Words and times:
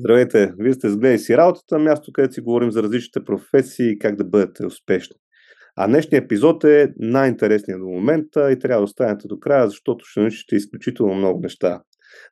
Здравейте! 0.00 0.52
Вие 0.58 0.72
сте 0.72 0.88
с 0.90 1.18
си 1.18 1.36
работата, 1.36 1.78
място, 1.78 2.12
където 2.12 2.34
си 2.34 2.40
говорим 2.40 2.70
за 2.70 2.82
различните 2.82 3.24
професии 3.24 3.90
и 3.90 3.98
как 3.98 4.16
да 4.16 4.24
бъдете 4.24 4.66
успешни. 4.66 5.16
А 5.76 5.86
днешният 5.86 6.24
епизод 6.24 6.64
е 6.64 6.92
най-интересният 6.98 7.80
до 7.80 7.86
момента 7.86 8.52
и 8.52 8.58
трябва 8.58 8.80
да 8.80 8.84
останете 8.84 9.28
до 9.28 9.38
края, 9.38 9.68
защото 9.68 10.04
ще 10.04 10.20
научите 10.20 10.56
изключително 10.56 11.14
много 11.14 11.40
неща. 11.40 11.82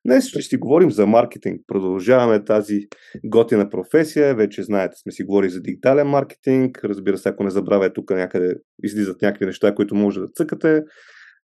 Днес 0.07 0.29
ще 0.29 0.43
си 0.43 0.57
говорим 0.57 0.91
за 0.91 1.07
маркетинг. 1.07 1.61
Продължаваме 1.67 2.45
тази 2.45 2.81
готина 3.25 3.71
професия. 3.71 4.35
Вече 4.35 4.63
знаете, 4.63 4.97
сме 4.97 5.13
си 5.13 5.25
говорили 5.25 5.51
за 5.51 5.61
дигитален 5.61 6.07
маркетинг. 6.07 6.81
Разбира 6.85 7.19
се, 7.19 7.29
ако 7.29 7.45
не 7.45 7.51
забравяте, 7.51 7.95
тук 7.95 8.11
някъде 8.11 8.55
излизат 8.85 9.23
някакви 9.23 9.47
неща, 9.47 9.75
които 9.75 9.95
може 9.95 10.21
да 10.21 10.29
цъкате. 10.29 10.83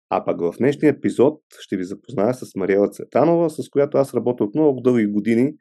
А 0.09 0.25
пък 0.25 0.41
в 0.41 0.53
днешния 0.57 0.89
епизод 0.89 1.41
ще 1.59 1.77
ви 1.77 1.83
запозная 1.83 2.33
с 2.33 2.55
Мариела 2.55 2.89
Цветанова, 2.89 3.49
с 3.49 3.69
която 3.69 3.97
аз 3.97 4.13
работя 4.13 4.43
от 4.43 4.55
много 4.55 4.81
дълги 4.81 5.05
години 5.05 5.53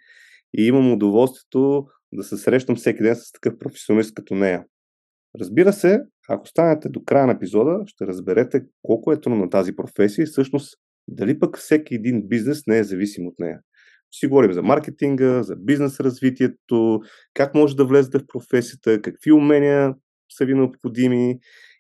и 0.57 0.67
имам 0.67 0.93
удоволствието 0.93 1.87
да 2.13 2.23
се 2.23 2.37
срещам 2.37 2.77
всеки 2.77 3.03
ден 3.03 3.17
с 3.17 3.33
такъв 3.33 3.59
професионалист 3.59 4.15
като 4.15 4.35
нея. 4.35 4.65
Разбира 5.41 5.73
се, 5.73 6.01
ако 6.29 6.49
станете 6.49 6.89
до 6.89 7.05
края 7.05 7.27
на 7.27 7.33
епизода, 7.33 7.83
ще 7.87 8.07
разберете 8.07 8.65
колко 8.83 9.13
е 9.13 9.21
трудно 9.21 9.39
на 9.39 9.51
тази 9.51 9.77
професия 9.77 10.23
и 10.23 10.27
всъщност 10.27 10.79
дали 11.09 11.39
пък 11.39 11.59
всеки 11.59 11.95
един 11.95 12.29
бизнес 12.29 12.63
не 12.67 12.79
е 12.79 12.85
зависим 12.85 13.27
от 13.27 13.35
нея. 13.39 13.61
Ще 14.11 14.19
си 14.19 14.27
говорим 14.27 14.53
за 14.53 14.63
маркетинга, 14.63 15.43
за 15.43 15.57
бизнес 15.57 16.01
развитието, 16.01 17.01
как 17.35 17.55
може 17.55 17.77
да 17.77 17.85
влезете 17.85 18.19
в 18.19 18.27
професията, 18.27 19.03
какви 19.03 19.33
умения 19.33 19.95
са 20.33 20.45
ви 20.45 20.55
необходими 20.55 21.39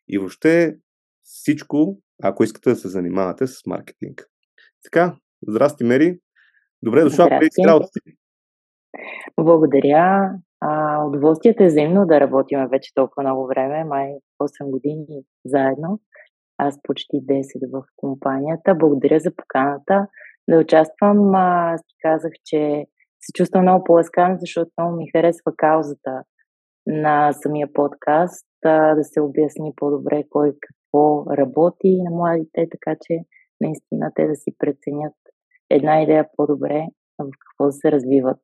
и 0.09 0.19
въобще 0.19 0.77
всичко, 1.23 2.01
ако 2.23 2.45
искате 2.45 2.71
да 2.71 2.77
се 2.77 2.89
занимавате 2.89 3.47
с 3.47 3.67
маркетинг. 3.67 4.27
Така, 4.83 5.17
здрасти, 5.49 5.85
Мери. 5.85 6.19
Добре 6.83 7.03
дошла 7.03 7.27
в 7.27 7.67
работата. 7.67 8.01
Благодаря. 9.41 10.33
А, 10.61 11.03
удоволствието 11.05 11.63
е 11.63 11.67
взаимно 11.67 12.07
да 12.07 12.21
работим 12.21 12.69
вече 12.71 12.95
толкова 12.95 13.23
много 13.23 13.47
време, 13.47 13.85
май 13.85 14.15
8 14.43 14.71
години 14.71 15.23
заедно. 15.45 16.01
Аз 16.59 16.79
почти 16.83 17.17
10 17.17 17.43
в 17.73 17.85
компанията. 17.97 18.75
Благодаря 18.75 19.21
за 19.21 19.31
поканата 19.37 20.07
да 20.49 20.59
участвам. 20.59 21.35
Аз 21.35 21.81
ти 21.81 21.95
казах, 22.03 22.33
че 22.45 22.87
се 23.21 23.33
чувствам 23.35 23.63
много 23.63 23.85
по-ласкан, 23.85 24.37
защото 24.41 24.71
много 24.79 24.97
ми 24.97 25.11
харесва 25.17 25.53
каузата 25.57 26.23
на 26.87 27.33
самия 27.33 27.73
подкаст, 27.73 28.47
да 28.65 29.05
се 29.05 29.21
обясни 29.21 29.73
по-добре 29.77 30.25
кой 30.31 30.53
какво 30.61 31.25
работи 31.37 32.03
на 32.03 32.11
младите, 32.11 32.69
така 32.71 32.97
че 33.03 33.19
наистина 33.61 34.13
те 34.15 34.27
да 34.27 34.35
си 34.35 34.55
преценят 34.59 35.15
една 35.71 36.03
идея 36.03 36.29
по-добре 36.37 36.87
в 37.19 37.31
какво 37.41 37.71
се 37.71 37.93
развиват. 37.93 38.41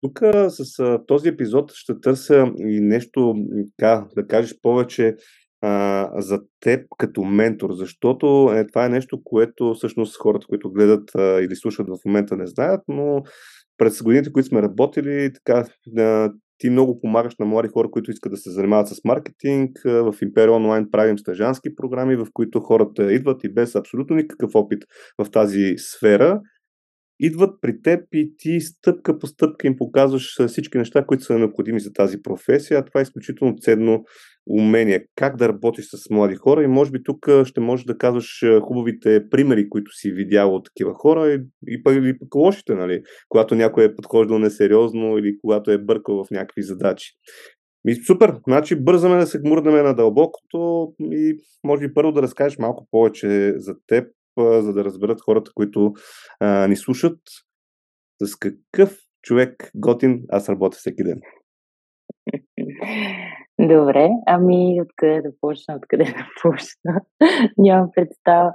Тук 0.00 0.20
с 0.48 0.98
този 1.06 1.28
епизод 1.28 1.72
ще 1.72 2.00
търся 2.00 2.52
и 2.58 2.80
нещо, 2.80 3.34
така, 3.78 4.06
да 4.16 4.26
кажеш 4.26 4.54
повече 4.62 5.16
а, 5.60 6.10
за 6.20 6.40
теб 6.60 6.86
като 6.98 7.24
ментор, 7.24 7.72
защото 7.72 8.50
е, 8.54 8.66
това 8.66 8.86
е 8.86 8.88
нещо, 8.88 9.20
което 9.24 9.74
всъщност 9.74 10.16
хората, 10.16 10.46
които 10.46 10.72
гледат 10.72 11.14
а, 11.14 11.40
или 11.40 11.56
слушат 11.56 11.88
в 11.88 11.98
момента 12.04 12.36
не 12.36 12.46
знаят, 12.46 12.80
но 12.88 13.22
през 13.78 14.02
годините, 14.02 14.32
които 14.32 14.48
сме 14.48 14.62
работили, 14.62 15.32
така, 15.32 15.64
а, 15.98 16.32
ти 16.58 16.70
много 16.70 17.00
помагаш 17.00 17.36
на 17.38 17.46
млади 17.46 17.68
хора, 17.68 17.90
които 17.90 18.10
искат 18.10 18.32
да 18.32 18.36
се 18.36 18.50
занимават 18.50 18.88
с 18.88 19.04
маркетинг. 19.04 19.70
В 19.84 20.14
Империя 20.22 20.52
онлайн 20.52 20.90
правим 20.90 21.18
стажански 21.18 21.74
програми, 21.74 22.16
в 22.16 22.26
които 22.32 22.60
хората 22.60 23.12
идват 23.12 23.44
и 23.44 23.52
без 23.52 23.74
абсолютно 23.74 24.16
никакъв 24.16 24.50
опит 24.54 24.82
в 25.18 25.30
тази 25.30 25.74
сфера 25.76 26.40
идват 27.20 27.60
при 27.60 27.82
теб 27.82 28.00
и 28.12 28.34
ти 28.38 28.60
стъпка 28.60 29.18
по 29.18 29.26
стъпка 29.26 29.66
им 29.66 29.76
показваш 29.76 30.46
всички 30.46 30.78
неща, 30.78 31.04
които 31.06 31.24
са 31.24 31.38
необходими 31.38 31.80
за 31.80 31.92
тази 31.92 32.22
професия. 32.22 32.78
А 32.78 32.84
това 32.84 33.00
е 33.00 33.02
изключително 33.02 33.56
ценно 33.60 34.04
умение. 34.46 35.06
Как 35.16 35.36
да 35.36 35.48
работиш 35.48 35.88
с 35.90 36.10
млади 36.10 36.34
хора 36.34 36.64
и 36.64 36.66
може 36.66 36.90
би 36.90 37.02
тук 37.02 37.28
ще 37.44 37.60
можеш 37.60 37.84
да 37.84 37.98
казваш 37.98 38.44
хубавите 38.62 39.28
примери, 39.30 39.68
които 39.68 39.90
си 39.92 40.12
видял 40.12 40.54
от 40.54 40.64
такива 40.64 40.94
хора 40.94 41.32
и, 41.32 41.40
и, 41.66 41.82
пък, 41.82 41.94
и 42.02 42.18
пък 42.18 42.34
лошите, 42.34 42.74
нали? 42.74 43.02
Когато 43.28 43.54
някой 43.54 43.84
е 43.84 43.94
подхождал 43.94 44.38
несериозно 44.38 45.18
или 45.18 45.38
когато 45.40 45.70
е 45.70 45.78
бъркал 45.78 46.24
в 46.24 46.30
някакви 46.30 46.62
задачи. 46.62 47.12
Ми, 47.84 47.94
супер, 47.94 48.34
значи 48.48 48.76
бързаме 48.76 49.16
да 49.16 49.26
се 49.26 49.40
гмурнем 49.40 49.84
на 49.84 49.94
дълбокото 49.94 50.88
и 51.00 51.36
може 51.64 51.88
би 51.88 51.94
първо 51.94 52.12
да 52.12 52.22
разкажеш 52.22 52.58
малко 52.58 52.86
повече 52.90 53.52
за 53.56 53.74
теб, 53.86 54.08
за 54.40 54.72
да 54.72 54.84
разберат 54.84 55.20
хората, 55.20 55.50
които 55.54 55.92
а, 56.40 56.68
ни 56.68 56.76
слушат, 56.76 57.18
с 58.22 58.36
какъв 58.36 58.98
човек 59.22 59.70
готин 59.74 60.22
аз 60.28 60.48
работя 60.48 60.76
всеки 60.76 61.04
ден. 61.04 61.20
Добре, 63.60 64.08
ами 64.26 64.80
откъде 64.82 65.22
да 65.22 65.30
почна, 65.40 65.74
откъде 65.76 66.04
да 66.04 66.26
почна? 66.42 67.00
Нямам 67.58 67.90
представа. 67.94 68.52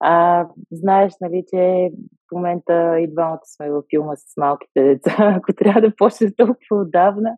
А, 0.00 0.46
знаеш, 0.72 1.12
нали, 1.20 1.44
че 1.48 1.90
в 2.28 2.34
момента 2.34 3.00
и 3.00 3.12
двамата 3.12 3.40
сме 3.56 3.70
във 3.70 3.84
филма 3.90 4.16
с 4.16 4.36
малките 4.36 4.82
деца. 4.82 5.14
Ако 5.38 5.52
трябва 5.52 5.80
да 5.80 5.96
почна 5.96 6.34
толкова 6.36 6.82
отдавна, 6.82 7.36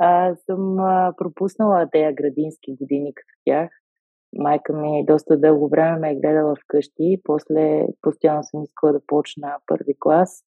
а, 0.00 0.34
съм 0.34 0.78
а, 0.78 1.12
пропуснала 1.16 1.88
тези 1.92 2.14
градински 2.14 2.76
години 2.80 3.14
като 3.14 3.32
тях 3.44 3.81
майка 4.38 4.72
ми 4.72 5.04
доста 5.06 5.38
дълго 5.38 5.68
време 5.68 5.98
ме 5.98 6.10
е 6.10 6.16
гледала 6.16 6.54
вкъщи, 6.64 7.20
после 7.24 7.86
постоянно 8.02 8.42
съм 8.42 8.62
искала 8.62 8.92
да 8.92 9.00
почна 9.06 9.56
първи 9.66 9.94
клас. 10.00 10.42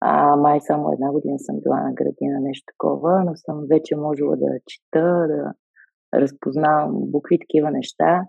А, 0.00 0.36
май 0.36 0.60
само 0.60 0.92
една 0.92 1.12
година 1.12 1.38
съм 1.38 1.56
била 1.60 1.82
на 1.82 1.92
градина, 1.92 2.40
нещо 2.40 2.64
такова, 2.72 3.24
но 3.24 3.36
съм 3.36 3.66
вече 3.70 3.96
можела 3.96 4.36
да 4.36 4.46
чета, 4.66 5.26
да 5.28 5.52
разпознавам 6.20 6.92
букви, 6.94 7.38
такива 7.38 7.70
неща. 7.70 8.22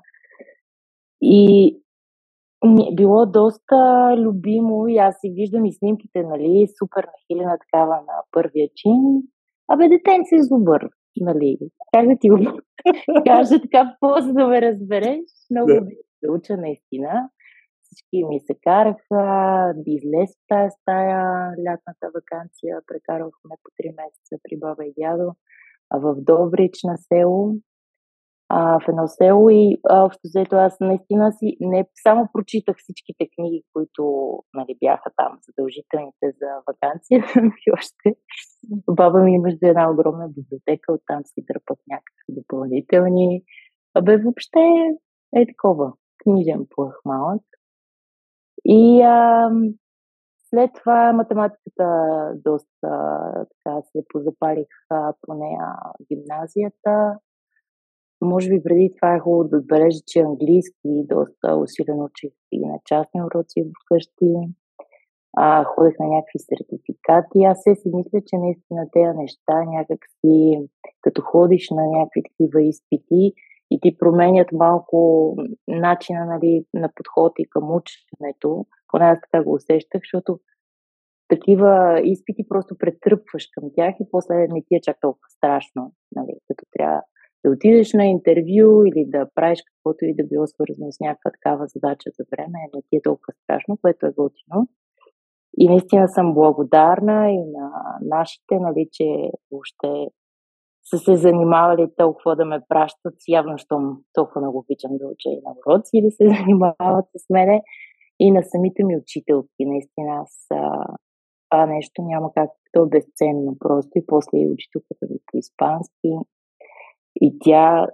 И 1.22 1.76
ми 2.66 2.84
е 2.92 2.96
било 2.96 3.26
доста 3.26 4.14
любимо 4.18 4.88
и 4.88 4.98
аз 4.98 5.16
си 5.20 5.34
виждам 5.36 5.66
и 5.66 5.74
снимките, 5.74 6.24
нали, 6.24 6.68
супер 6.80 7.08
нахилена 7.08 7.58
такава 7.58 7.96
на 7.96 8.24
първия 8.32 8.70
чин. 8.76 9.22
Абе, 9.68 9.88
детенце 9.88 10.36
е 10.36 10.44
зубър 10.44 10.90
нали, 11.18 11.58
как 11.94 12.08
да 12.08 12.18
ти 12.20 12.30
го 12.30 12.38
кажа 13.26 13.62
така, 13.62 13.98
по 14.00 14.22
за 14.22 14.34
да 14.34 14.48
ме 14.48 14.62
разбереш. 14.62 15.30
Много 15.52 15.68
да. 15.68 15.82
да 16.24 16.32
уча 16.32 16.58
наистина. 16.58 17.30
Всички 17.84 18.24
ми 18.24 18.40
се 18.40 18.56
караха 18.64 19.74
излез 19.86 20.32
в 20.32 20.48
тази 20.48 20.72
стая 20.82 21.52
лятната 21.66 22.10
вакансия. 22.16 22.82
Прекарвахме 22.88 23.56
по 23.64 23.84
3 23.84 23.96
месеца 24.04 24.36
при 24.44 24.58
баба 24.58 24.86
и 24.86 24.94
дядо 25.00 25.34
в 25.94 26.16
Добрич 26.22 26.84
на 26.84 26.98
село 26.98 27.54
а, 28.54 28.80
в 28.80 28.88
едно 28.90 29.08
село 29.08 29.50
и 29.50 29.78
общо 29.90 30.20
взето 30.24 30.56
аз 30.56 30.80
наистина 30.80 31.32
си 31.32 31.58
не 31.60 31.88
само 32.04 32.30
прочитах 32.34 32.78
всичките 32.78 33.28
книги, 33.36 33.64
които 33.74 34.04
нали, 34.54 34.78
бяха 34.80 35.10
там 35.16 35.38
задължителните 35.42 36.26
за 36.40 36.50
вакансия, 36.68 37.26
и 37.68 37.72
още 37.72 38.16
баба 38.90 39.20
ми 39.20 39.34
имаше 39.34 39.58
една 39.62 39.92
огромна 39.92 40.30
библиотека, 40.30 40.94
оттам 40.94 41.22
си 41.26 41.46
дърпат 41.48 41.80
някакви 41.90 42.30
допълнителни. 42.30 43.44
Абе, 43.96 44.18
въобще 44.18 44.60
е 45.36 45.46
такова. 45.46 45.94
Книжен 46.24 46.68
плъх 46.76 47.00
малък. 47.06 47.42
И 48.66 49.02
а, 49.02 49.50
след 50.50 50.72
това 50.74 51.14
математиката 51.14 51.88
доста 52.36 52.90
така 53.50 53.82
се 53.82 54.04
позапалих 54.10 54.68
по 55.22 55.34
нея 55.34 55.76
гимназията 56.08 57.20
може 58.22 58.50
би 58.50 58.64
преди 58.64 58.94
това 58.96 59.16
е 59.16 59.20
хубаво 59.20 59.44
да 59.44 59.58
отбележа, 59.58 60.00
че 60.08 60.20
английски 60.20 60.90
доста 61.06 61.56
усилено 61.56 62.04
учих 62.04 62.32
и 62.52 62.60
на 62.66 62.80
частни 62.86 63.24
уроци 63.24 63.72
вкъщи. 63.84 64.34
А, 65.38 65.64
ходех 65.64 66.00
на 66.00 66.08
някакви 66.08 66.40
сертификати. 66.40 67.44
Аз 67.44 67.64
се 67.64 67.76
си 67.76 67.90
мисля, 67.94 68.20
че 68.28 68.38
наистина 68.38 68.88
тези 68.92 69.18
неща 69.18 69.64
някак 69.66 70.00
си, 70.20 70.68
като 71.02 71.22
ходиш 71.22 71.70
на 71.70 71.84
някакви 71.88 72.24
такива 72.24 72.64
изпити 72.64 73.34
и 73.72 73.80
ти 73.82 73.98
променят 73.98 74.52
малко 74.52 75.36
начина 75.68 76.26
нали, 76.26 76.66
на 76.74 76.90
подход 76.96 77.34
и 77.40 77.50
към 77.50 77.64
ученето, 77.64 78.66
поне 78.88 79.06
аз 79.06 79.20
така 79.22 79.44
го 79.44 79.54
усещах, 79.54 80.02
защото 80.02 80.40
такива 81.28 82.02
изпити 82.04 82.48
просто 82.50 82.78
претръпваш 82.78 83.48
към 83.54 83.70
тях 83.76 83.96
и 84.00 84.10
после 84.12 84.36
не 84.36 84.62
ти 84.68 84.76
е 84.76 84.82
чак 84.82 84.98
толкова 85.02 85.30
страшно, 85.30 85.94
нали, 86.16 86.34
като 86.48 86.66
трябва 86.72 87.02
да 87.46 87.52
отидеш 87.52 87.94
на 87.94 88.06
интервю 88.06 88.86
или 88.86 89.06
да 89.08 89.28
правиш 89.36 89.60
каквото 89.68 90.06
и 90.06 90.16
да 90.16 90.24
било 90.24 90.48
свързано 90.48 90.92
с 90.92 91.00
някаква 91.00 91.32
такава 91.32 91.68
задача 91.68 92.10
за 92.18 92.24
време, 92.32 92.60
не 92.74 92.82
ти 92.90 92.96
е 92.96 93.02
толкова 93.02 93.34
страшно, 93.44 93.78
което 93.82 94.06
е 94.06 94.12
готино. 94.12 94.68
И 95.58 95.68
наистина 95.68 96.08
съм 96.08 96.34
благодарна 96.34 97.32
и 97.32 97.44
на 97.58 97.72
нашите, 98.02 98.56
нали, 98.60 98.90
че 98.92 99.06
въобще 99.52 100.08
са 100.84 100.98
се 100.98 101.16
занимавали 101.16 101.88
толкова 101.98 102.36
да 102.36 102.46
ме 102.46 102.62
пращат, 102.70 103.16
явно, 103.28 103.58
щом 103.58 103.98
толкова 104.14 104.42
много 104.42 104.58
обичам 104.58 104.92
да 104.98 105.08
уча 105.08 105.30
и 105.30 105.42
на 105.46 105.52
уроци 105.68 106.02
да 106.02 106.12
се 106.12 106.24
занимават 106.40 107.06
с 107.18 107.30
мене. 107.30 107.62
И 108.20 108.32
на 108.32 108.44
самите 108.44 108.84
ми 108.84 108.98
учителки, 108.98 109.66
наистина 109.66 110.22
аз 110.22 110.48
това 111.50 111.66
нещо 111.66 112.02
няма 112.02 112.32
как, 112.34 112.50
то 112.72 112.84
е 112.84 112.90
безценно 112.90 113.56
просто 113.60 113.90
и 113.96 114.06
после 114.08 114.38
и 114.38 114.52
учителката 114.52 115.06
ви 115.10 115.18
по 115.32 115.38
испански. 115.38 116.10
И 117.22 117.38
тя, 117.40 117.88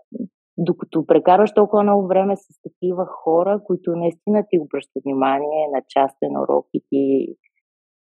докато 0.58 1.06
прекарваш 1.06 1.54
толкова 1.54 1.84
много 1.84 2.08
време 2.08 2.36
с 2.36 2.62
такива 2.62 3.06
хора, 3.06 3.62
които 3.66 3.96
наистина 3.96 4.46
ти 4.50 4.60
обръщат 4.60 5.04
внимание 5.06 5.68
на 5.74 5.82
частен 5.90 6.38
урок 6.38 6.68
и 6.74 6.84
ти 6.90 7.36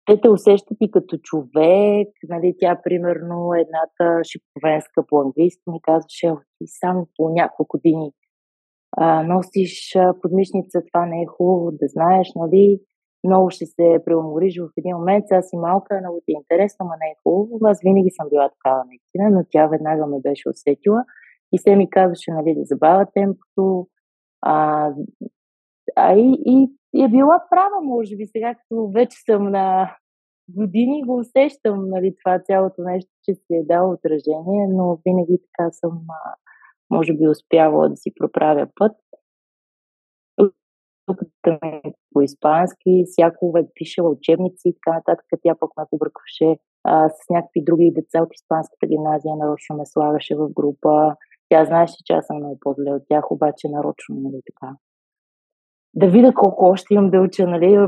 те 0.06 0.21
те 0.21 0.29
усещат 0.29 0.77
и 0.81 0.91
като 0.91 1.17
човек. 1.17 2.07
Нали, 2.29 2.56
тя, 2.59 2.81
примерно, 2.83 3.53
едната 3.53 4.23
шиповенска 4.23 5.06
по-английски 5.07 5.63
ми 5.67 5.81
казваше, 5.81 6.33
ти 6.57 6.65
само 6.67 7.07
по 7.17 7.29
няколко 7.29 7.77
години 7.77 8.11
а, 8.97 9.23
носиш 9.23 9.97
подмишница, 10.21 10.81
това 10.94 11.06
не 11.06 11.21
е 11.21 11.25
хубаво 11.25 11.71
да 11.71 11.88
знаеш, 11.88 12.27
нали? 12.35 12.79
Много 13.24 13.50
ще 13.50 13.66
се 13.66 14.00
преумориш 14.06 14.60
в 14.60 14.69
един 14.77 14.95
момент, 14.98 15.25
сега 15.27 15.42
си 15.42 15.57
малка, 15.57 16.00
много 16.00 16.21
ти 16.25 16.31
е 16.31 16.39
интересно, 16.39 16.86
но 16.86 16.92
не 16.92 17.12
е 17.12 17.19
хубаво. 17.24 17.60
Аз 17.63 17.80
винаги 17.83 18.10
съм 18.12 18.30
била 18.30 18.50
такава 18.50 18.86
наистина, 18.86 19.30
но 19.30 19.45
тя 19.50 19.68
веднага 19.68 20.07
ме 20.07 20.19
беше 20.19 20.50
усетила 20.50 21.04
и 21.51 21.57
се 21.57 21.75
ми 21.75 21.89
казваше, 21.89 22.31
нали, 22.31 22.56
да 22.56 22.63
забавя 22.63 23.06
темпото. 23.13 23.88
А, 24.42 24.88
а 25.95 26.13
и, 26.16 26.38
и, 26.45 26.69
и 26.94 27.04
е 27.04 27.10
била 27.10 27.45
права, 27.50 27.81
може 27.81 28.16
би, 28.16 28.25
сега 28.25 28.56
като 28.56 28.88
вече 28.88 29.18
съм 29.25 29.51
на 29.51 29.95
години 30.50 31.04
го 31.06 31.18
усещам, 31.18 31.89
нали, 31.89 32.16
това 32.24 32.39
цялото 32.39 32.81
нещо, 32.81 33.12
че 33.24 33.33
си 33.33 33.54
е 33.54 33.63
дало 33.63 33.94
отражение, 33.94 34.68
но 34.69 35.00
винаги 35.06 35.38
така 35.42 35.71
съм 35.71 36.01
може 36.89 37.13
би 37.13 37.27
успявала 37.27 37.89
да 37.89 37.98
си 37.98 38.13
проправя 38.19 38.68
път. 38.75 38.92
Тук 41.06 41.18
по 42.13 42.21
испански, 42.21 43.03
всяко 43.06 43.53
е 43.57 43.67
пишела 43.75 44.09
учебници 44.09 44.61
и 44.65 44.73
така 44.73 44.95
нататък. 44.97 45.25
Тя 45.44 45.56
пък 45.59 45.71
ме 45.77 45.83
побъркваше 45.89 46.57
с 47.09 47.29
някакви 47.29 47.63
други 47.63 47.91
деца 47.95 48.23
от 48.23 48.29
испанската 48.33 48.88
гимназия, 48.88 49.35
нарочно 49.35 49.75
ме 49.75 49.85
слагаше 49.85 50.35
в 50.35 50.50
група. 50.50 51.15
Тя 51.50 51.65
знаеше, 51.65 51.95
че 52.06 52.13
аз 52.13 52.25
съм 52.25 52.38
много 52.38 52.57
по-зле 52.61 52.94
от 52.94 53.03
тях, 53.09 53.31
обаче 53.31 53.67
нарочно, 53.69 54.15
нали 54.15 54.41
така. 54.45 54.73
Да 55.94 56.07
видя 56.07 56.33
колко 56.33 56.65
още 56.65 56.94
имам 56.94 57.09
да 57.09 57.21
уча, 57.21 57.47
нали, 57.47 57.88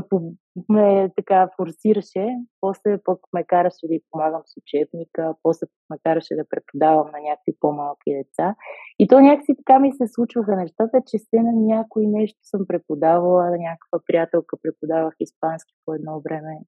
ме 0.68 1.10
така 1.16 1.48
форсираше, 1.56 2.26
после 2.60 2.98
пък 3.04 3.20
ме 3.32 3.44
караше 3.44 3.86
да 3.86 3.94
й 3.94 4.00
помагам 4.10 4.42
с 4.46 4.56
учебника, 4.56 5.34
после 5.42 5.66
пък 5.66 5.84
ме 5.90 5.96
караше 6.04 6.34
да 6.34 6.48
преподавам 6.48 7.06
на 7.12 7.20
някакви 7.28 7.52
по-малки 7.60 8.10
деца. 8.18 8.54
И 8.98 9.08
то 9.08 9.20
някакси 9.20 9.56
така 9.56 9.78
ми 9.78 9.92
се 9.92 10.04
случваха 10.06 10.56
нещата, 10.56 11.02
че 11.06 11.18
се 11.18 11.42
на 11.42 11.52
някой 11.52 12.06
нещо 12.06 12.38
съм 12.42 12.60
преподавала, 12.68 13.50
някаква 13.50 13.98
приятелка 14.06 14.56
преподавах 14.62 15.14
испански 15.20 15.74
по 15.84 15.94
едно 15.94 16.20
време. 16.20 16.58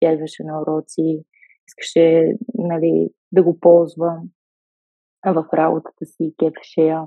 Тя 0.00 0.12
идваше 0.12 0.44
на 0.44 0.62
уроци, 0.62 1.24
искаше 1.68 2.34
нали, 2.54 3.08
да 3.32 3.42
го 3.42 3.60
ползвам 3.60 4.22
в 5.26 5.46
работата 5.54 6.06
си, 6.06 6.34
кефеше 6.38 6.80
я. 6.80 7.04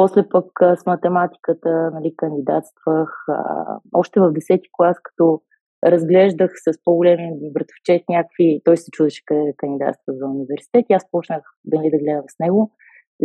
После 0.00 0.28
пък 0.28 0.50
с 0.76 0.86
математиката 0.86 1.90
нали, 1.94 2.14
кандидатствах. 2.16 3.10
А, 3.28 3.78
още 3.92 4.20
в 4.20 4.32
10 4.32 4.62
ти 4.62 4.68
клас, 4.72 4.96
като 5.02 5.42
разглеждах 5.86 6.50
с 6.64 6.84
по-големи 6.84 7.52
братовчет 7.52 8.02
някакви... 8.08 8.60
Той 8.64 8.76
се 8.76 8.90
чудеше 8.90 9.22
къде 9.26 9.54
кандидатства 9.56 10.12
за 10.18 10.26
университет 10.26 10.84
и 10.88 10.92
аз 10.92 11.10
почнах 11.10 11.42
нали, 11.64 11.90
да 11.90 11.98
гледам 11.98 12.24
с 12.28 12.38
него 12.40 12.70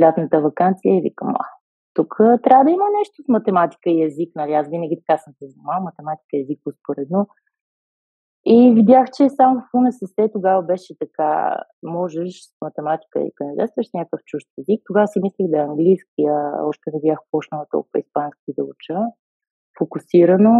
лятната 0.02 0.42
вакансия 0.42 0.98
и 0.98 1.02
викам, 1.02 1.30
а, 1.30 1.46
тук 1.94 2.16
трябва 2.44 2.64
да 2.66 2.72
има 2.72 2.86
нещо 3.00 3.24
с 3.24 3.28
математика 3.28 3.90
и 3.90 4.04
език, 4.04 4.31
нали? 4.36 4.54
Аз 4.54 4.70
винаги 4.70 5.00
така 5.02 5.18
съм 5.18 5.34
се 5.34 5.46
занимавала, 5.48 5.84
математика 5.90 6.31
и 6.34 6.42
език 6.42 6.60
успоредно. 6.66 7.28
И 8.45 8.74
видях, 8.75 9.07
че 9.18 9.30
само 9.30 9.60
в 9.60 9.69
УНСС 9.74 10.30
тогава 10.34 10.63
беше 10.63 10.94
така, 11.00 11.57
можеш 11.84 12.30
с 12.42 12.56
математика 12.62 13.19
и 13.19 13.31
кандидатстваш 13.36 13.88
някакъв 13.94 14.19
чужд 14.25 14.48
език. 14.60 14.81
Тогава 14.86 15.07
си 15.07 15.19
мислих 15.22 15.48
да 15.50 15.57
е 15.57 15.68
английски, 15.69 16.22
а 16.30 16.66
още 16.66 16.92
не 16.94 17.00
бях 17.06 17.19
почнала 17.31 17.66
толкова 17.72 18.00
испански 18.00 18.54
да 18.57 18.63
уча 18.63 18.98
фокусирано, 19.78 20.56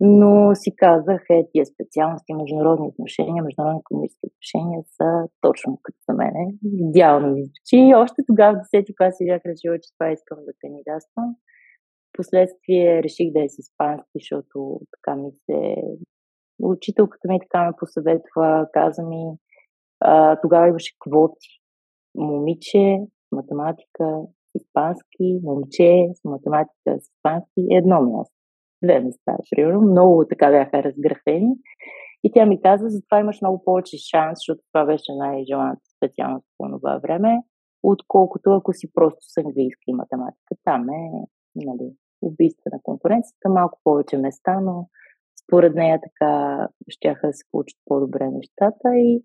но 0.00 0.54
си 0.54 0.76
казах, 0.76 1.22
е, 1.30 1.48
тия 1.52 1.66
специалности, 1.66 2.34
международни 2.34 2.86
отношения, 2.88 3.42
международни 3.42 3.80
економически 3.80 4.26
отношения 4.26 4.80
са 4.96 5.28
точно 5.40 5.78
като 5.82 5.98
за 6.08 6.14
мене. 6.16 6.54
Идеално 6.64 7.26
ми 7.32 7.44
звучи. 7.44 7.76
И 7.76 7.94
още 7.94 8.22
тогава 8.26 8.58
в 8.58 8.76
10 8.76 8.96
клас 8.96 9.16
си 9.16 9.26
бях 9.26 9.42
решила, 9.46 9.80
че 9.80 9.92
това 9.94 10.10
искам 10.10 10.38
да 10.46 10.52
кандидатствам. 10.60 11.28
Впоследствие 12.10 13.02
реших 13.02 13.32
да 13.32 13.44
е 13.44 13.48
с 13.48 13.58
испански, 13.58 14.16
защото 14.20 14.80
така 14.94 15.16
ми 15.16 15.30
се 15.46 15.76
Учителката 16.62 17.28
ми 17.28 17.40
така 17.40 17.66
ме 17.66 17.72
посъветва, 17.78 18.66
каза 18.72 19.02
ми, 19.02 19.36
а, 20.00 20.40
тогава 20.40 20.68
имаше 20.68 20.94
квоти. 21.00 21.48
Момиче, 22.14 22.98
математика, 23.32 24.20
испански, 24.54 25.40
момче 25.42 26.06
математика, 26.24 26.96
испански, 26.96 27.66
едно 27.70 28.02
място. 28.02 28.34
Две 28.84 29.00
места, 29.00 29.36
примерно. 29.50 29.80
Много 29.80 30.24
така 30.28 30.50
бяха 30.50 30.82
разграфени. 30.82 31.54
И 32.24 32.32
тя 32.32 32.46
ми 32.46 32.62
каза, 32.62 32.88
затова 32.88 33.20
имаш 33.20 33.40
много 33.40 33.64
повече 33.64 33.96
шанс, 34.10 34.36
защото 34.38 34.60
това 34.72 34.84
беше 34.84 35.12
най-желаната 35.12 35.80
специалност 35.96 36.46
по 36.58 36.68
това 36.68 36.98
време, 36.98 37.42
отколкото 37.82 38.50
ако 38.50 38.72
си 38.72 38.92
просто 38.94 39.18
с 39.20 39.36
английски 39.36 39.84
и 39.86 39.94
математика. 39.94 40.54
Там 40.64 40.88
е 40.88 41.02
нали, 41.54 41.92
убийство 42.22 42.62
на 42.72 42.78
конкуренцията, 42.82 43.48
малко 43.48 43.80
повече 43.84 44.18
места, 44.18 44.60
но 44.60 44.88
според 45.48 45.74
нея 45.74 46.00
така 46.02 46.68
щяха 46.88 47.26
да 47.26 47.32
се 47.32 47.44
получат 47.50 47.78
по-добре 47.84 48.30
нещата 48.30 48.88
и, 48.94 49.22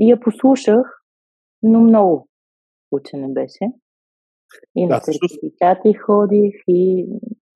и 0.00 0.10
я 0.10 0.20
послушах, 0.20 0.86
но 1.62 1.80
много 1.80 2.28
учене 2.92 3.28
беше. 3.28 3.64
И 4.76 4.86
на 4.86 5.00
сертификати 5.00 5.92
ходих 5.94 6.54
и 6.68 7.06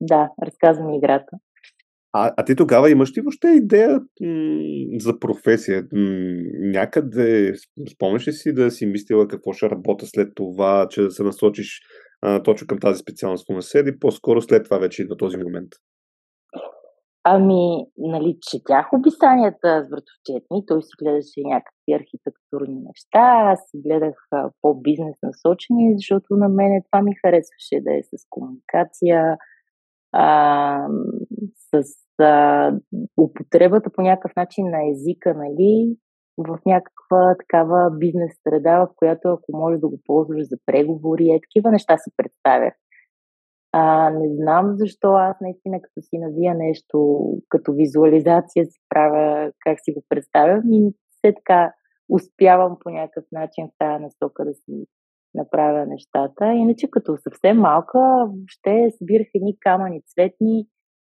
да, 0.01 0.29
разказвам 0.45 0.93
играта. 0.93 1.37
А, 2.13 2.33
а 2.37 2.45
ти 2.45 2.55
тогава 2.55 2.89
имаш 2.91 3.17
ли 3.17 3.21
въобще 3.21 3.47
идея 3.47 3.89
м- 3.89 3.99
за 4.99 5.19
професия? 5.19 5.83
М- 5.93 6.41
някъде, 6.61 7.53
спомняш 7.93 8.27
ли 8.27 8.31
си 8.31 8.53
да 8.53 8.71
си 8.71 8.85
мислила 8.85 9.27
какво 9.27 9.53
ще 9.53 9.69
работя 9.69 10.05
след 10.05 10.31
това, 10.35 10.87
че 10.89 11.01
да 11.01 11.11
се 11.11 11.23
насочиш 11.23 11.81
а, 12.21 12.43
точно 12.43 12.67
към 12.67 12.79
тази 12.79 12.99
специалност 12.99 13.49
УНС 13.49 13.73
или 13.73 13.99
по-скоро 13.99 14.41
след 14.41 14.63
това 14.63 14.77
вече 14.77 15.01
идва 15.01 15.17
този 15.17 15.37
момент? 15.37 15.69
Ами, 17.31 17.85
нали, 17.97 18.37
четях 18.41 18.93
описанията 18.93 19.83
с 19.85 19.89
братовчет 19.89 20.43
той 20.67 20.81
си 20.83 20.89
гледаше 21.01 21.41
някакви 21.45 21.93
архитектурни 21.93 22.75
неща, 22.75 23.25
аз 23.51 23.59
си 23.69 23.77
гледах 23.85 24.15
по-бизнес 24.61 25.15
насочени, 25.23 25.93
защото 25.97 26.27
на 26.35 26.49
мен 26.49 26.81
това 26.91 27.01
ми 27.01 27.11
харесваше 27.25 27.75
да 27.81 27.91
е 27.97 28.01
с 28.03 28.25
комуникация, 28.29 29.37
а, 30.11 30.87
с 31.69 31.83
а, 32.23 32.71
употребата 33.21 33.89
по 33.89 34.01
някакъв 34.01 34.35
начин 34.35 34.65
на 34.69 34.89
езика, 34.91 35.33
нали, 35.33 35.97
в 36.37 36.59
някаква 36.65 37.35
такава 37.39 37.91
бизнес 37.91 38.31
среда, 38.47 38.79
в 38.79 38.89
която 38.95 39.27
ако 39.27 39.57
можеш 39.57 39.79
да 39.79 39.87
го 39.87 39.99
ползваш 40.05 40.47
за 40.47 40.57
преговори, 40.65 41.29
е 41.29 41.41
такива 41.41 41.71
неща 41.71 41.97
си 41.97 42.11
представях. 42.17 42.73
А, 43.71 44.09
не 44.09 44.35
знам 44.35 44.75
защо 44.77 45.07
аз 45.11 45.37
наистина 45.41 45.81
като 45.81 46.01
си 46.01 46.17
навия 46.17 46.55
нещо, 46.55 47.19
като 47.49 47.73
визуализация 47.73 48.65
си 48.65 48.79
правя, 48.89 49.51
как 49.59 49.77
си 49.81 49.91
го 49.91 50.03
представям 50.09 50.73
и 50.73 50.93
все 51.11 51.33
така 51.33 51.73
успявам 52.09 52.77
по 52.79 52.89
някакъв 52.89 53.23
начин 53.31 53.67
в 53.67 53.77
тази 53.79 54.03
насока 54.03 54.45
да 54.45 54.53
си 54.53 54.85
направя 55.33 55.85
нещата. 55.85 56.45
Иначе 56.45 56.87
като 56.91 57.17
съвсем 57.17 57.57
малка, 57.57 57.99
въобще 57.99 58.89
събирах 58.97 59.27
едни 59.33 59.59
камъни 59.59 60.01
цветни. 60.01 60.67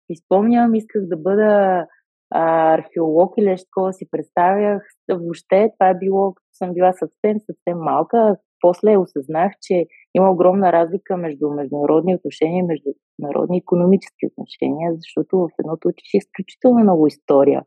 Изпомням, 0.09 0.75
исках 0.75 1.03
да 1.07 1.17
бъда 1.17 1.87
а, 2.31 2.75
археолог 2.75 3.35
или 3.39 3.47
нещо 3.47 3.67
такова 3.67 3.93
си 3.93 4.11
представях. 4.11 4.83
Въобще 5.11 5.71
това 5.79 5.89
е 5.89 5.99
било, 5.99 6.35
като 6.35 6.49
съм 6.53 6.75
била 6.75 6.93
съвсем, 6.93 7.41
съвсем 7.41 7.79
малка 7.79 8.37
после 8.61 8.99
осъзнах, 8.99 9.53
че 9.63 9.87
има 10.15 10.31
огромна 10.31 10.73
разлика 10.73 11.17
между 11.17 11.51
международни 11.51 12.15
отношения 12.15 12.59
и 12.59 12.69
международни 12.73 13.59
економически 13.59 14.27
отношения, 14.27 14.93
защото 14.95 15.39
в 15.39 15.49
едното 15.61 15.89
учиш 15.89 16.15
изключително 16.15 16.79
много 16.79 17.07
история. 17.07 17.63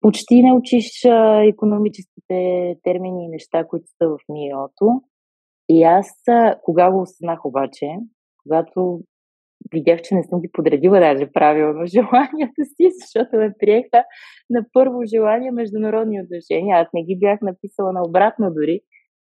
Почти 0.00 0.42
не 0.42 0.52
учиш 0.52 1.04
а, 1.04 1.44
економическите 1.44 2.76
термини 2.82 3.24
и 3.24 3.28
неща, 3.28 3.64
които 3.64 3.86
са 3.86 4.08
в 4.08 4.18
МИОто. 4.28 5.02
И 5.68 5.82
аз, 5.82 6.08
а, 6.28 6.56
кога 6.62 6.90
го 6.90 7.00
осъзнах 7.00 7.44
обаче, 7.44 7.86
когато 8.42 9.00
видях, 9.72 10.02
че 10.02 10.14
не 10.14 10.22
съм 10.22 10.40
ги 10.40 10.50
подредила 10.52 11.00
даже 11.00 11.32
правилно 11.32 11.86
желанията 11.96 12.64
си, 12.64 12.88
защото 13.00 13.36
ме 13.36 13.54
приеха 13.58 14.04
на 14.50 14.64
първо 14.72 14.98
желание 15.14 15.50
международни 15.50 16.22
отношения. 16.22 16.76
Аз 16.76 16.88
не 16.94 17.02
ги 17.02 17.18
бях 17.18 17.40
написала 17.40 17.92
на 17.92 18.02
обратно 18.08 18.50
дори. 18.50 18.80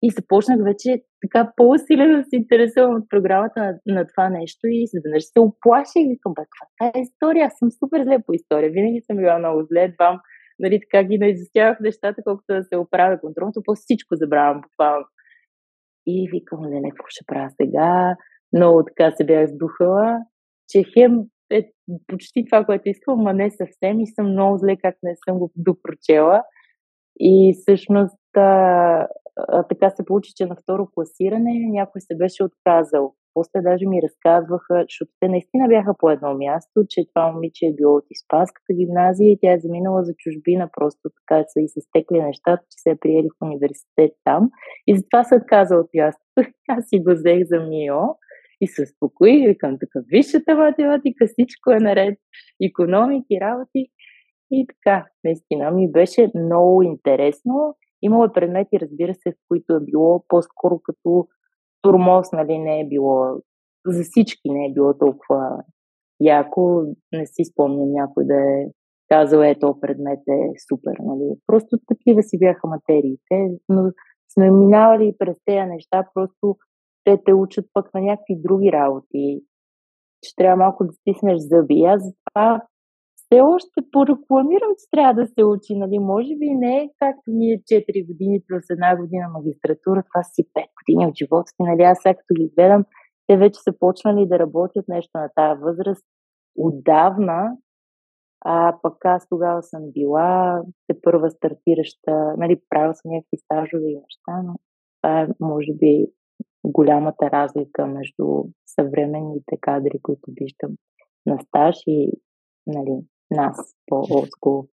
И 0.01 0.09
започнах 0.09 0.59
вече 0.63 1.03
така 1.21 1.51
по-усилено 1.55 2.17
да 2.17 2.23
се 2.23 2.35
интересувам 2.35 2.95
от 2.95 3.09
програмата 3.09 3.59
на, 3.59 3.79
на 3.85 4.07
това 4.07 4.29
нещо 4.29 4.67
и 4.67 4.83
изведнъж 4.83 5.23
се 5.23 5.39
оплаших 5.39 5.95
и 5.95 6.09
викам, 6.09 6.33
бе, 6.33 6.41
каква 6.41 6.99
е 6.99 7.01
история? 7.01 7.45
Аз 7.45 7.53
съм 7.59 7.71
супер 7.71 8.03
зле 8.03 8.17
по 8.25 8.33
история. 8.33 8.71
Винаги 8.71 9.01
съм 9.01 9.17
била 9.17 9.39
много 9.39 9.63
зле. 9.63 9.83
Едва 9.83 10.21
нали, 10.59 10.79
така 10.79 11.03
ги 11.03 11.17
наизустявах 11.17 11.79
нещата, 11.79 12.23
колкото 12.23 12.53
да 12.53 12.63
се 12.63 12.77
оправя 12.77 13.19
контролното, 13.19 13.61
по 13.65 13.75
всичко 13.75 14.15
забравям 14.15 14.61
буквално. 14.61 15.05
И 16.07 16.29
викам, 16.31 16.61
не, 16.61 16.81
не, 16.81 16.89
какво 16.89 17.05
ще 17.07 17.25
правя 17.27 17.49
сега? 17.61 18.15
Много 18.53 18.83
така 18.85 19.11
се 19.11 19.25
бях 19.25 19.49
сдухала, 19.49 20.17
че 20.69 20.83
хем 20.93 21.23
е 21.51 21.71
почти 22.07 22.45
това, 22.45 22.65
което 22.65 22.89
искам, 22.89 23.19
ма 23.19 23.33
не 23.33 23.51
съвсем 23.51 23.99
и 23.99 24.07
съм 24.07 24.31
много 24.31 24.57
зле 24.57 24.77
как 24.77 24.95
не 25.03 25.15
съм 25.27 25.39
го 25.39 25.51
допрочела. 25.55 26.43
И 27.19 27.55
всъщност 27.61 28.37
а, 28.37 29.07
а, 29.47 29.63
така 29.63 29.89
се 29.89 30.05
получи, 30.05 30.31
че 30.35 30.45
на 30.45 30.55
второ 30.55 30.87
класиране 30.93 31.53
някой 31.71 32.01
се 32.01 32.15
беше 32.15 32.43
отказал. 32.43 33.13
После 33.33 33.61
даже 33.61 33.85
ми 33.87 34.01
разказваха, 34.01 34.75
защото 34.87 35.11
те 35.19 35.27
наистина 35.27 35.67
бяха 35.67 35.93
по 35.99 36.09
едно 36.09 36.33
място, 36.33 36.85
че 36.89 37.07
това 37.13 37.31
момиче 37.31 37.65
е 37.65 37.73
било 37.73 37.95
от 37.95 38.05
Испанската 38.11 38.73
гимназия 38.73 39.31
и 39.31 39.37
тя 39.41 39.53
е 39.53 39.59
заминала 39.59 40.03
за 40.03 40.13
чужбина, 40.17 40.69
просто 40.77 41.09
така 41.17 41.43
са 41.47 41.61
и 41.61 41.67
се 41.67 41.81
стекли 41.81 42.21
нещата, 42.21 42.63
че 42.71 42.77
се 42.83 42.89
е 42.89 42.99
приели 43.01 43.27
в 43.29 43.45
университет 43.45 44.11
там. 44.23 44.49
И 44.87 44.97
затова 44.97 45.23
се 45.23 45.35
отказа 45.35 45.75
от 45.75 45.89
мястото. 45.95 46.51
Аз 46.67 46.85
си 46.89 46.99
го 46.99 47.11
взех 47.11 47.39
за 47.43 47.59
МИО 47.59 48.01
и 48.61 48.67
се 48.67 48.81
успокои, 48.81 49.47
викам 49.47 49.77
така, 49.79 49.99
висшата 50.11 50.55
математика, 50.55 51.25
всичко 51.27 51.71
е 51.71 51.79
наред, 51.79 52.19
економики, 52.69 53.41
работи. 53.41 53.87
И 54.51 54.67
така, 54.67 55.05
наистина 55.23 55.71
ми 55.71 55.91
беше 55.91 56.31
много 56.35 56.81
интересно. 56.83 57.75
Имало 58.01 58.23
е 58.23 58.33
предмети, 58.33 58.79
разбира 58.79 59.13
се, 59.15 59.31
в 59.31 59.35
които 59.47 59.73
е 59.73 59.79
било 59.79 60.23
по-скоро 60.27 60.79
като 60.83 61.27
турмоз, 61.81 62.31
нали, 62.31 62.57
не 62.57 62.79
е 62.79 62.87
било, 62.87 63.41
за 63.85 64.03
всички 64.03 64.49
не 64.49 64.65
е 64.65 64.73
било 64.73 64.97
толкова 64.97 65.63
яко. 66.19 66.83
Не 67.13 67.25
си 67.25 67.45
спомням 67.45 67.91
някой 67.91 68.25
да 68.25 68.35
е 68.35 68.65
казал, 69.09 69.39
ето, 69.39 69.79
предмет 69.81 70.19
е 70.27 70.39
супер, 70.69 70.93
нали. 70.99 71.35
Просто 71.47 71.77
такива 71.87 72.23
си 72.23 72.39
бяха 72.39 72.67
материите, 72.67 73.57
но 73.69 73.91
сме 74.33 74.51
минавали 74.51 75.15
през 75.19 75.37
тези 75.45 75.65
неща, 75.65 76.07
просто 76.13 76.57
те 77.03 77.23
те 77.25 77.33
учат 77.33 77.65
пък 77.73 77.93
на 77.93 78.01
някакви 78.01 78.41
други 78.41 78.71
работи, 78.71 79.41
че 80.23 80.35
трябва 80.35 80.55
малко 80.55 80.85
да 80.85 80.93
стиснеш 80.93 81.37
зъби. 81.37 81.83
Аз 81.83 82.03
затова 82.03 82.61
все 83.31 83.41
още 83.41 83.81
порекламирам, 83.91 84.71
че 84.79 84.89
трябва 84.91 85.13
да 85.13 85.27
се 85.27 85.43
учи. 85.43 85.75
Нали? 85.75 85.99
Може 85.99 86.35
би 86.35 86.49
не 86.49 86.77
е 86.77 86.89
както 86.99 87.23
ние 87.27 87.57
4 87.57 88.07
години 88.07 88.41
плюс 88.47 88.69
една 88.69 88.97
година 88.97 89.29
магистратура, 89.29 90.03
това 90.03 90.23
си 90.23 90.43
5 90.43 90.65
години 90.79 91.07
от 91.07 91.17
живота 91.17 91.47
си. 91.47 91.55
Нали? 91.59 91.83
Аз 91.83 91.99
сега 92.01 92.13
като 92.13 92.33
ги 92.33 92.51
гледам, 92.57 92.85
те 93.27 93.37
вече 93.37 93.59
са 93.61 93.73
почнали 93.79 94.27
да 94.27 94.39
работят 94.39 94.87
нещо 94.87 95.11
на 95.15 95.29
тази 95.35 95.61
възраст 95.61 96.05
отдавна, 96.57 97.57
а 98.45 98.77
пък 98.81 99.05
аз 99.05 99.29
тогава 99.29 99.63
съм 99.63 99.91
била 99.91 100.61
те 100.87 101.01
първа 101.01 101.29
стартираща, 101.29 102.33
нали, 102.37 102.61
правила 102.69 102.95
съм 102.95 103.11
някакви 103.11 103.37
стажове 103.37 103.87
и 103.91 103.95
неща, 103.95 104.41
но 104.43 104.55
това 105.01 105.21
е, 105.21 105.27
може 105.39 105.73
би, 105.73 106.07
голямата 106.63 107.31
разлика 107.31 107.87
между 107.87 108.43
съвременните 108.65 109.57
кадри, 109.61 109.99
които 110.03 110.31
виждам 110.41 110.75
на 111.25 111.39
стаж 111.41 111.75
и 111.87 112.11
нали, 112.67 113.01
нас 113.31 113.57
по-олдскул. 113.87 114.67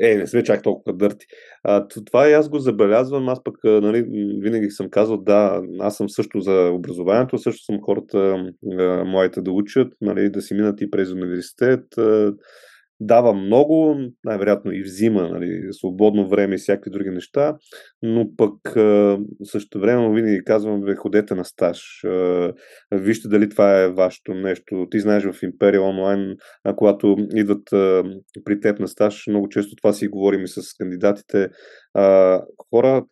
Е, 0.00 0.16
не 0.16 0.26
сме 0.26 0.42
чак 0.42 0.62
толкова 0.62 0.96
дърти. 0.96 1.26
А, 1.64 1.88
това 1.88 2.28
и 2.28 2.32
аз 2.32 2.48
го 2.48 2.58
забелязвам. 2.58 3.28
Аз 3.28 3.42
пък 3.44 3.54
нали, 3.64 4.04
винаги 4.42 4.70
съм 4.70 4.90
казал, 4.90 5.16
да, 5.16 5.62
аз 5.80 5.96
съм 5.96 6.08
също 6.08 6.40
за 6.40 6.70
образованието, 6.72 7.38
също 7.38 7.64
съм 7.64 7.80
хората, 7.82 8.44
моите 9.06 9.40
да 9.40 9.50
учат, 9.50 9.92
нали, 10.00 10.30
да 10.30 10.42
си 10.42 10.54
минат 10.54 10.80
и 10.80 10.90
през 10.90 11.12
университет 11.12 11.84
дава 13.00 13.34
много, 13.34 13.96
най-вероятно 14.24 14.72
и 14.72 14.82
взима 14.82 15.28
нали, 15.28 15.68
свободно 15.70 16.28
време 16.28 16.54
и 16.54 16.58
всякакви 16.58 16.90
други 16.90 17.10
неща, 17.10 17.56
но 18.02 18.36
пък 18.36 18.52
също 19.44 19.80
време 19.80 20.14
винаги 20.14 20.44
казвам, 20.44 20.80
бе, 20.80 20.94
ходете 20.94 21.34
на 21.34 21.44
стаж. 21.44 21.82
Вижте 22.92 23.28
дали 23.28 23.48
това 23.48 23.80
е 23.80 23.88
вашето 23.88 24.34
нещо. 24.34 24.86
Ти 24.90 25.00
знаеш 25.00 25.24
в 25.24 25.42
Империя 25.42 25.82
онлайн, 25.82 26.36
когато 26.76 27.16
идват 27.34 27.62
при 28.44 28.60
теб 28.60 28.78
на 28.78 28.88
стаж, 28.88 29.24
много 29.28 29.48
често 29.48 29.76
това 29.76 29.92
си 29.92 30.08
говорим 30.08 30.44
и 30.44 30.48
с 30.48 30.60
кандидатите, 30.78 31.48
а, 31.94 32.42
хора, 32.70 33.04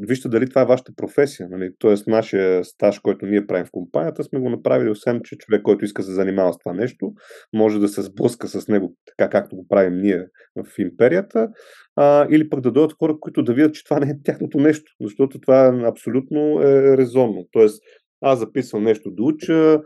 вижте 0.00 0.28
дали 0.28 0.48
това 0.48 0.62
е 0.62 0.66
вашата 0.66 0.92
професия. 0.96 1.48
Нали? 1.50 1.70
Тоест, 1.78 2.06
нашия 2.06 2.64
стаж, 2.64 2.98
който 2.98 3.26
ние 3.26 3.46
правим 3.46 3.66
в 3.66 3.70
компанията, 3.72 4.24
сме 4.24 4.38
го 4.38 4.50
направили, 4.50 4.90
освен, 4.90 5.20
че 5.24 5.36
човек, 5.36 5.62
който 5.62 5.84
иска 5.84 6.02
да 6.02 6.06
се 6.06 6.14
занимава 6.14 6.52
с 6.52 6.58
това 6.58 6.72
нещо, 6.72 7.12
може 7.54 7.78
да 7.78 7.88
се 7.88 8.02
сблъска 8.02 8.48
с 8.48 8.68
него, 8.68 8.94
така 9.06 9.30
както 9.30 9.56
го 9.56 9.68
правим 9.68 10.00
ние 10.00 10.26
в 10.56 10.78
империята, 10.78 11.48
а, 11.96 12.26
или 12.30 12.48
пък 12.48 12.60
да 12.60 12.72
дойдат 12.72 12.96
хора, 12.98 13.16
които 13.20 13.42
да 13.42 13.54
видят, 13.54 13.74
че 13.74 13.84
това 13.84 14.00
не 14.00 14.10
е 14.10 14.22
тяхното 14.24 14.58
нещо, 14.58 14.92
защото 15.00 15.40
това 15.40 15.82
абсолютно 15.86 16.60
е 16.60 16.96
резонно. 16.96 17.46
Тоест, 17.52 17.82
аз 18.20 18.38
записвам 18.38 18.82
нещо 18.82 19.10
да 19.10 19.22
уча, 19.22 19.80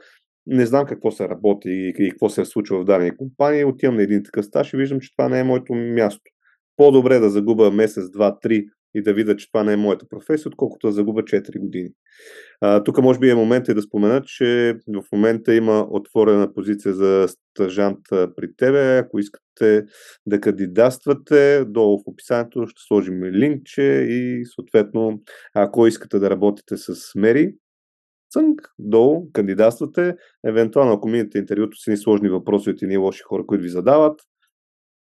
не 0.46 0.66
знам 0.66 0.86
какво 0.86 1.10
се 1.10 1.28
работи 1.28 1.68
и, 1.68 1.94
и 1.98 2.10
какво 2.10 2.28
се 2.28 2.40
е 2.40 2.44
случило 2.44 2.80
в 2.80 2.84
дадени 2.84 3.16
компании, 3.16 3.64
отивам 3.64 3.96
на 3.96 4.02
един 4.02 4.22
такъв 4.22 4.44
стаж 4.44 4.72
и 4.72 4.76
виждам, 4.76 5.00
че 5.00 5.16
това 5.16 5.28
не 5.28 5.40
е 5.40 5.44
моето 5.44 5.74
място 5.74 6.33
по-добре 6.76 7.18
да 7.18 7.30
загуба 7.30 7.70
месец, 7.70 8.10
два, 8.10 8.38
три 8.38 8.66
и 8.94 9.02
да 9.02 9.14
видя, 9.14 9.36
че 9.36 9.50
това 9.52 9.64
не 9.64 9.72
е 9.72 9.76
моята 9.76 10.06
професия, 10.08 10.48
отколкото 10.48 10.86
да 10.86 10.92
загуба 10.92 11.22
4 11.22 11.58
години. 11.58 11.90
Тук 12.84 13.02
може 13.02 13.18
би 13.18 13.30
е 13.30 13.34
момент 13.34 13.68
и 13.68 13.74
да 13.74 13.82
спомена, 13.82 14.22
че 14.24 14.76
в 14.88 15.12
момента 15.12 15.54
има 15.54 15.86
отворена 15.90 16.52
позиция 16.54 16.94
за 16.94 17.26
стъжант 17.28 17.98
при 18.10 18.56
тебе. 18.56 18.98
Ако 18.98 19.18
искате 19.18 19.84
да 20.26 20.40
кандидатствате, 20.40 21.64
долу 21.64 21.98
в 21.98 22.02
описанието 22.06 22.66
ще 22.66 22.82
сложим 22.88 23.24
линкче 23.24 23.82
и 24.08 24.44
съответно, 24.54 25.20
ако 25.54 25.86
искате 25.86 26.18
да 26.18 26.30
работите 26.30 26.76
с 26.76 26.94
Мери, 27.16 27.54
цънк, 28.30 28.60
долу, 28.78 29.32
кандидатствате. 29.32 30.14
Евентуално, 30.46 30.92
ако 30.92 31.08
минете 31.08 31.38
интервюто 31.38 31.76
с 31.76 31.86
ни 31.86 31.96
сложни 31.96 32.28
въпроси 32.28 32.70
от 32.70 32.82
едни 32.82 32.96
лоши 32.96 33.22
хора, 33.22 33.46
които 33.46 33.62
ви 33.62 33.68
задават, 33.68 34.20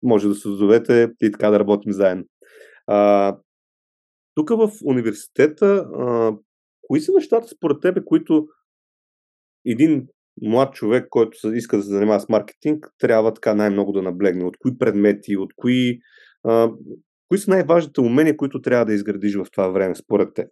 може 0.02 0.28
да 0.28 0.34
се 0.34 0.48
озовете 0.48 1.12
и 1.22 1.32
така 1.32 1.50
да 1.50 1.60
работим 1.60 1.92
заедно. 1.92 2.24
А, 2.86 3.36
тук 4.34 4.50
в 4.50 4.70
университета, 4.84 5.66
а, 5.98 6.32
кои 6.82 7.00
са 7.00 7.12
нещата 7.12 7.48
според 7.48 7.80
тебе, 7.80 8.04
които 8.04 8.46
един 9.66 10.06
млад 10.42 10.74
човек, 10.74 11.06
който 11.10 11.54
иска 11.54 11.76
да 11.76 11.82
се 11.82 11.90
занимава 11.90 12.20
с 12.20 12.28
маркетинг, 12.28 12.90
трябва 12.98 13.34
така 13.34 13.54
най-много 13.54 13.92
да 13.92 14.02
наблегне? 14.02 14.44
От 14.44 14.56
кои 14.58 14.78
предмети, 14.78 15.36
от 15.36 15.50
кои, 15.56 15.98
а, 16.44 16.70
кои 17.28 17.38
са 17.38 17.50
най-важните 17.50 18.00
умения, 18.00 18.36
които 18.36 18.62
трябва 18.62 18.84
да 18.84 18.92
изградиш 18.92 19.36
в 19.36 19.46
това 19.52 19.68
време, 19.68 19.94
според 19.94 20.34
те? 20.34 20.46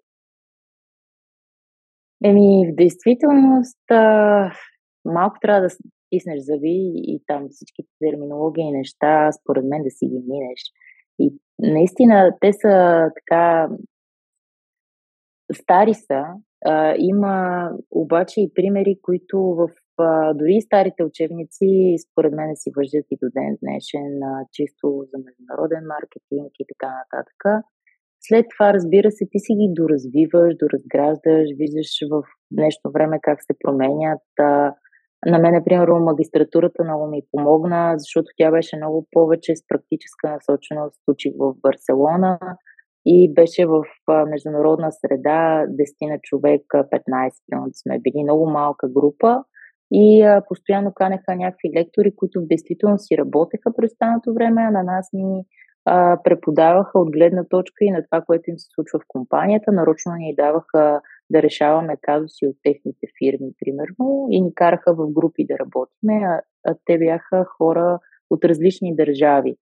Еми, 2.25 2.73
в 2.73 2.75
действителност, 2.75 3.91
а, 3.91 4.53
малко 5.05 5.37
трябва 5.41 5.61
да 5.61 5.71
стиснеш 6.09 6.39
зъби 6.41 6.79
и 6.95 7.23
там 7.27 7.49
всичките 7.51 7.91
терминологии 8.01 8.65
и 8.65 8.77
неща, 8.81 9.33
според 9.33 9.65
мен 9.65 9.83
да 9.83 9.91
си 9.91 10.07
ги 10.07 10.21
минеш. 10.29 10.61
И 11.19 11.35
наистина 11.59 12.33
те 12.41 12.53
са 12.53 13.07
така 13.19 13.69
стари 15.53 15.95
са. 15.95 16.23
А, 16.65 16.95
има 16.99 17.71
обаче 17.91 18.41
и 18.41 18.53
примери, 18.55 18.99
които 19.03 19.39
в 19.39 19.69
а, 19.99 20.35
дори 20.35 20.61
старите 20.61 21.05
учебници, 21.05 21.97
според 22.07 22.33
мен 22.33 22.57
си 22.57 22.71
въждат 22.77 23.07
и 23.11 23.19
до 23.23 23.29
ден 23.37 23.59
днешен, 23.63 24.23
а, 24.23 24.47
чисто 24.53 25.05
за 25.11 25.19
международен 25.25 25.85
маркетинг 25.87 26.53
и 26.59 26.65
така 26.73 26.91
нататък. 26.99 27.65
След 28.21 28.47
това, 28.55 28.75
разбира 28.75 29.11
се, 29.11 29.25
ти 29.31 29.39
си 29.39 29.53
ги 29.55 29.69
доразвиваш, 29.79 30.55
доразграждаш, 30.63 31.47
виждаш 31.59 31.91
в 32.11 32.23
днешно 32.51 32.91
време 32.91 33.19
как 33.23 33.39
се 33.43 33.55
променят. 33.65 34.29
А, 34.41 34.75
на 35.27 35.39
мен, 35.39 35.65
примерно, 35.65 35.99
магистратурата 36.01 36.85
много 36.85 37.07
ми 37.07 37.23
помогна, 37.33 37.95
защото 37.99 38.27
тя 38.37 38.51
беше 38.51 38.77
много 38.77 39.07
повече 39.11 39.57
с 39.57 39.67
практическа 39.69 40.31
насоченост. 40.31 41.01
Учих 41.09 41.33
в 41.39 41.55
Барселона 41.63 42.39
и 43.07 43.35
беше 43.35 43.67
в 43.67 43.83
международна 44.29 44.93
среда, 44.93 45.65
10 45.69 46.11
на 46.11 46.19
човека, 46.23 46.85
15 46.93 47.31
примерно 47.47 47.71
сме 47.73 47.99
били 47.99 48.23
много 48.23 48.51
малка 48.51 48.89
група 48.89 49.45
и 49.93 50.23
а, 50.23 50.43
постоянно 50.49 50.93
канеха 50.95 51.37
някакви 51.37 51.71
лектори, 51.79 52.17
които 52.17 52.41
в 52.41 52.47
действителност 52.47 53.07
си 53.07 53.19
работеха 53.19 53.73
през 53.77 53.93
останалото 53.93 54.35
време, 54.35 54.63
а 54.63 54.71
на 54.71 54.83
нас 54.83 55.09
ни 55.13 55.45
а, 55.85 56.19
преподаваха 56.25 56.99
от 56.99 57.13
гледна 57.13 57.45
точка 57.45 57.85
и 57.85 57.91
на 57.91 58.05
това, 58.05 58.23
което 58.23 58.51
им 58.51 58.59
се 58.59 58.67
случва 58.75 58.99
в 58.99 59.09
компанията. 59.09 59.73
Нарочно 59.73 60.13
ни 60.15 60.35
даваха 60.35 61.01
да 61.31 61.43
решаваме 61.43 61.97
казуси 62.03 62.47
от 62.47 62.57
техните 62.63 63.07
фирми, 63.19 63.53
примерно, 63.61 64.27
и 64.31 64.41
ни 64.41 64.55
караха 64.55 64.95
в 64.95 65.13
групи 65.13 65.47
да 65.47 65.59
работиме, 65.59 66.15
а, 66.25 66.43
а 66.67 66.75
те 66.85 66.99
бяха 66.99 67.45
хора 67.45 67.99
от 68.31 68.45
различни 68.45 68.97
държави. 68.97 69.57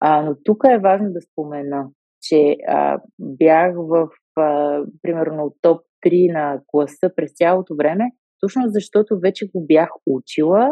А, 0.00 0.22
но 0.22 0.36
тук 0.44 0.64
е 0.70 0.78
важно 0.78 1.12
да 1.12 1.20
спомена, 1.20 1.88
че 2.22 2.56
а, 2.68 3.00
бях 3.18 3.74
в, 3.76 4.08
а, 4.36 4.82
примерно, 5.02 5.54
топ 5.60 5.80
3 6.06 6.32
на 6.32 6.60
класа 6.66 7.10
през 7.16 7.32
цялото 7.34 7.76
време, 7.76 8.04
точно 8.40 8.62
защото 8.66 9.20
вече 9.20 9.50
го 9.54 9.66
бях 9.66 9.88
учила 10.06 10.70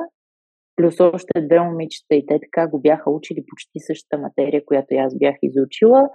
плюс 0.77 1.01
още 1.01 1.41
две 1.41 1.61
момичета 1.61 2.15
и 2.15 2.27
те 2.27 2.39
така 2.41 2.69
го 2.69 2.81
бяха 2.81 3.11
учили 3.11 3.45
почти 3.49 3.81
същата 3.81 4.19
материя, 4.19 4.65
която 4.65 4.95
аз 4.95 5.19
бях 5.19 5.35
изучила. 5.43 6.09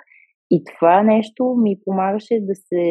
И 0.52 0.64
това 0.64 1.04
нещо 1.04 1.56
ми 1.62 1.80
помагаше 1.86 2.40
да 2.42 2.56
се 2.56 2.86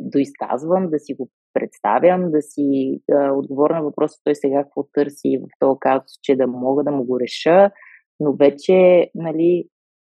доизказвам, 0.00 0.90
да 0.90 0.98
си 0.98 1.14
го 1.14 1.28
представям, 1.54 2.30
да 2.30 2.42
си 2.42 3.00
да 3.10 3.32
отговоря 3.32 3.74
на 3.74 3.82
въпроса 3.82 4.20
той 4.24 4.34
сега 4.34 4.62
какво 4.62 4.82
търси 4.82 5.38
в 5.42 5.46
този 5.58 5.78
казус, 5.80 6.12
че 6.22 6.36
да 6.36 6.46
мога 6.46 6.84
да 6.84 6.90
му 6.90 7.04
го 7.04 7.20
реша, 7.20 7.70
но 8.20 8.32
вече, 8.32 9.10
нали, 9.14 9.64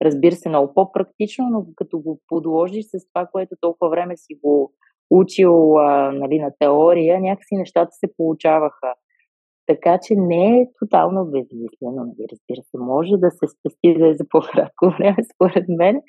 разбира 0.02 0.34
се, 0.34 0.48
много 0.48 0.74
по-практично, 0.74 1.48
но 1.50 1.66
като 1.76 1.98
го 1.98 2.20
подложиш 2.28 2.84
с 2.84 3.08
това, 3.12 3.26
което 3.32 3.56
толкова 3.60 3.90
време 3.90 4.16
си 4.16 4.34
го 4.44 4.72
учил 5.10 5.78
а, 5.78 6.12
нали, 6.12 6.38
на 6.38 6.50
теория, 6.58 7.20
някакси 7.20 7.56
нещата 7.56 7.90
се 7.90 8.06
получаваха. 8.16 8.94
Така 9.66 9.98
че 10.02 10.14
не 10.16 10.60
е 10.60 10.66
тотално 10.78 11.24
безмислено, 11.24 12.00
нали, 12.04 12.26
разбира 12.32 12.62
се. 12.70 12.78
Може 12.78 13.12
да 13.16 13.30
се 13.30 13.46
спести 13.54 13.98
да 13.98 14.08
е 14.08 14.14
за 14.14 14.24
по-кратко 14.30 14.84
време, 14.98 15.16
според 15.34 15.64
мен. 15.68 16.00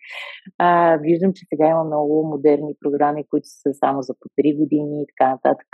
А, 0.58 0.98
виждам, 0.98 1.32
че 1.36 1.46
сега 1.50 1.70
има 1.70 1.84
много 1.84 2.28
модерни 2.28 2.74
програми, 2.82 3.28
които 3.30 3.48
са 3.48 3.74
само 3.74 4.02
за 4.02 4.14
по 4.20 4.30
3 4.42 4.58
години 4.58 5.02
и 5.02 5.08
така 5.08 5.30
нататък. 5.30 5.68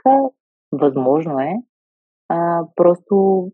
Възможно 0.72 1.40
е. 1.40 1.54
А, 2.30 2.66
просто 2.76 3.46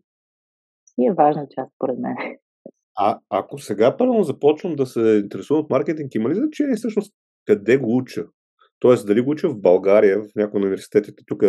си 0.86 1.06
е 1.06 1.12
важна 1.12 1.46
част, 1.50 1.72
според 1.74 1.98
мен. 1.98 2.16
А 2.98 3.18
ако 3.30 3.58
сега 3.58 3.96
първо 3.96 4.22
започвам 4.22 4.76
да 4.76 4.86
се 4.86 5.00
интересувам 5.00 5.64
от 5.64 5.70
маркетинг, 5.70 6.14
има 6.14 6.28
ли 6.28 6.34
значение 6.34 6.76
всъщност 6.76 7.14
къде 7.46 7.76
го 7.76 7.96
уча? 7.96 8.24
Тоест, 8.80 9.06
дали 9.06 9.20
го 9.20 9.30
уча 9.30 9.48
в 9.48 9.60
България, 9.60 10.22
в 10.22 10.26
някои 10.36 10.60
университетите, 10.60 11.22
тук 11.26 11.42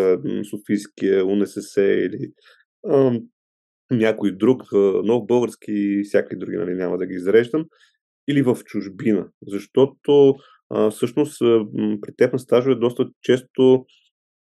Софийския, 0.49 1.25
УНСС 1.25 1.81
или 1.81 2.31
някой 3.91 4.31
друг, 4.31 4.63
нов 5.03 5.25
български 5.25 5.71
и 5.71 6.03
всякакви 6.03 6.37
други, 6.37 6.57
нали, 6.57 6.73
няма 6.73 6.97
да 6.97 7.05
ги 7.05 7.13
изреждам, 7.13 7.65
или 8.29 8.41
в 8.41 8.57
чужбина. 8.65 9.27
Защото 9.47 10.35
а, 10.69 10.89
всъщност 10.89 11.39
при 12.01 12.15
теб 12.17 12.33
на 12.33 12.39
стажове 12.39 12.75
доста 12.75 13.05
често 13.21 13.85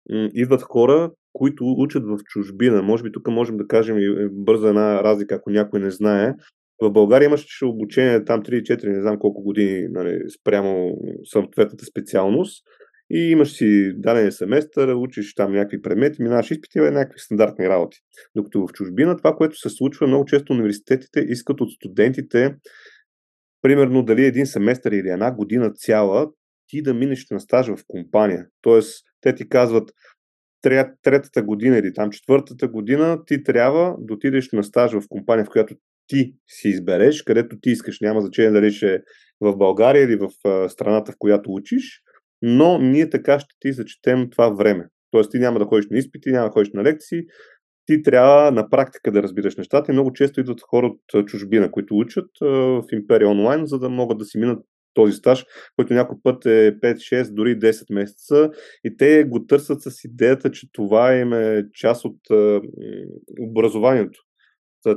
м, 0.09 0.29
идват 0.33 0.61
хора, 0.61 1.11
които 1.33 1.63
учат 1.77 2.03
в 2.05 2.17
чужбина. 2.25 2.81
Може 2.81 3.03
би 3.03 3.11
тук 3.11 3.27
можем 3.27 3.57
да 3.57 3.67
кажем 3.67 3.97
и 3.97 4.29
бърза 4.31 4.69
една 4.69 5.03
разлика, 5.03 5.35
ако 5.35 5.49
някой 5.49 5.79
не 5.79 5.91
знае. 5.91 6.33
В 6.81 6.91
България 6.91 7.25
имаше 7.25 7.65
обучение 7.65 8.25
там 8.25 8.43
3-4, 8.43 8.87
не 8.87 9.01
знам 9.01 9.19
колко 9.19 9.43
години 9.43 9.87
нали, 9.89 10.19
спрямо 10.39 10.97
съответната 11.25 11.85
специалност 11.85 12.63
и 13.09 13.19
имаш 13.19 13.51
си 13.51 13.93
даден 13.95 14.31
семестър, 14.31 14.93
учиш 14.93 15.35
там 15.35 15.51
някакви 15.51 15.81
предмети, 15.81 16.21
минаваш 16.21 16.51
изпити, 16.51 16.79
е 16.79 16.81
някакви 16.81 17.19
стандартни 17.19 17.69
работи. 17.69 17.97
Докато 18.35 18.67
в 18.67 18.73
чужбина 18.73 19.17
това, 19.17 19.35
което 19.35 19.55
се 19.55 19.69
случва, 19.69 20.07
много 20.07 20.25
често 20.25 20.53
университетите 20.53 21.19
искат 21.19 21.61
от 21.61 21.71
студентите, 21.71 22.55
примерно 23.61 24.03
дали 24.03 24.25
един 24.25 24.45
семестър 24.45 24.91
или 24.91 25.09
една 25.09 25.31
година 25.31 25.73
цяла, 25.73 26.27
ти 26.67 26.81
да 26.81 26.93
минеш 26.93 27.25
на 27.31 27.39
стаж 27.39 27.67
в 27.67 27.83
компания. 27.87 28.47
Тоест, 28.61 29.05
те 29.21 29.35
ти 29.35 29.49
казват, 29.49 29.91
третата 31.03 31.43
година 31.43 31.77
или 31.77 31.93
там 31.93 32.09
четвъртата 32.09 32.67
година 32.67 33.25
ти 33.25 33.43
трябва 33.43 33.95
да 33.99 34.13
отидеш 34.13 34.51
на 34.51 34.63
стаж 34.63 34.91
в 34.91 35.01
компания, 35.09 35.45
в 35.45 35.49
която 35.49 35.75
ти 36.07 36.33
си 36.47 36.69
избереш, 36.69 37.23
където 37.23 37.59
ти 37.61 37.69
искаш. 37.69 37.99
Няма 38.01 38.21
значение 38.21 38.51
дали 38.51 38.71
ще 38.71 38.93
е 38.93 38.99
в 39.41 39.57
България 39.57 40.03
или 40.03 40.15
в 40.15 40.29
страната, 40.69 41.11
в 41.11 41.15
която 41.19 41.53
учиш 41.53 42.01
но 42.41 42.79
ние 42.79 43.09
така 43.09 43.39
ще 43.39 43.55
ти 43.59 43.73
зачетем 43.73 44.29
това 44.29 44.49
време. 44.49 44.87
Тоест 45.11 45.31
ти 45.31 45.39
няма 45.39 45.59
да 45.59 45.65
ходиш 45.65 45.85
на 45.91 45.97
изпити, 45.97 46.31
няма 46.31 46.47
да 46.47 46.51
ходиш 46.51 46.69
на 46.73 46.83
лекции, 46.83 47.23
ти 47.85 48.03
трябва 48.03 48.51
на 48.51 48.69
практика 48.69 49.11
да 49.11 49.23
разбираш 49.23 49.55
нещата 49.55 49.91
и 49.91 49.93
много 49.93 50.13
често 50.13 50.39
идват 50.39 50.61
хора 50.61 50.87
от 50.87 51.25
чужбина, 51.27 51.71
които 51.71 51.97
учат 51.97 52.29
в 52.41 52.83
Империя 52.91 53.29
онлайн, 53.29 53.65
за 53.65 53.79
да 53.79 53.89
могат 53.89 54.17
да 54.17 54.25
си 54.25 54.37
минат 54.37 54.65
този 54.93 55.13
стаж, 55.13 55.45
който 55.75 55.93
някой 55.93 56.17
път 56.23 56.45
е 56.45 56.79
5, 56.79 56.95
6, 56.95 57.33
дори 57.33 57.59
10 57.59 57.93
месеца 57.93 58.49
и 58.83 58.97
те 58.97 59.23
го 59.23 59.45
търсят 59.45 59.81
с 59.81 60.03
идеята, 60.03 60.51
че 60.51 60.71
това 60.71 61.15
им 61.15 61.33
е 61.33 61.65
част 61.73 62.05
от 62.05 62.19
образованието. 63.39 64.19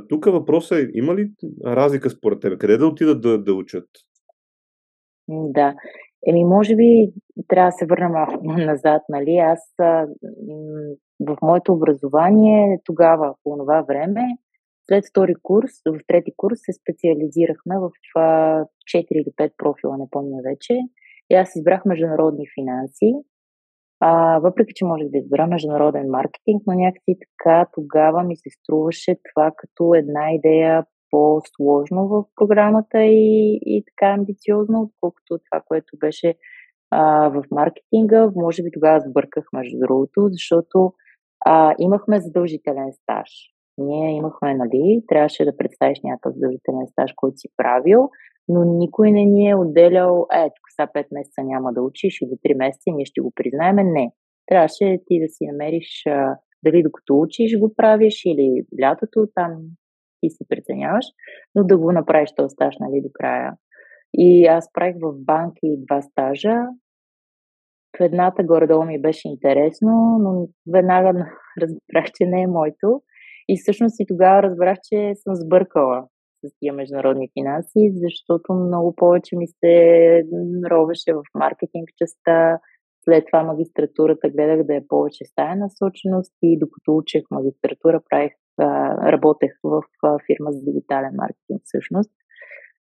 тук 0.09 0.25
въпросът 0.25 0.77
е, 0.77 0.89
има 0.93 1.15
ли 1.15 1.31
разлика 1.65 2.09
според 2.09 2.39
тебе? 2.39 2.57
Къде 2.57 2.77
да 2.77 2.87
отидат 2.87 3.21
да, 3.21 3.43
да 3.43 3.53
учат? 3.53 3.87
Да, 5.27 5.73
Еми, 6.27 6.45
може 6.45 6.75
би 6.75 7.13
трябва 7.47 7.67
да 7.67 7.71
се 7.71 7.85
върна 7.85 8.09
малко 8.09 8.43
назад, 8.43 9.01
нали? 9.09 9.35
Аз 9.37 9.59
в 11.19 11.37
моето 11.41 11.73
образование 11.73 12.79
тогава, 12.85 13.35
по 13.43 13.57
това 13.57 13.81
време, 13.81 14.21
след 14.89 15.05
втори 15.09 15.35
курс, 15.43 15.71
в 15.85 15.99
трети 16.07 16.31
курс 16.37 16.59
се 16.61 16.73
специализирахме 16.73 17.75
в 17.79 17.89
4 18.95 19.05
или 19.11 19.31
5 19.37 19.51
профила, 19.57 19.97
не 19.97 20.05
помня 20.11 20.37
вече. 20.49 20.73
И 21.29 21.35
аз 21.35 21.55
избрах 21.55 21.85
международни 21.85 22.45
финанси. 22.59 23.13
А, 23.99 24.39
въпреки, 24.39 24.73
че 24.75 24.85
можех 24.85 25.09
да 25.09 25.17
избера 25.17 25.47
международен 25.47 26.09
маркетинг, 26.09 26.63
но 26.67 26.73
някакси 26.73 27.17
така 27.19 27.65
тогава 27.73 28.23
ми 28.23 28.35
се 28.35 28.49
струваше 28.49 29.15
това 29.29 29.51
като 29.57 29.95
една 29.95 30.33
идея 30.33 30.85
по-сложно 31.11 32.07
в 32.07 32.23
програмата 32.35 33.03
и, 33.03 33.59
и 33.65 33.83
така 33.85 34.13
амбициозно, 34.13 34.81
отколкото 34.81 35.39
това, 35.51 35.61
което 35.67 35.97
беше 35.97 36.35
а, 36.91 37.29
в 37.29 37.43
маркетинга. 37.51 38.31
Може 38.35 38.63
би 38.63 38.71
тогава 38.71 38.99
сбърках, 38.99 39.45
между 39.53 39.79
другото, 39.79 40.27
защото 40.31 40.93
а, 41.45 41.75
имахме 41.79 42.21
задължителен 42.21 42.93
стаж. 42.93 43.29
Ние 43.77 44.15
имахме, 44.15 44.55
нали, 44.55 45.03
трябваше 45.07 45.45
да 45.45 45.57
представиш 45.57 45.99
някакъв 46.03 46.33
задължителен 46.33 46.87
стаж, 46.87 47.13
който 47.15 47.37
си 47.37 47.47
правил, 47.57 48.09
но 48.47 48.63
никой 48.63 49.11
не 49.11 49.25
ни 49.25 49.49
е 49.49 49.55
отделял, 49.55 50.27
е, 50.33 50.43
тук 50.43 50.65
са 50.75 50.87
5 50.87 51.05
месеца 51.11 51.43
няма 51.43 51.73
да 51.73 51.81
учиш 51.81 52.21
или 52.21 52.53
3 52.53 52.57
месеца, 52.57 52.83
ние 52.87 53.05
ще 53.05 53.21
го 53.21 53.31
признаем. 53.35 53.75
Не. 53.75 54.11
Трябваше 54.47 54.99
ти 55.05 55.19
да 55.19 55.27
си 55.29 55.47
намериш 55.47 56.03
а, 56.07 56.35
дали 56.63 56.83
докато 56.83 57.19
учиш 57.19 57.59
го 57.59 57.73
правиш 57.75 58.25
или 58.25 58.63
лятото, 58.81 59.27
там 59.35 59.51
ти 60.21 60.29
си 60.29 60.45
преценяваш, 60.49 61.05
но 61.55 61.63
да 61.63 61.77
го 61.77 61.91
направиш 61.91 62.29
този 62.35 62.53
стаж 62.53 62.75
нали, 62.79 63.01
до 63.01 63.09
края. 63.13 63.53
И 64.13 64.45
аз 64.45 64.73
правих 64.73 64.95
в 65.01 65.13
банки 65.17 65.77
два 65.77 66.01
стажа. 66.01 66.55
В 67.97 68.03
едната 68.03 68.43
горе-долу 68.43 68.85
ми 68.85 69.01
беше 69.01 69.27
интересно, 69.27 70.17
но 70.21 70.47
веднага 70.73 71.09
разбрах, 71.61 72.11
че 72.15 72.25
не 72.25 72.41
е 72.41 72.47
моето. 72.47 73.01
И 73.49 73.57
всъщност 73.57 73.99
и 73.99 74.05
тогава 74.07 74.43
разбрах, 74.43 74.77
че 74.83 75.11
съм 75.15 75.35
сбъркала 75.35 76.07
с 76.45 76.49
тия 76.59 76.73
международни 76.73 77.29
финанси, 77.39 77.93
защото 77.95 78.53
много 78.53 78.95
повече 78.95 79.37
ми 79.37 79.47
се 79.47 79.75
ровеше 80.71 81.13
в 81.13 81.23
маркетинг 81.35 81.89
частта. 81.97 82.59
След 83.03 83.25
това 83.25 83.43
магистратурата 83.43 84.29
гледах 84.29 84.63
да 84.63 84.75
е 84.75 84.87
повече 84.87 85.25
стая 85.25 85.55
насоченост 85.55 86.33
и 86.41 86.59
докато 86.59 86.95
учех 86.95 87.23
магистратура 87.31 88.01
правих 88.09 88.31
работех 89.03 89.51
в 89.63 89.81
фирма 90.01 90.51
за 90.51 90.65
дигитален 90.65 91.11
маркетинг 91.15 91.61
всъщност. 91.63 92.11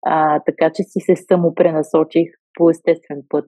А, 0.06 0.40
така 0.40 0.72
че 0.74 0.84
си 0.84 1.00
се 1.00 1.16
самопренасочих 1.16 2.30
по 2.54 2.70
естествен 2.70 3.24
път. 3.30 3.46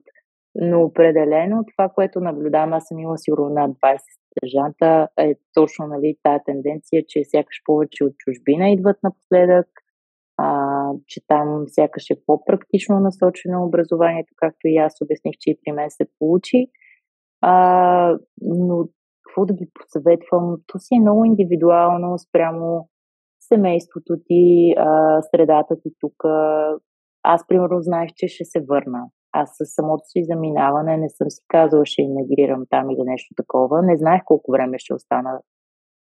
Но 0.54 0.82
определено 0.82 1.64
това, 1.64 1.88
което 1.88 2.20
наблюдавам, 2.20 2.72
аз 2.72 2.88
съм 2.88 2.98
имала 2.98 3.18
сигурно 3.18 3.48
над 3.48 3.70
20 3.70 3.98
стъжанта, 4.30 5.08
е 5.18 5.34
точно 5.54 5.86
нали, 5.86 6.16
тая 6.22 6.40
тенденция, 6.44 7.02
че 7.08 7.24
сякаш 7.24 7.62
повече 7.64 8.04
от 8.04 8.12
чужбина 8.18 8.70
идват 8.70 8.96
напоследък, 9.02 9.66
а, 10.36 10.90
че 11.06 11.20
там 11.26 11.64
сякаш 11.68 12.10
е 12.10 12.24
по-практично 12.26 13.00
насочено 13.00 13.64
образованието, 13.64 14.32
както 14.36 14.68
и 14.68 14.76
аз 14.76 15.00
обясних, 15.00 15.34
че 15.40 15.50
и 15.50 15.58
при 15.64 15.72
мен 15.72 15.90
се 15.90 16.04
получи. 16.18 16.66
А, 17.40 18.18
но 18.42 18.88
какво 19.30 19.46
да 19.46 19.54
ги 19.54 19.70
посъветвам. 19.74 20.56
То 20.66 20.78
си 20.78 20.94
е 20.94 21.00
много 21.00 21.24
индивидуално 21.24 22.18
спрямо 22.18 22.88
семейството 23.40 24.16
ти, 24.26 24.74
а, 24.78 25.22
средата 25.22 25.74
ти 25.82 25.90
тук. 26.00 26.24
Аз, 27.22 27.46
примерно, 27.46 27.82
знаех, 27.82 28.10
че 28.16 28.28
ще 28.28 28.44
се 28.44 28.60
върна. 28.68 29.02
Аз 29.32 29.50
със 29.56 29.74
самото 29.74 30.02
си 30.04 30.24
заминаване 30.24 30.96
не 30.96 31.08
съм 31.08 31.30
си 31.30 31.42
казала, 31.48 31.86
ще 31.86 32.02
емигрирам 32.02 32.64
там 32.70 32.90
или 32.90 33.02
нещо 33.04 33.34
такова. 33.36 33.82
Не 33.82 33.96
знаех 33.96 34.22
колко 34.24 34.52
време 34.52 34.78
ще 34.78 34.94
остана, 34.94 35.40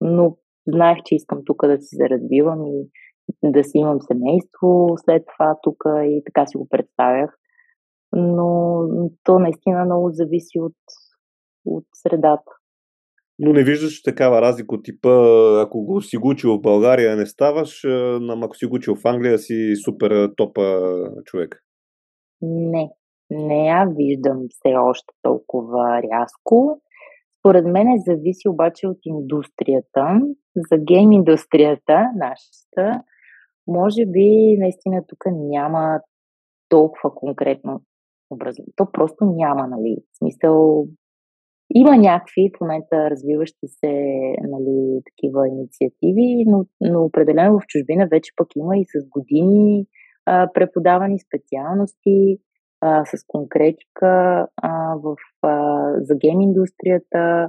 но 0.00 0.36
знаех, 0.66 0.98
че 1.04 1.14
искам 1.14 1.40
тук 1.44 1.66
да 1.66 1.78
си 1.80 1.96
заразбивам 1.96 2.66
и 2.66 2.88
да 3.44 3.64
си 3.64 3.78
имам 3.78 3.98
семейство 4.00 4.94
след 4.96 5.22
това 5.32 5.56
тук 5.62 5.84
и 5.86 6.22
така 6.26 6.46
си 6.46 6.56
го 6.56 6.68
представях. 6.68 7.38
Но 8.12 8.80
то 9.24 9.38
наистина 9.38 9.84
много 9.84 10.10
зависи 10.10 10.60
от, 10.60 10.76
от 11.66 11.84
средата 11.92 12.50
но 13.38 13.52
не 13.52 13.64
виждаш 13.64 14.02
такава 14.02 14.42
разлика 14.42 14.74
от 14.74 14.84
типа, 14.84 15.10
ако 15.62 15.84
го 15.84 16.02
си 16.02 16.16
го 16.16 16.28
учил 16.28 16.56
в 16.56 16.60
България, 16.60 17.16
не 17.16 17.26
ставаш, 17.26 17.82
но 18.20 18.40
ако 18.42 18.56
си 18.56 18.66
го 18.66 18.76
учил 18.76 18.94
в 18.94 19.04
Англия, 19.04 19.38
си 19.38 19.74
супер 19.84 20.30
топа 20.36 20.80
човек. 21.24 21.64
Не, 22.42 22.90
не 23.30 23.66
я 23.66 23.86
виждам 23.96 24.38
все 24.50 24.74
още 24.76 25.14
толкова 25.22 26.02
рязко. 26.02 26.80
Според 27.40 27.64
мен 27.64 27.86
зависи 28.06 28.48
обаче 28.48 28.86
от 28.86 28.98
индустрията. 29.04 30.20
За 30.56 30.78
гейм 30.78 31.12
индустрията, 31.12 32.10
нашата, 32.16 33.02
може 33.66 34.06
би 34.06 34.56
наистина 34.58 35.02
тук 35.08 35.24
няма 35.26 36.00
толкова 36.68 37.14
конкретно 37.14 37.80
образование. 38.30 38.72
То 38.76 38.92
просто 38.92 39.24
няма, 39.24 39.66
нали? 39.66 39.96
В 40.12 40.18
смисъл, 40.18 40.86
има 41.74 41.96
някакви 41.96 42.50
в 42.56 42.60
момента 42.60 43.10
развиващи 43.10 43.68
се 43.68 43.92
нали, 44.42 45.00
такива 45.04 45.48
инициативи, 45.48 46.44
но, 46.46 46.64
но 46.80 47.04
определено 47.04 47.60
в 47.60 47.66
чужбина 47.66 48.08
вече 48.10 48.32
пък 48.36 48.48
има 48.56 48.76
и 48.76 48.84
с 48.84 49.08
години 49.08 49.86
а, 50.26 50.50
преподавани 50.54 51.18
специалности 51.20 52.38
а, 52.80 53.04
с 53.04 53.24
конкретика 53.26 54.46
а, 54.62 54.94
в, 54.96 55.16
а, 55.42 55.92
за 56.00 56.14
гейм 56.14 56.40
индустрията. 56.40 57.48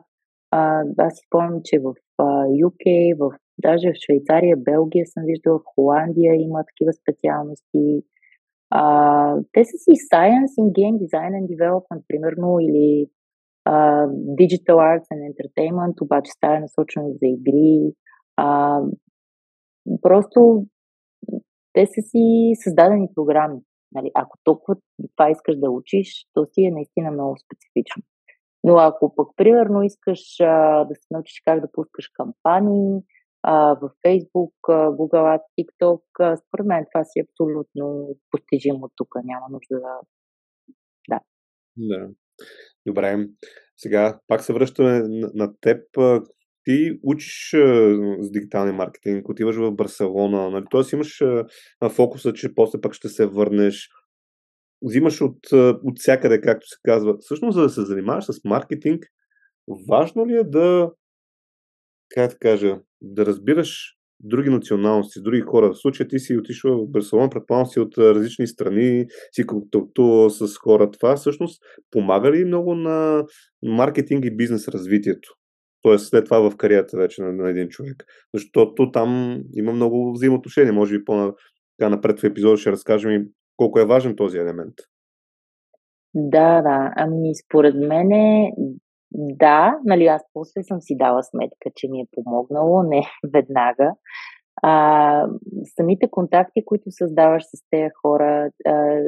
А, 0.52 0.84
аз 0.98 1.14
си 1.14 1.26
спомням, 1.28 1.62
че 1.64 1.80
в 1.80 1.94
а, 2.18 2.24
UK, 2.46 3.18
в, 3.20 3.38
даже 3.58 3.90
в 3.90 4.00
Швейцария, 4.06 4.58
Белгия 4.58 5.06
съм 5.08 5.24
виждала, 5.26 5.60
в 5.60 5.64
Холандия 5.66 6.36
има 6.36 6.64
такива 6.64 6.94
специалности. 6.94 8.04
А, 8.70 9.36
те 9.54 9.66
са 9.66 9.78
си 9.78 9.92
Science 9.92 10.54
in 10.60 10.68
Game 10.72 10.98
Design 11.06 11.32
and 11.40 11.48
Development, 11.56 12.02
примерно, 12.08 12.60
или 12.60 13.08
Digital 14.42 14.78
Arts 14.78 15.08
and 15.14 15.22
Entertainment, 15.32 16.02
обаче 16.02 16.32
става 16.32 16.60
насочено 16.60 17.10
за 17.10 17.28
игри. 17.28 17.94
А, 18.38 18.80
просто 20.02 20.66
те 21.74 21.86
са 21.86 22.02
си 22.02 22.52
създадени 22.64 23.08
програми. 23.16 23.60
Нали, 23.92 24.12
ако 24.14 24.38
толкова 24.44 24.76
това 25.16 25.30
искаш 25.30 25.56
да 25.60 25.70
учиш, 25.70 26.26
то 26.34 26.46
си 26.46 26.64
е 26.64 26.72
наистина 26.72 27.12
много 27.12 27.36
специфично. 27.38 28.04
Но 28.64 28.78
ако 28.78 29.16
пък, 29.16 29.28
примерно, 29.36 29.84
искаш 29.84 30.40
а, 30.40 30.84
да 30.84 30.96
се 30.96 31.08
научиш 31.12 31.42
как 31.46 31.62
да 31.62 31.72
пускаш 31.72 32.08
кампании 32.14 33.02
а, 33.44 33.74
в 33.74 33.90
Facebook, 34.06 34.54
а, 34.70 34.92
Google 34.92 35.38
Ads, 35.38 35.44
TikTok, 35.60 36.02
а, 36.20 36.38
според 36.38 36.66
мен 36.66 36.86
това 36.94 37.04
си 37.04 37.20
е 37.20 37.26
абсолютно 37.30 38.16
постижимо 38.32 38.90
тук. 38.96 39.16
Няма 39.24 39.46
нужда 39.50 39.80
да... 39.80 40.00
Да. 41.10 41.20
Да. 41.78 42.10
Добре. 42.86 43.28
Сега 43.78 44.20
пак 44.28 44.42
се 44.42 44.54
връщаме 44.54 45.00
на, 45.00 45.32
на 45.34 45.54
теб. 45.62 45.84
Ти 46.64 47.00
учиш 47.04 47.54
а, 47.54 47.96
с 48.20 48.32
дигиталния 48.32 48.74
маркетинг, 48.74 49.30
отиваш 49.30 49.56
в 49.56 49.72
Барселона, 49.72 50.50
нали? 50.50 50.66
Тоест 50.70 50.92
имаш 50.92 51.22
а, 51.22 51.90
фокуса, 51.90 52.34
че 52.34 52.56
после 52.56 52.82
пак 52.82 52.94
ще 52.94 53.10
се 53.10 53.26
върнеш. 53.26 53.90
Взимаш 54.82 55.22
от, 55.22 55.38
от 55.84 56.00
всякъде, 56.00 56.42
както 56.42 56.68
се 56.68 56.76
казва. 56.84 57.18
Всъщност, 57.20 57.56
за 57.56 57.62
да 57.62 57.70
се 57.70 57.86
занимаваш 57.86 58.26
с 58.26 58.44
маркетинг, 58.46 59.06
важно 59.90 60.28
ли 60.28 60.34
е 60.34 60.44
да, 60.44 60.92
как 62.10 62.32
да 62.32 62.38
кажа, 62.38 62.80
да 63.02 63.26
разбираш 63.26 63.96
други 64.26 64.50
националности, 64.50 65.22
други 65.22 65.42
хора. 65.42 65.70
В 65.70 65.78
случая 65.78 66.08
ти 66.08 66.20
си 66.20 66.38
отишла 66.38 66.78
в 66.78 66.88
Барселона, 66.88 67.30
предполагам 67.30 67.66
си 67.66 67.80
от 67.80 67.98
различни 67.98 68.48
страни, 68.48 69.06
си 69.32 69.46
контактувала 69.46 70.30
с 70.30 70.58
хора. 70.58 70.92
Това 70.92 71.16
всъщност 71.16 71.64
помага 71.92 72.32
ли 72.32 72.46
много 72.46 72.76
на 72.76 73.24
маркетинг 73.64 74.26
и 74.26 74.36
бизнес 74.36 74.68
развитието? 74.68 75.30
Тоест 75.82 76.08
след 76.08 76.26
това 76.26 76.50
в 76.50 76.58
кариерата 76.58 76.98
вече 76.98 77.22
на, 77.22 77.34
на 77.34 77.50
един 77.50 77.70
човек. 77.70 78.04
Защото 78.34 78.92
там 78.92 79.42
има 79.54 79.72
много 79.72 80.14
взаимоотношения. 80.14 80.74
Може 80.74 80.98
би 80.98 81.06
по-напред 81.06 82.20
в 82.20 82.24
епизода 82.24 82.58
ще 82.58 82.72
разкажем 82.72 83.12
и 83.12 83.26
колко 83.58 83.80
е 83.80 83.86
важен 83.86 84.16
този 84.16 84.38
елемент. 84.38 84.74
Да, 86.14 86.62
да. 86.62 86.94
Ами, 86.96 87.32
според 87.46 87.76
мен 87.76 88.10
да, 89.12 89.80
нали, 89.86 90.06
аз 90.06 90.22
после 90.34 90.64
съм 90.64 90.82
си 90.82 90.98
дала 90.98 91.24
сметка, 91.24 91.70
че 91.76 91.88
ми 91.88 92.02
е 92.02 92.08
помогнало, 92.12 92.84
не 92.84 93.02
веднага. 93.34 93.94
А, 94.64 95.28
самите 95.76 96.10
контакти, 96.12 96.66
които 96.66 96.92
създаваш 96.92 97.44
с 97.44 97.70
тези 97.70 97.90
хора, 98.02 98.50
а, 98.68 99.02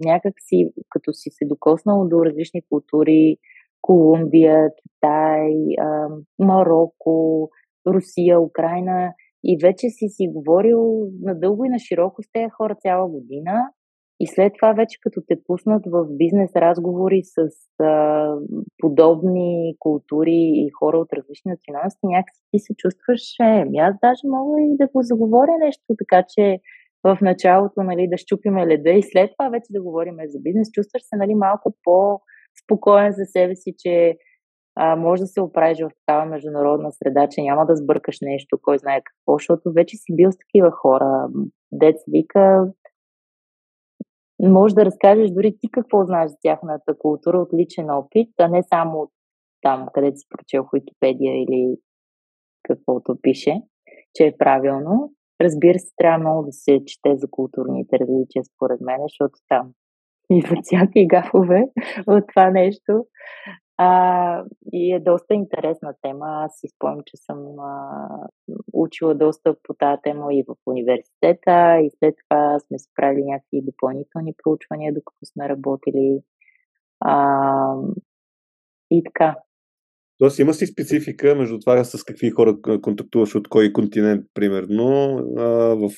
някак 0.00 0.34
си, 0.38 0.70
като 0.90 1.12
си 1.12 1.30
се 1.32 1.44
докоснал 1.44 2.08
до 2.08 2.24
различни 2.24 2.62
култури, 2.70 3.36
Колумбия, 3.82 4.70
Китай, 4.82 5.54
а, 5.80 6.08
Марокко, 6.38 7.50
Русия, 7.86 8.40
Украина, 8.40 9.12
и 9.44 9.58
вече 9.62 9.88
си 9.88 10.08
си 10.08 10.28
говорил 10.28 11.08
надълго 11.22 11.64
и 11.64 11.68
на 11.68 11.78
широко 11.78 12.22
с 12.22 12.26
тези 12.32 12.50
хора 12.50 12.74
цяла 12.74 13.08
година, 13.08 13.70
и 14.20 14.26
след 14.26 14.52
това 14.58 14.72
вече 14.72 14.98
като 15.00 15.20
те 15.28 15.36
пуснат 15.46 15.82
в 15.86 16.06
бизнес 16.10 16.50
разговори 16.56 17.20
с 17.24 17.38
а, 17.82 18.34
подобни 18.78 19.74
култури 19.78 20.40
и 20.54 20.70
хора 20.78 20.98
от 20.98 21.12
различни 21.12 21.50
националности, 21.50 22.06
някакси 22.06 22.42
ти 22.50 22.58
се 22.58 22.74
чувстваш, 22.76 23.22
е, 23.40 23.62
ами 23.62 23.78
аз 23.78 23.94
даже 24.02 24.22
мога 24.24 24.60
и 24.60 24.76
да 24.76 24.86
го 24.86 25.02
заговоря 25.02 25.56
нещо, 25.60 25.84
така 25.98 26.24
че 26.28 26.58
в 27.04 27.18
началото 27.22 27.82
нали, 27.82 28.08
да 28.10 28.16
щупиме 28.16 28.66
леда 28.66 28.90
и 28.90 29.02
след 29.02 29.30
това 29.32 29.48
вече 29.48 29.72
да 29.72 29.82
говорим 29.82 30.16
за 30.26 30.38
бизнес, 30.40 30.68
чувстваш 30.72 31.02
се 31.02 31.16
нали, 31.16 31.34
малко 31.34 31.74
по-спокоен 31.84 33.12
за 33.12 33.24
себе 33.24 33.56
си, 33.56 33.74
че 33.78 34.16
а, 34.80 34.96
може 34.96 35.20
да 35.20 35.26
се 35.26 35.40
оправиш 35.40 35.78
в 35.78 35.90
такава 36.06 36.26
международна 36.26 36.92
среда, 36.92 37.28
че 37.30 37.42
няма 37.42 37.66
да 37.66 37.76
сбъркаш 37.76 38.18
нещо, 38.22 38.58
кой 38.62 38.78
знае 38.78 39.00
какво, 39.04 39.38
защото 39.38 39.72
вече 39.76 39.96
си 39.96 40.16
бил 40.16 40.32
с 40.32 40.38
такива 40.38 40.70
хора. 40.70 41.28
Дец 41.72 41.96
вика, 42.08 42.66
може 44.42 44.74
да 44.74 44.84
разкажеш 44.84 45.30
дори 45.30 45.56
ти 45.60 45.70
какво 45.70 46.04
знаеш 46.04 46.30
за 46.30 46.36
тяхната 46.42 46.98
култура 46.98 47.38
от 47.38 47.48
личен 47.52 47.90
опит, 47.90 48.28
а 48.38 48.48
не 48.48 48.62
само 48.62 48.98
от 48.98 49.10
там, 49.62 49.86
където 49.94 50.16
си 50.16 50.26
прочел 50.30 50.64
в 50.64 50.68
Википедия 50.74 51.42
или 51.42 51.76
каквото 52.62 53.16
пише, 53.22 53.62
че 54.14 54.26
е 54.26 54.36
правилно. 54.38 55.12
Разбира 55.40 55.78
се, 55.78 55.94
трябва 55.96 56.18
много 56.18 56.42
да 56.42 56.52
се 56.52 56.80
чете 56.86 57.16
за 57.16 57.26
културните 57.30 57.98
различия, 57.98 58.44
според 58.44 58.80
мен, 58.80 58.98
защото 59.02 59.38
там 59.48 59.72
идват 60.30 60.58
всякакви 60.62 61.06
гафове 61.06 61.64
от 62.06 62.24
това 62.28 62.50
нещо. 62.50 63.04
А, 63.80 64.44
и 64.72 64.94
е 64.94 65.00
доста 65.00 65.34
интересна 65.34 65.94
тема. 66.02 66.26
Аз 66.28 66.58
си 66.58 66.68
спомням, 66.68 67.00
че 67.06 67.16
съм 67.16 67.58
а, 67.60 68.08
учила 68.72 69.14
доста 69.14 69.56
по 69.62 69.74
тази 69.74 70.02
тема 70.02 70.34
и 70.34 70.44
в 70.48 70.54
университета, 70.66 71.80
и 71.80 71.90
след 71.98 72.14
това 72.28 72.58
сме 72.58 72.78
си 72.78 72.90
правили 72.94 73.24
някакви 73.24 73.62
допълнителни 73.62 74.34
проучвания, 74.42 74.94
докато 74.94 75.18
сме 75.24 75.48
работили. 75.48 76.20
А, 77.00 77.74
и 78.90 79.02
така. 79.04 79.36
Тоест 80.18 80.38
има 80.38 80.54
си 80.54 80.66
специфика 80.66 81.34
между 81.34 81.58
това 81.58 81.84
с 81.84 82.04
какви 82.04 82.30
хора 82.30 82.56
контактуваш 82.82 83.34
от 83.34 83.48
кой 83.48 83.72
континент, 83.72 84.24
примерно, 84.34 84.86
в 85.76 85.90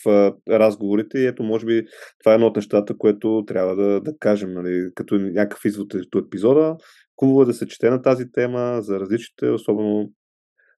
разговорите. 0.49 1.19
И 1.19 1.27
ето, 1.27 1.43
може 1.43 1.67
би, 1.67 1.85
това 2.21 2.33
е 2.33 2.35
едно 2.35 2.47
от 2.47 2.57
нещата, 2.57 2.99
което 2.99 3.45
трябва 3.47 3.77
да, 3.77 4.01
да 4.01 4.19
кажем, 4.19 4.53
нали, 4.53 4.91
като 4.95 5.15
някакъв 5.15 5.65
извод 5.65 5.95
от 5.95 6.27
епизода. 6.27 6.77
Хубаво 7.21 7.43
е 7.43 7.47
да 7.47 7.55
се 7.55 7.67
чете 7.67 7.91
на 7.91 8.03
тази 8.03 8.33
тема 8.33 8.83
за 8.83 9.01
различните, 9.01 9.51
особено 9.51 10.11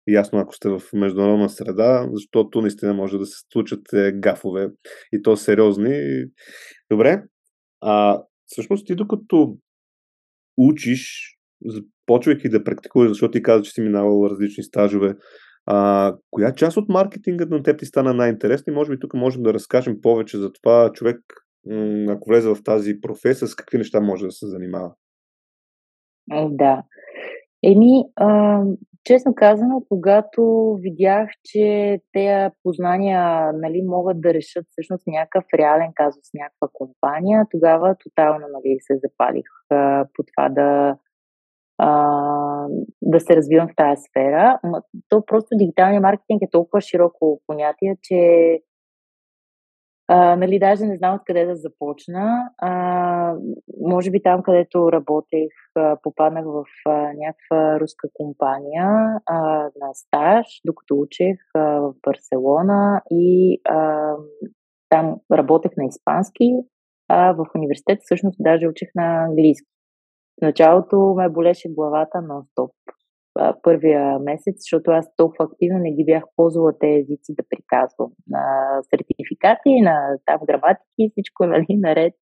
ясно 0.08 0.38
ако 0.38 0.54
сте 0.54 0.68
в 0.68 0.82
международна 0.92 1.48
среда, 1.48 2.08
защото 2.12 2.60
наистина 2.60 2.94
може 2.94 3.18
да 3.18 3.26
се 3.26 3.36
случат 3.52 3.92
е, 3.92 4.12
гафове 4.12 4.68
и 5.12 5.22
то 5.22 5.36
сериозни. 5.36 6.24
Добре. 6.90 7.22
А 7.80 8.22
всъщност 8.46 8.86
ти 8.86 8.94
докато 8.94 9.56
учиш, 10.56 11.32
почвайки 12.06 12.48
да 12.48 12.64
практикуваш, 12.64 13.08
защото 13.08 13.30
ти 13.30 13.42
каза, 13.42 13.62
че 13.62 13.70
си 13.70 13.80
минавал 13.80 14.26
различни 14.30 14.64
стажове, 14.64 15.14
а, 15.66 16.14
коя 16.30 16.54
част 16.54 16.76
от 16.76 16.88
маркетинга 16.88 17.46
на 17.50 17.62
теб 17.62 17.78
ти 17.78 17.86
стана 17.86 18.14
най-интересна 18.14 18.72
и 18.72 18.74
може 18.74 18.90
би 18.90 18.98
тук 18.98 19.14
можем 19.14 19.42
да 19.42 19.54
разкажем 19.54 20.00
повече 20.02 20.38
за 20.38 20.52
това 20.52 20.92
човек, 20.92 21.20
ако 22.08 22.28
влезе 22.28 22.48
в 22.48 22.62
тази 22.64 23.00
професия, 23.00 23.48
с 23.48 23.54
какви 23.54 23.78
неща 23.78 24.00
може 24.00 24.24
да 24.24 24.32
се 24.32 24.46
занимава? 24.46 24.94
Да. 26.30 26.82
Еми, 27.64 28.04
а, 28.16 28.60
честно 29.04 29.34
казано, 29.34 29.82
когато 29.88 30.74
видях, 30.80 31.28
че 31.44 31.98
тези 32.12 32.54
познания 32.62 33.52
нали, 33.52 33.82
могат 33.82 34.20
да 34.20 34.34
решат 34.34 34.66
всъщност 34.70 35.06
някакъв 35.06 35.44
реален 35.58 35.92
казус, 35.94 36.28
някаква 36.34 36.68
компания, 36.72 37.46
тогава 37.50 37.96
тотално 38.04 38.46
нали, 38.52 38.76
се 38.80 38.98
запалих 39.04 39.46
а, 39.70 40.06
по 40.14 40.22
това 40.22 40.48
да, 40.48 40.96
а, 41.78 42.68
да 43.02 43.20
се 43.20 43.36
развивам 43.36 43.68
в 43.68 43.76
тази 43.76 44.02
сфера. 44.02 44.60
То 45.08 45.24
просто 45.26 45.48
дигиталният 45.56 46.02
маркетинг 46.02 46.42
е 46.42 46.50
толкова 46.50 46.80
широко 46.80 47.40
понятие, 47.46 47.96
че 48.02 48.18
а, 50.14 50.36
нали, 50.36 50.58
даже 50.58 50.86
не 50.86 50.96
знам 50.96 51.14
откъде 51.14 51.44
да 51.46 51.56
започна. 51.56 52.50
А, 52.58 53.34
може 53.80 54.10
би 54.10 54.22
там, 54.22 54.42
където 54.42 54.92
работех, 54.92 55.48
попаднах 56.02 56.44
в 56.46 56.64
а, 56.86 57.12
някаква 57.12 57.80
руска 57.80 58.08
компания 58.14 59.20
а, 59.26 59.38
на 59.80 59.94
стаж, 59.94 60.46
докато 60.66 60.94
учех 60.94 61.36
а, 61.54 61.60
в 61.60 61.94
Барселона 62.06 63.02
и 63.10 63.60
а, 63.64 64.12
там 64.88 65.16
работех 65.32 65.72
на 65.76 65.84
испански, 65.84 66.52
а 67.08 67.32
в 67.32 67.46
университет 67.54 67.98
всъщност 68.02 68.36
даже 68.40 68.68
учих 68.68 68.88
на 68.94 69.24
английски. 69.24 69.68
В 70.40 70.42
началото 70.42 71.14
ме 71.16 71.28
болеше 71.28 71.68
главата 71.68 72.18
нон-стоп. 72.18 72.72
Първия 73.62 74.18
месец, 74.18 74.56
защото 74.58 74.90
аз 74.90 75.16
толкова 75.16 75.44
активно 75.44 75.78
не 75.78 75.92
ги 75.92 76.04
бях 76.04 76.24
ползвала 76.36 76.78
тези 76.78 77.00
езици 77.00 77.34
да 77.34 77.42
приказвам. 77.50 78.10
На 78.28 78.44
сертификати, 78.90 79.80
на 79.80 80.18
там 80.26 80.40
граматики 80.46 81.10
всичко 81.10 81.46
нали, 81.46 81.66
наред. 81.70 82.14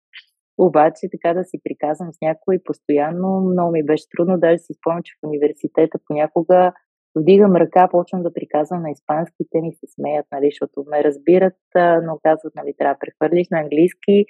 Обаче 0.58 1.10
така 1.12 1.34
да 1.34 1.44
си 1.44 1.60
приказвам 1.64 2.14
с 2.14 2.18
някой 2.22 2.60
постоянно, 2.66 3.42
много 3.42 3.72
ми 3.72 3.86
беше 3.86 4.04
трудно. 4.16 4.40
Даже 4.40 4.58
си 4.58 4.74
спомням, 4.74 5.04
че 5.04 5.14
в 5.14 5.28
университета 5.28 5.98
понякога 6.08 6.74
вдигам 7.16 7.56
ръка, 7.56 7.88
почвам 7.92 8.24
да 8.24 8.34
приказвам 8.34 8.82
на 8.82 8.92
испански, 8.92 9.44
те 9.52 9.62
ми 9.62 9.74
се 9.74 9.88
смеят, 9.96 10.26
нали, 10.32 10.48
защото 10.52 10.90
ме 10.90 11.04
разбират, 11.04 11.60
но 11.76 12.20
казват, 12.24 12.56
нали, 12.56 12.74
трябва 12.78 12.94
да 12.96 13.00
прехвърлиш 13.00 13.48
на 13.52 13.60
английски, 13.60 14.26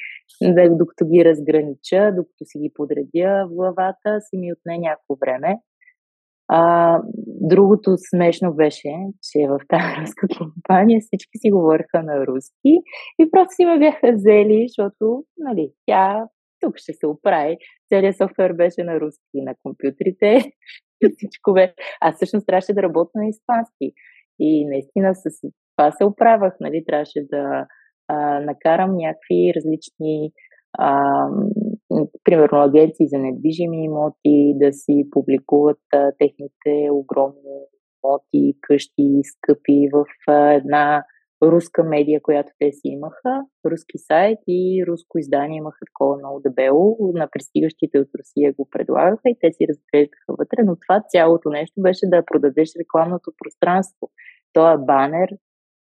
докато 0.72 1.06
ги 1.06 1.26
разгранича, 1.26 2.12
докато 2.15 2.46
си 2.46 2.60
ги 2.60 2.72
подредя 2.74 3.46
в 3.46 3.56
главата, 3.56 4.22
си 4.22 4.38
ми 4.38 4.54
отне 4.54 4.78
някакво 4.78 5.15
време. 5.15 5.60
А, 6.51 7.01
другото 7.25 7.95
смешно 8.09 8.53
беше, 8.53 8.93
че 9.23 9.47
в 9.47 9.59
тази 9.67 10.01
руска 10.01 10.27
компания 10.38 11.01
всички 11.01 11.38
си 11.38 11.51
говориха 11.51 12.03
на 12.03 12.27
руски 12.27 12.73
и 13.19 13.31
просто 13.31 13.55
си 13.55 13.65
ме 13.65 13.79
бяха 13.79 14.12
взели, 14.13 14.65
защото 14.67 15.23
нали, 15.38 15.71
тя 15.85 16.25
тук 16.59 16.77
ще 16.77 16.93
се 16.93 17.07
оправи. 17.07 17.57
Целият 17.89 18.17
софтуер 18.17 18.53
беше 18.53 18.83
на 18.83 18.99
руски 18.99 19.41
на 19.41 19.53
компютрите 19.63 20.51
всичко 21.17 21.53
бе. 21.53 21.73
Аз 22.01 22.15
всъщност 22.15 22.47
трябваше 22.47 22.73
да 22.73 22.83
работя 22.83 23.12
на 23.15 23.27
испански. 23.27 23.91
И 24.39 24.65
наистина 24.65 25.15
с 25.15 25.23
това 25.77 25.91
се 25.91 26.03
оправях, 26.03 26.53
нали, 26.59 26.83
трябваше 26.88 27.25
да 27.31 27.67
а, 28.07 28.39
накарам 28.39 28.95
някакви 28.95 29.53
различни 29.55 30.31
а, 30.77 31.25
примерно 32.23 32.62
агенции 32.62 33.08
за 33.08 33.17
недвижими 33.17 33.84
имоти 33.84 34.54
да 34.56 34.73
си 34.73 35.08
публикуват 35.12 35.80
а, 35.93 36.12
техните 36.19 36.89
огромни 36.91 37.60
имоти, 38.04 38.58
къщи, 38.62 39.21
скъпи 39.23 39.89
в 39.93 40.06
а, 40.28 40.54
една 40.54 41.04
руска 41.43 41.84
медия, 41.84 42.21
която 42.21 42.52
те 42.60 42.71
си 42.71 42.88
имаха, 42.88 43.45
руски 43.65 43.97
сайт 43.97 44.39
и 44.47 44.86
руско 44.88 45.17
издание 45.17 45.58
имаха 45.58 45.86
такова 45.86 46.17
много 46.17 46.39
дебело. 46.39 46.97
На 47.13 47.30
пристигащите 47.32 47.99
от 47.99 48.08
Русия 48.19 48.54
го 48.54 48.67
предлагаха 48.71 49.30
и 49.30 49.38
те 49.41 49.52
си 49.52 49.67
разглеждаха 49.69 50.34
вътре, 50.39 50.63
но 50.63 50.75
това 50.75 51.04
цялото 51.10 51.49
нещо 51.49 51.82
беше 51.82 52.06
да 52.06 52.25
продадеш 52.25 52.69
рекламното 52.80 53.32
пространство. 53.38 54.10
Тоя 54.54 54.78
банер, 54.78 55.30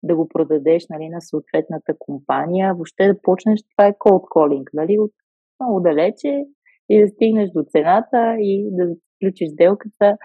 да 0.04 0.16
го 0.16 0.28
продадеш 0.28 0.88
нали, 0.90 1.10
на 1.10 1.22
съответната 1.22 1.94
компания, 2.00 2.74
въобще 2.74 3.08
да 3.08 3.22
почнеш, 3.22 3.60
това 3.78 3.88
е 3.88 3.94
cold 3.94 4.24
calling, 4.36 4.66
нали, 4.74 5.00
от 5.00 5.12
много 5.60 5.80
далече 5.80 6.46
и 6.90 7.02
да 7.02 7.08
стигнеш 7.08 7.50
до 7.50 7.64
цената 7.68 8.36
и 8.40 8.70
да 8.72 8.96
включиш 9.16 9.50
сделката. 9.50 10.18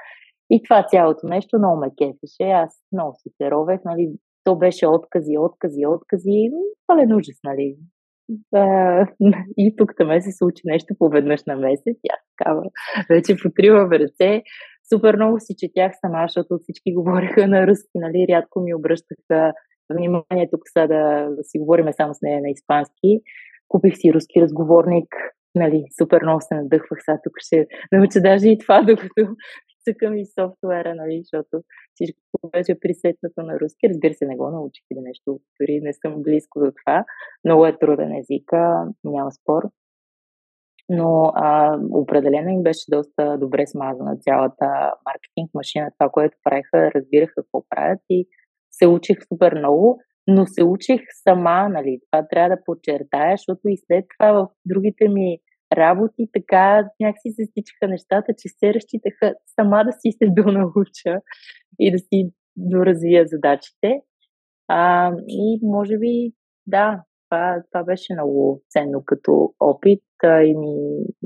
И 0.51 0.63
това 0.63 0.87
цялото 0.89 1.27
нещо 1.27 1.59
много 1.59 1.81
ме 1.81 1.89
кефеше. 1.99 2.51
Аз 2.51 2.83
много 2.93 3.15
си 3.15 3.29
се 3.37 3.51
ровех, 3.51 3.81
нали, 3.85 4.13
то 4.45 4.57
беше 4.57 4.87
откази, 4.87 5.39
откази, 5.39 5.87
откази. 5.87 6.51
Пълен 6.87 7.13
ужас, 7.15 7.39
нали? 7.45 7.77
А, 8.55 9.07
и 9.57 9.77
тук 9.77 9.93
там 9.97 10.21
се 10.21 10.33
случи 10.33 10.63
нещо 10.65 10.95
поведнъж 10.99 11.45
на 11.47 11.57
месец. 11.57 11.97
Аз 12.11 12.21
такава 12.37 12.63
вече 13.11 13.37
потрива 13.43 13.87
в 13.87 13.93
ръце. 13.93 14.43
Супер 14.93 15.17
много 15.17 15.41
си 15.41 15.55
четях 15.59 15.93
сама, 16.01 16.25
защото 16.25 16.59
всички 16.63 16.95
говореха 16.95 17.49
на 17.49 17.67
руски, 17.67 17.95
нали? 17.95 18.27
Рядко 18.29 18.61
ми 18.61 18.75
обръщаха 18.75 19.53
внимание 19.93 20.49
тук 20.51 20.61
са 20.73 20.89
да, 20.89 21.29
си 21.43 21.59
говорим 21.59 21.87
само 21.93 22.15
с 22.15 22.23
нея 22.23 22.41
на 22.41 22.51
испански. 22.51 23.21
Купих 23.73 23.95
си 23.97 24.13
руски 24.15 24.43
разговорник, 24.43 25.09
нали, 25.55 25.85
супер 25.99 26.23
много 26.23 26.41
се 26.41 26.55
надъхвах, 26.55 26.99
сега 27.05 27.19
тук 27.25 27.33
ще 27.39 27.67
науча 27.93 28.21
даже 28.21 28.49
и 28.49 28.59
това, 28.59 28.83
докато 28.87 29.23
цъкам 29.85 30.15
и 30.17 30.27
софтуера, 30.27 30.95
нали, 30.95 31.23
защото 31.23 31.65
всичко 31.95 32.51
беше 32.53 32.81
присетнато 32.81 33.43
на 33.43 33.61
руски. 33.61 33.89
Разбира 33.89 34.15
се, 34.15 34.27
не 34.27 34.37
го 34.37 34.51
научих 34.51 34.85
или 34.91 35.01
нещо, 35.01 35.41
дори 35.61 35.81
не 35.83 35.93
съм 35.93 36.23
близко 36.23 36.61
до 36.61 36.73
това. 36.81 37.05
Много 37.45 37.67
е 37.67 37.79
труден 37.79 38.13
езика, 38.17 38.87
няма 39.05 39.33
спор. 39.33 39.63
Но 40.89 41.33
а, 41.35 41.79
определено 41.91 42.51
им 42.51 42.63
беше 42.63 42.85
доста 42.89 43.39
добре 43.39 43.67
смазана 43.67 44.17
цялата 44.21 44.95
маркетинг 45.07 45.51
машина, 45.55 45.91
това, 45.99 46.11
което 46.11 46.37
правиха, 46.45 46.91
разбираха 46.95 47.35
какво 47.35 47.65
правят 47.71 48.01
и 48.11 48.27
се 48.73 48.87
учих 48.87 49.19
супер 49.29 49.55
много, 49.59 50.01
но 50.27 50.47
се 50.47 50.65
учих 50.65 51.01
сама, 51.23 51.69
нали, 51.69 52.01
това 52.11 52.29
трябва 52.29 52.57
да 52.57 52.65
подчертая, 52.65 53.37
защото 53.37 53.61
и 53.69 53.77
след 53.87 54.05
това 54.19 54.33
в 54.33 54.49
другите 54.65 55.09
ми 55.09 55.39
работи, 55.77 56.29
така 56.33 56.89
някакси 57.01 57.31
се 57.31 57.45
стичаха 57.45 57.89
нещата, 57.89 58.33
че 58.39 58.49
се 58.49 58.75
разчитаха 58.75 59.35
сама 59.61 59.85
да 59.85 59.93
си 59.93 60.13
се 60.13 60.27
донауча 60.43 61.21
и 61.79 61.93
да 61.93 61.99
си 61.99 62.31
доразвия 62.57 63.27
задачите. 63.27 64.01
А, 64.69 65.13
и 65.29 65.61
може 65.63 65.99
би, 65.99 66.33
да, 66.67 67.03
това, 67.29 67.63
това 67.71 67.85
беше 67.85 68.15
много 68.15 68.63
ценно 68.71 69.03
като 69.05 69.55
опит 69.61 70.03
а, 70.25 70.43
и, 70.43 70.55
ми, 70.57 70.75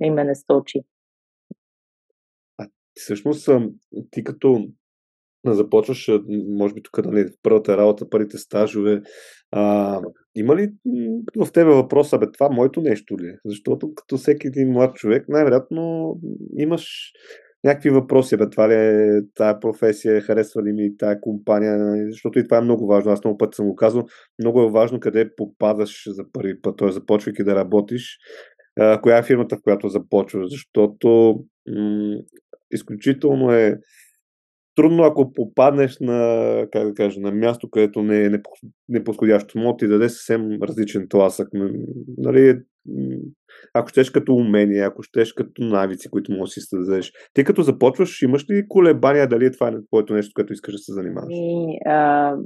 и 0.02 0.10
ме 0.10 0.24
насочи. 0.24 0.80
А 2.58 2.68
всъщност 2.94 3.48
ти 4.10 4.24
като 4.24 4.68
започваш, 5.54 6.10
може 6.48 6.74
би 6.74 6.82
тук, 6.82 7.04
нали, 7.04 7.26
първата 7.42 7.76
работа, 7.76 8.10
първите 8.10 8.38
стажове, 8.38 9.02
а, 9.50 10.00
има 10.34 10.56
ли 10.56 10.68
в 11.36 11.52
тебе 11.52 11.70
въпроса, 11.70 12.18
бе, 12.18 12.26
това 12.32 12.48
моето 12.48 12.80
нещо 12.80 13.18
ли? 13.18 13.26
Е? 13.26 13.34
Защото 13.44 13.94
като 13.94 14.16
всеки 14.16 14.46
един 14.46 14.72
млад 14.72 14.94
човек, 14.94 15.24
най-вероятно 15.28 16.14
имаш 16.58 17.12
някакви 17.64 17.90
въпроси, 17.90 18.36
бе, 18.36 18.50
това 18.50 18.68
ли 18.68 18.74
е 18.74 19.20
тая 19.34 19.60
професия, 19.60 20.20
харесва 20.20 20.62
ли 20.62 20.72
ми 20.72 20.96
тая 20.96 21.20
компания, 21.20 22.06
защото 22.10 22.38
и 22.38 22.44
това 22.44 22.56
е 22.56 22.60
много 22.60 22.86
важно. 22.86 23.12
Аз 23.12 23.24
много 23.24 23.38
път 23.38 23.54
съм 23.54 23.66
го 23.66 23.76
казал, 23.76 24.04
много 24.38 24.62
е 24.62 24.70
важно 24.70 25.00
къде 25.00 25.34
попадаш 25.36 26.02
за 26.06 26.24
първи 26.32 26.60
път, 26.60 26.78
т.е. 26.78 26.92
започвайки 26.92 27.44
да 27.44 27.54
работиш, 27.54 28.18
коя 29.02 29.18
е 29.18 29.22
фирмата, 29.22 29.56
в 29.56 29.62
която 29.62 29.88
започваш, 29.88 30.46
защото 30.50 31.34
м- 31.68 32.16
изключително 32.70 33.52
е 33.52 33.78
трудно, 34.76 35.02
ако 35.02 35.32
попаднеш 35.32 35.98
на, 36.00 36.66
как 36.72 36.84
да 36.84 36.94
кажа, 36.94 37.20
на 37.20 37.32
място, 37.32 37.70
където 37.70 38.02
не 38.02 38.24
е 38.24 38.30
неподходящо, 38.88 39.58
може 39.58 39.76
ти 39.76 39.88
даде 39.88 40.08
съвсем 40.08 40.62
различен 40.62 41.06
тласък. 41.08 41.48
Нали, 42.18 42.58
ако 43.74 43.88
щеш 43.88 44.10
като 44.10 44.34
умение, 44.34 44.80
ако 44.80 45.02
щеш 45.02 45.32
като 45.32 45.64
навици, 45.64 46.10
които 46.10 46.32
можеш 46.32 46.54
да 46.54 46.60
си 46.60 46.66
създадеш. 46.68 47.12
Ти 47.34 47.44
като 47.44 47.62
започваш, 47.62 48.22
имаш 48.22 48.50
ли 48.50 48.68
колебания 48.68 49.28
дали 49.28 49.46
е 49.46 49.50
това 49.50 49.80
твоето 49.86 50.14
нещо, 50.14 50.32
което 50.34 50.52
искаш 50.52 50.74
да 50.74 50.78
се 50.78 50.92
занимаваш? 50.92 51.28
И, 51.30 51.78
а, 51.86 52.36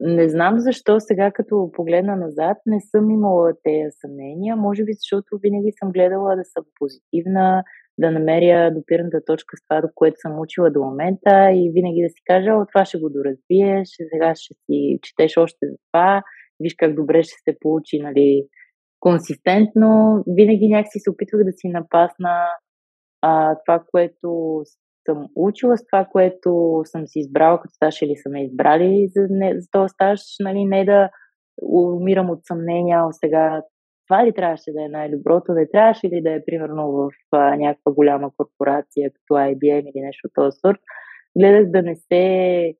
не 0.00 0.28
знам 0.28 0.60
защо 0.60 1.00
сега, 1.00 1.30
като 1.30 1.70
погледна 1.72 2.16
назад, 2.16 2.56
не 2.66 2.80
съм 2.80 3.10
имала 3.10 3.52
тези 3.62 3.90
съмнения. 4.00 4.56
Може 4.56 4.84
би, 4.84 4.92
защото 4.92 5.38
винаги 5.42 5.72
съм 5.78 5.92
гледала 5.92 6.36
да 6.36 6.44
съм 6.44 6.64
позитивна, 6.78 7.62
да 8.00 8.10
намеря 8.10 8.74
допирната 8.74 9.20
точка 9.26 9.56
с 9.56 9.62
това, 9.68 9.80
до 9.80 9.88
което 9.94 10.16
съм 10.18 10.40
учила 10.40 10.70
до 10.70 10.80
момента 10.80 11.50
и 11.52 11.70
винаги 11.74 12.02
да 12.02 12.08
си 12.08 12.22
кажа, 12.24 12.50
о, 12.50 12.66
това 12.72 12.84
ще 12.84 12.98
го 12.98 13.08
доразвиеш, 13.10 13.88
сега 14.12 14.34
ще 14.34 14.54
си 14.54 14.98
четеш 15.02 15.36
още 15.36 15.66
за 15.66 15.76
това, 15.92 16.22
виж 16.60 16.74
как 16.78 16.94
добре 16.94 17.22
ще 17.22 17.36
се 17.44 17.56
получи, 17.60 17.98
нали, 18.02 18.46
консистентно. 19.00 20.22
Винаги 20.26 20.68
някакси 20.68 20.98
се 20.98 21.10
опитвах 21.10 21.44
да 21.44 21.52
си 21.52 21.68
напасна 21.68 22.36
а, 23.22 23.56
това, 23.66 23.84
което 23.90 24.60
съм 25.06 25.26
учила, 25.36 25.76
с 25.76 25.86
това, 25.86 26.04
което 26.12 26.82
съм 26.84 27.06
си 27.06 27.18
избрала 27.18 27.60
като 27.60 27.74
стаж 27.74 28.02
или 28.02 28.16
са 28.16 28.30
ме 28.30 28.44
избрали 28.44 29.08
за, 29.16 29.26
не, 29.30 29.60
за 29.60 29.66
този 29.70 29.88
стаж, 29.88 30.20
нали, 30.40 30.64
не 30.64 30.84
да 30.84 31.10
умирам 31.62 32.30
от 32.30 32.40
съмнения, 32.42 33.00
сега 33.12 33.62
това 34.10 34.26
ли 34.26 34.32
трябваше 34.32 34.72
да 34.72 34.84
е 34.84 34.88
най-доброто, 34.88 35.52
не 35.52 35.70
трябваше 35.70 36.06
ли 36.06 36.22
да 36.22 36.32
е 36.32 36.44
примерно 36.44 36.92
в 36.92 37.10
а, 37.32 37.56
някаква 37.56 37.92
голяма 37.92 38.30
корпорация, 38.36 39.10
като 39.10 39.34
IBM 39.34 39.80
или 39.80 40.00
нещо 40.04 40.26
от 40.28 40.34
този 40.34 40.58
сорт. 40.60 40.78
Гледах 41.38 41.70
да 41.70 41.82
не 41.82 41.96
се 41.96 42.74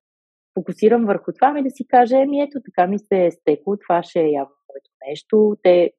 фокусирам 0.54 1.06
върху 1.06 1.32
това, 1.32 1.52
ми 1.52 1.62
да 1.62 1.70
си 1.70 1.86
кажа, 1.88 2.22
еми 2.22 2.40
ето 2.40 2.58
така 2.64 2.86
ми 2.86 2.98
се 2.98 3.26
е 3.26 3.30
стекло, 3.30 3.76
това 3.76 4.02
ще 4.02 4.20
е 4.20 4.30
явно 4.30 4.54
моето 4.68 4.90
нещо. 5.08 5.56
Те 5.62 5.90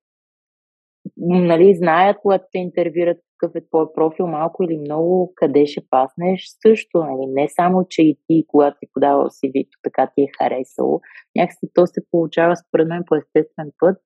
нали, 1.17 1.75
знаят, 1.75 2.17
когато 2.21 2.45
те 2.51 2.59
интервюрат 2.59 3.17
какъв 3.37 3.55
е 3.55 3.67
твой 3.67 3.93
профил, 3.93 4.27
малко 4.27 4.63
или 4.63 4.77
много, 4.77 5.33
къде 5.35 5.65
ще 5.65 5.81
паснеш 5.89 6.45
също. 6.67 6.97
Нали? 6.97 7.25
Не 7.27 7.47
само, 7.49 7.85
че 7.89 8.01
и 8.01 8.17
ти, 8.27 8.45
когато 8.47 8.77
си 8.77 8.89
подавал 8.93 9.25
cv 9.25 9.67
така 9.83 10.11
ти 10.15 10.21
е 10.21 10.31
харесало. 10.37 11.01
Някакси 11.35 11.67
то 11.73 11.87
се 11.87 12.01
получава 12.11 12.55
според 12.55 12.87
мен 12.87 13.03
по 13.07 13.15
естествен 13.15 13.71
път 13.79 13.97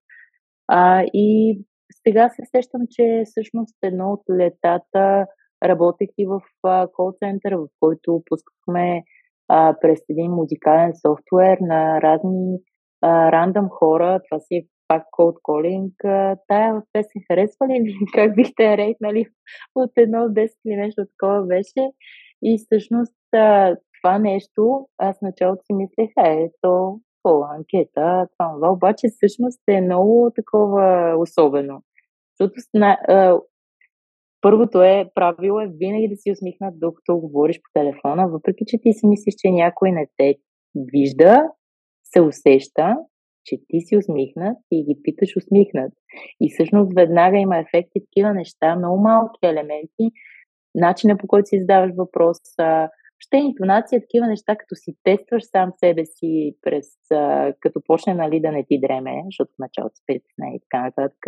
а, 0.68 1.04
и 1.14 1.60
сега 2.08 2.30
се 2.30 2.42
сещам, 2.56 2.82
че 2.90 3.24
всъщност 3.26 3.76
едно 3.84 4.12
от 4.12 4.22
летата 4.38 5.26
работех 5.64 6.10
и 6.18 6.26
в 6.26 6.42
кол-център, 6.94 7.54
в 7.54 7.68
който 7.80 8.24
пускахме 8.26 9.04
а, 9.48 9.76
през 9.82 10.00
един 10.10 10.32
музикален 10.32 10.92
софтуер 11.06 11.58
на 11.62 12.02
разни 12.02 12.58
а, 13.02 13.32
рандъм 13.32 13.70
хора. 13.70 14.20
Това 14.30 14.40
си 14.40 14.56
е 14.56 14.66
пак 14.88 15.04
cold 15.20 15.38
calling. 15.50 15.92
А, 16.04 16.38
тая 16.48 16.82
песен 16.94 17.22
харесва 17.32 17.68
ли 17.68 17.96
Как 18.14 18.36
бихте 18.36 18.78
рейтнали 18.78 19.26
от 19.76 19.92
едно 19.98 20.24
от 20.24 20.34
10 20.34 20.50
или 20.66 20.76
нещо 20.76 21.06
такова 21.06 21.46
беше? 21.46 21.92
И 22.44 22.58
всъщност 22.58 23.16
това 24.06 24.20
нещо, 24.20 24.88
аз 24.98 25.22
началото 25.22 25.64
си 25.66 25.74
мислех, 25.74 26.10
е, 26.26 26.50
то, 26.62 27.00
то 27.26 27.44
анкета, 27.58 28.28
това, 28.38 28.56
това, 28.56 28.72
обаче 28.72 29.08
всъщност 29.08 29.62
е 29.68 29.82
много 29.82 30.32
такова 30.36 31.16
особено. 31.20 31.82
Защото 32.40 32.54
първото 34.42 34.82
е, 34.82 35.12
правило 35.16 35.60
е 35.60 35.72
винаги 35.80 36.08
да 36.08 36.16
си 36.16 36.32
усмихнат, 36.32 36.80
докато 36.80 37.18
говориш 37.18 37.58
по 37.58 37.80
телефона, 37.80 38.28
въпреки 38.28 38.64
че 38.68 38.78
ти 38.82 38.94
си 38.94 39.08
мислиш, 39.08 39.36
че 39.38 39.52
някой 39.52 39.92
не 39.92 40.08
те 40.18 40.36
вижда, 40.76 41.44
се 42.04 42.22
усеща, 42.22 42.96
че 43.46 43.58
ти 43.68 43.82
си 43.82 43.98
усмихнат 43.98 44.58
и 44.72 44.86
ги 44.86 45.00
питаш 45.04 45.36
усмихнат. 45.38 45.94
И 46.42 46.54
всъщност 46.54 46.92
веднага 46.96 47.38
има 47.38 47.58
ефекти, 47.58 48.06
такива 48.06 48.34
неща, 48.34 48.76
много 48.76 49.02
малки 49.02 49.40
елементи, 49.44 50.12
начина 50.76 51.18
по 51.18 51.28
който 51.28 51.46
си 51.46 51.60
задаваш 51.60 51.92
въпроса, 51.98 52.90
ще 53.26 53.38
интонация, 53.38 54.02
такива 54.02 54.28
неща, 54.28 54.56
като 54.56 54.76
си 54.76 54.96
тестваш 55.04 55.44
сам 55.44 55.72
себе 55.78 56.06
си 56.06 56.56
през, 56.62 56.86
а, 57.12 57.54
като 57.60 57.82
почне 57.88 58.14
нали, 58.14 58.40
да 58.40 58.52
не 58.52 58.64
ти 58.64 58.80
дреме, 58.80 59.22
защото 59.26 59.52
в 59.52 59.60
началото 59.60 59.96
се 59.96 60.04
притесне 60.08 60.56
и 60.56 60.60
така 60.60 60.84
нататък. 60.84 61.26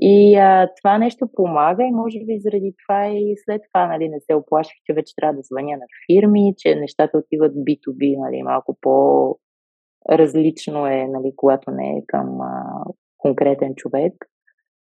И 0.00 0.36
а, 0.36 0.68
това 0.76 0.98
нещо 0.98 1.28
помага 1.32 1.84
и 1.84 1.90
може 1.90 2.18
би 2.18 2.38
заради 2.38 2.74
това 2.84 3.08
и 3.08 3.34
след 3.44 3.62
това 3.68 3.86
нали, 3.86 4.08
не 4.08 4.20
се 4.20 4.34
оплаших, 4.34 4.76
че 4.84 4.92
вече 4.92 5.14
трябва 5.16 5.36
да 5.36 5.42
звъня 5.42 5.76
на 5.76 5.86
фирми, 6.06 6.54
че 6.58 6.74
нещата 6.74 7.18
отиват 7.18 7.52
B2B, 7.54 8.18
нали, 8.18 8.42
малко 8.42 8.76
по 8.80 8.94
различно 10.10 10.86
е, 10.86 11.06
нали, 11.08 11.32
когато 11.36 11.70
не 11.70 11.88
е 11.90 12.06
към 12.06 12.40
а, 12.40 12.84
конкретен 13.18 13.74
човек. 13.76 14.14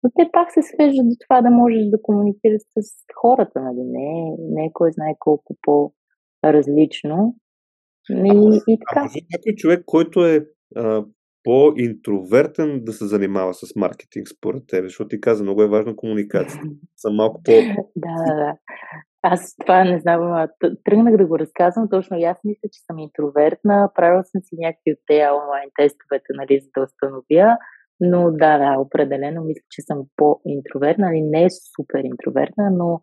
Но 0.04 0.10
те 0.16 0.30
пак 0.32 0.52
се 0.52 0.62
свеждат 0.62 1.10
до 1.10 1.16
това 1.28 1.42
да 1.42 1.50
можеш 1.50 1.86
да 1.86 2.02
комуникираш 2.02 2.62
с 2.62 3.06
хората, 3.22 3.62
нали? 3.62 3.84
Не, 3.84 4.36
не 4.40 4.66
е 4.66 4.74
кой 4.74 4.92
знае 4.92 5.16
колко 5.20 5.56
по-различно. 6.42 7.36
И, 8.10 8.60
и 8.68 8.78
така. 8.80 9.00
А, 9.00 9.22
някой 9.34 9.56
човек, 9.58 9.84
който 9.86 10.26
е 10.26 10.46
а, 10.76 11.06
по-интровертен 11.44 12.84
да 12.84 12.94
се 12.94 13.06
занимава 13.06 13.54
с 13.54 13.76
маркетинг 13.76 14.28
според 14.28 14.64
теб? 14.68 14.84
Защото 14.84 15.08
ти 15.08 15.22
каза, 15.22 15.44
много 15.44 15.64
е 15.64 15.68
важна 15.68 15.96
комуникация. 15.96 16.62
Съм 16.98 17.16
малко 17.16 17.42
по... 17.44 17.52
да, 17.96 18.14
да, 18.28 18.36
да. 18.36 18.54
Аз 19.22 19.56
това 19.62 19.84
не 19.84 20.00
знам, 20.00 20.48
тръгнах 20.84 21.18
да 21.18 21.26
го 21.26 21.40
разказвам, 21.40 21.90
точно 21.90 22.18
и 22.18 22.24
аз 22.24 22.38
мисля, 22.44 22.70
че 22.74 22.80
съм 22.86 23.00
интровертна. 23.00 23.90
Правила 23.96 24.24
съм 24.24 24.42
си 24.44 24.56
някакви 24.60 24.92
от 24.92 25.00
тези 25.08 25.22
онлайн 25.22 25.70
тестовете, 25.76 26.30
нали, 26.34 26.60
за 26.60 26.70
да 26.78 26.84
установя. 26.84 27.58
Но 28.00 28.32
да, 28.32 28.58
да, 28.58 28.80
определено 28.80 29.44
мисля, 29.44 29.66
че 29.70 29.82
съм 29.82 30.06
по-интровертна. 30.16 31.06
Нали, 31.06 31.22
не 31.22 31.44
е 31.44 31.50
супер 31.76 32.02
интровертна, 32.04 32.72
но 32.72 33.00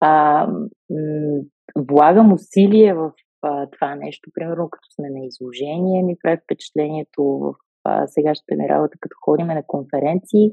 а, 0.00 0.46
м- 0.90 1.42
влагам 1.76 2.32
усилие 2.32 2.94
в 2.94 3.12
а, 3.42 3.66
това 3.70 3.94
нещо. 3.94 4.30
Примерно, 4.34 4.68
като 4.70 4.88
сме 4.94 5.10
на 5.10 5.26
изложение, 5.26 6.02
ми 6.02 6.16
прави 6.22 6.38
впечатлението 6.44 7.22
в 7.22 7.54
а, 7.84 8.06
сегашната 8.06 8.54
ми 8.56 8.68
работа, 8.68 8.98
като 9.00 9.16
ходим 9.24 9.46
на 9.46 9.62
конференции, 9.66 10.50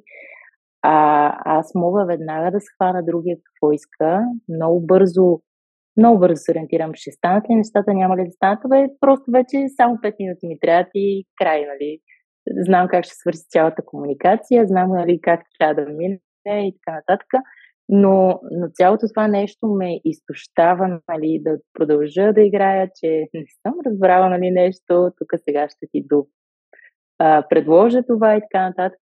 а, 0.82 1.36
аз 1.46 1.76
мога 1.76 2.06
веднага 2.06 2.52
да 2.52 2.60
схвана 2.62 3.06
другия 3.06 3.38
какво 3.44 3.72
иска, 3.72 4.22
много 4.50 4.86
бързо, 4.86 5.40
много 5.98 6.20
бързо 6.20 6.36
се 6.36 6.52
ориентирам, 6.52 6.92
ще 6.94 7.12
станат 7.12 7.50
ли 7.50 7.56
нещата, 7.56 7.94
няма 7.94 8.18
ли 8.18 8.26
да 8.26 8.32
станат, 8.32 8.60
бе, 8.70 8.88
просто 9.00 9.32
вече 9.32 9.66
само 9.78 9.96
5 9.96 10.16
минути 10.20 10.48
ми 10.48 10.60
трябва 10.60 10.90
и 10.96 11.26
край, 11.42 11.66
нали. 11.66 12.00
Знам 12.68 12.88
как 12.88 13.06
ще 13.06 13.16
свърши 13.16 13.40
цялата 13.50 13.82
комуникация, 13.86 14.68
знам 14.68 14.90
нали, 14.90 15.20
как 15.22 15.42
трябва 15.60 15.76
да 15.76 15.92
мине 15.92 16.20
и 16.46 16.74
така 16.74 16.96
нататък. 16.96 17.28
Но, 17.90 18.40
но 18.52 18.68
цялото 18.74 19.08
това 19.08 19.28
нещо 19.28 19.68
ме 19.68 20.00
изтощава, 20.06 21.00
нали, 21.10 21.42
да 21.44 21.58
продължа 21.74 22.34
да 22.34 22.42
играя, 22.42 22.90
че 22.96 23.08
не 23.34 23.46
съм 23.68 23.74
разбрала 23.86 24.30
нали, 24.30 24.52
нещо, 24.52 25.12
тук 25.18 25.28
сега 25.44 25.70
ще 25.70 25.88
ти 25.92 26.04
до 26.10 26.26
а, 27.20 27.48
предложа 27.50 28.04
това 28.08 28.36
и 28.36 28.42
така 28.42 28.68
нататък. 28.68 29.02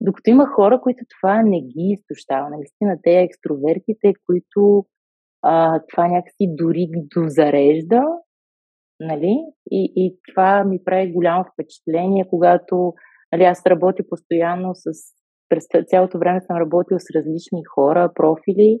Докато 0.00 0.30
има 0.30 0.46
хора, 0.46 0.80
които 0.80 1.04
това 1.20 1.42
не 1.42 1.60
ги 1.60 1.96
изтощава. 1.98 2.50
Наистина, 2.50 2.98
те 3.02 3.20
екстровертите, 3.20 4.12
които 4.26 4.84
а, 5.42 5.80
това 5.88 6.08
някакси 6.08 6.46
дори 6.48 6.86
ги 6.86 7.06
дозарежда, 7.16 8.02
нали? 9.00 9.44
И, 9.70 9.92
и 9.96 10.16
това 10.28 10.64
ми 10.64 10.84
прави 10.84 11.12
голямо 11.12 11.44
впечатление, 11.52 12.26
когато 12.30 12.94
нали, 13.32 13.44
аз 13.44 13.66
работя 13.66 14.02
постоянно 14.08 14.70
с... 14.74 14.90
През 15.50 15.64
цялото 15.88 16.18
време 16.18 16.40
съм 16.40 16.56
работил 16.56 16.98
с 16.98 17.14
различни 17.16 17.64
хора, 17.74 18.12
профили, 18.14 18.80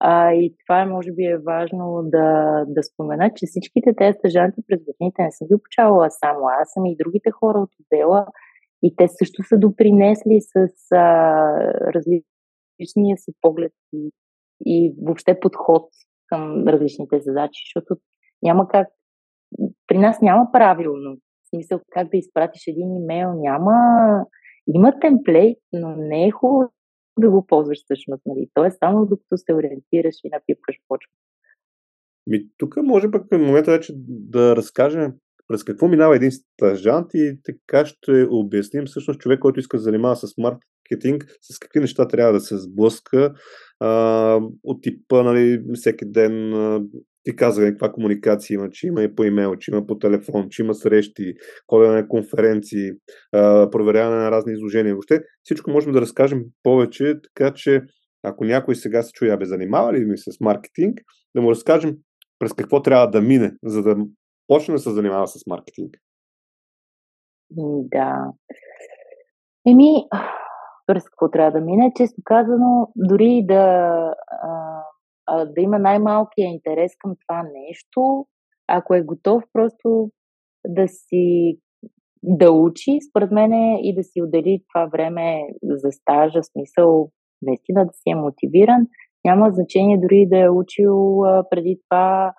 а, 0.00 0.32
и 0.32 0.54
това 0.66 0.86
може 0.86 1.12
би 1.12 1.24
е 1.24 1.38
важно 1.38 2.00
да, 2.04 2.64
да 2.68 2.82
спомена, 2.82 3.30
че 3.36 3.46
всичките 3.46 3.94
тези 3.96 4.18
стъжанти 4.18 4.60
през 4.66 4.80
годините 4.84 5.22
не 5.22 5.32
съм 5.32 5.46
ги 5.48 5.54
обучавала 5.54 6.10
само 6.10 6.40
аз, 6.60 6.72
съм 6.72 6.86
и 6.86 6.96
другите 6.96 7.30
хора 7.30 7.58
от 7.58 7.70
отдела 7.80 8.26
и 8.82 8.96
те 8.96 9.08
също 9.08 9.42
са 9.42 9.58
допринесли 9.58 10.38
с 10.40 10.56
а, 10.92 11.04
различния 11.94 13.16
си 13.16 13.32
поглед 13.40 13.72
и, 13.92 14.10
и 14.66 14.94
въобще 15.02 15.40
подход 15.40 15.88
към 16.26 16.68
различните 16.68 17.20
задачи, 17.20 17.62
защото 17.66 18.00
няма 18.42 18.68
как. 18.68 18.88
При 19.86 19.98
нас 19.98 20.20
няма 20.22 20.48
правилно. 20.52 21.16
В 21.44 21.48
смисъл 21.48 21.80
как 21.90 22.08
да 22.08 22.16
изпратиш 22.16 22.62
един 22.66 22.96
имейл, 22.96 23.32
няма. 23.34 23.74
Има 24.74 25.00
темплейт, 25.00 25.58
но 25.72 25.96
не 25.96 26.26
е 26.26 26.30
хубаво 26.30 26.72
да 27.18 27.30
го 27.30 27.46
ползваш 27.46 27.78
всъщност. 27.84 28.22
Нали? 28.26 28.48
То 28.54 28.64
е 28.64 28.70
само 28.70 29.06
докато 29.06 29.36
се 29.36 29.54
ориентираш 29.54 30.14
и 30.24 30.30
напипваш 30.32 30.76
почва. 30.88 31.10
Ми, 32.26 32.48
тук 32.58 32.76
може 32.76 33.10
пък 33.10 33.26
в 33.30 33.38
момента 33.38 33.70
вече 33.70 33.92
да 34.06 34.56
разкажем 34.56 35.12
през 35.48 35.64
какво 35.64 35.88
минава 35.88 36.16
един 36.16 36.30
стажант 36.32 37.06
и 37.14 37.38
така 37.44 37.86
ще 37.86 38.26
обясним 38.30 38.84
всъщност 38.86 39.20
човек, 39.20 39.40
който 39.40 39.60
иска 39.60 39.76
да 39.76 39.82
занимава 39.82 40.16
с 40.16 40.34
маркетинг, 40.38 41.24
с 41.42 41.58
какви 41.58 41.80
неща 41.80 42.08
трябва 42.08 42.32
да 42.32 42.40
се 42.40 42.58
сблъска 42.58 43.34
а, 43.80 44.40
от 44.64 44.82
типа, 44.82 45.22
нали, 45.22 45.62
всеки 45.74 46.04
ден 46.10 46.52
ти 47.24 47.36
каза 47.36 47.62
каква 47.62 47.92
комуникация 47.92 48.54
има, 48.54 48.70
че 48.70 48.86
има 48.86 49.02
и 49.02 49.14
по 49.14 49.24
имейл, 49.24 49.56
че 49.56 49.70
има 49.70 49.86
по 49.86 49.98
телефон, 49.98 50.46
че 50.50 50.62
има 50.62 50.74
срещи, 50.74 51.34
ходене 51.70 51.94
на 51.94 52.08
конференции, 52.08 52.90
проверяване 53.72 54.16
на 54.16 54.30
разни 54.30 54.52
изложения. 54.52 54.94
Въобще 54.94 55.20
всичко 55.42 55.70
можем 55.70 55.92
да 55.92 56.00
разкажем 56.00 56.44
повече, 56.62 57.14
така 57.22 57.54
че 57.54 57.82
ако 58.22 58.44
някой 58.44 58.74
сега 58.74 59.02
се 59.02 59.12
чуя, 59.12 59.36
бе 59.36 59.44
занимава 59.44 59.92
ли 59.92 60.04
ми 60.04 60.18
с 60.18 60.40
маркетинг, 60.40 61.00
да 61.34 61.42
му 61.42 61.50
разкажем 61.50 61.96
през 62.38 62.52
какво 62.52 62.82
трябва 62.82 63.10
да 63.10 63.20
мине, 63.20 63.52
за 63.64 63.82
да 63.82 63.96
почне 64.46 64.74
да 64.74 64.78
се 64.78 64.90
занимава 64.90 65.28
с 65.28 65.46
маркетинг. 65.46 65.96
Да. 67.90 68.32
Еми, 69.66 70.04
през 70.86 71.04
какво 71.04 71.30
трябва 71.30 71.52
да 71.52 71.60
мине, 71.60 71.92
често 71.96 72.22
казано, 72.24 72.92
дори 72.96 73.44
да, 73.48 74.14
а, 74.42 74.82
да 75.30 75.60
има 75.60 75.78
най-малкия 75.78 76.48
интерес 76.48 76.92
към 76.98 77.14
това 77.26 77.42
нещо, 77.42 78.26
ако 78.68 78.94
е 78.94 79.02
готов 79.02 79.42
просто 79.52 80.10
да 80.66 80.88
си 80.88 81.58
да 82.22 82.52
учи, 82.52 82.98
според 83.10 83.30
мен 83.30 83.52
и 83.82 83.94
да 83.94 84.04
си 84.04 84.22
отдели 84.22 84.64
това 84.72 84.86
време 84.86 85.48
за 85.62 85.92
стажа, 85.92 86.42
смисъл 86.42 87.10
наистина 87.42 87.86
да 87.86 87.92
си 87.92 88.10
е 88.10 88.14
мотивиран, 88.14 88.86
няма 89.24 89.50
значение 89.50 89.98
дори 89.98 90.26
да 90.30 90.38
е 90.38 90.50
учил 90.50 91.24
а, 91.24 91.44
преди 91.50 91.80
това, 91.88 92.32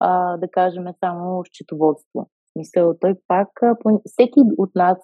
а, 0.00 0.36
да 0.36 0.48
кажем, 0.50 0.84
само 1.00 1.42
счетоводство 1.44 2.28
смисъл, 2.58 2.94
той 3.00 3.14
пак, 3.28 3.48
всеки 4.04 4.40
от 4.58 4.70
нас 4.74 4.98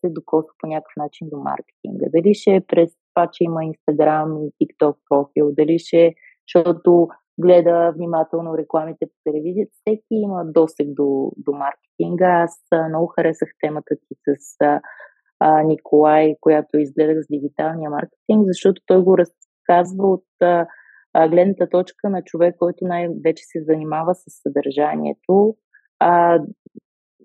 се 0.00 0.08
докосва 0.08 0.52
по 0.58 0.66
някакъв 0.66 0.92
начин 0.96 1.28
до 1.30 1.36
маркетинга. 1.36 2.06
Дали 2.14 2.34
ще 2.34 2.54
е 2.54 2.66
през 2.66 2.90
това, 3.14 3.30
че 3.32 3.44
има 3.44 3.64
Инстаграм 3.64 4.38
и 4.38 4.50
TikTok 4.58 4.96
профил, 5.08 5.52
дали 5.52 5.78
ще 5.78 5.96
е, 5.96 6.14
защото 6.46 7.08
гледа 7.38 7.92
внимателно 7.96 8.58
рекламите 8.58 9.06
по 9.06 9.30
телевизията, 9.30 9.72
всеки 9.80 10.04
има 10.10 10.44
досег 10.44 10.88
до, 10.88 11.32
до 11.36 11.52
маркетинга. 11.52 12.42
Аз 12.42 12.60
много 12.88 13.06
харесах 13.06 13.48
темата 13.60 13.94
ти 14.08 14.14
с 14.26 14.56
а, 15.40 15.62
Николай, 15.62 16.34
която 16.40 16.78
изгледах 16.78 17.24
с 17.24 17.26
дигиталния 17.30 17.90
маркетинг, 17.90 18.46
защото 18.46 18.82
той 18.86 19.02
го 19.02 19.18
разказва 19.18 20.08
от 20.08 20.24
а, 20.42 20.66
гледната 21.28 21.68
точка 21.68 22.10
на 22.10 22.22
човек, 22.22 22.56
който 22.58 22.84
най-вече 22.84 23.42
се 23.46 23.64
занимава 23.64 24.14
с 24.14 24.24
съдържанието. 24.26 25.56
А, 25.98 26.40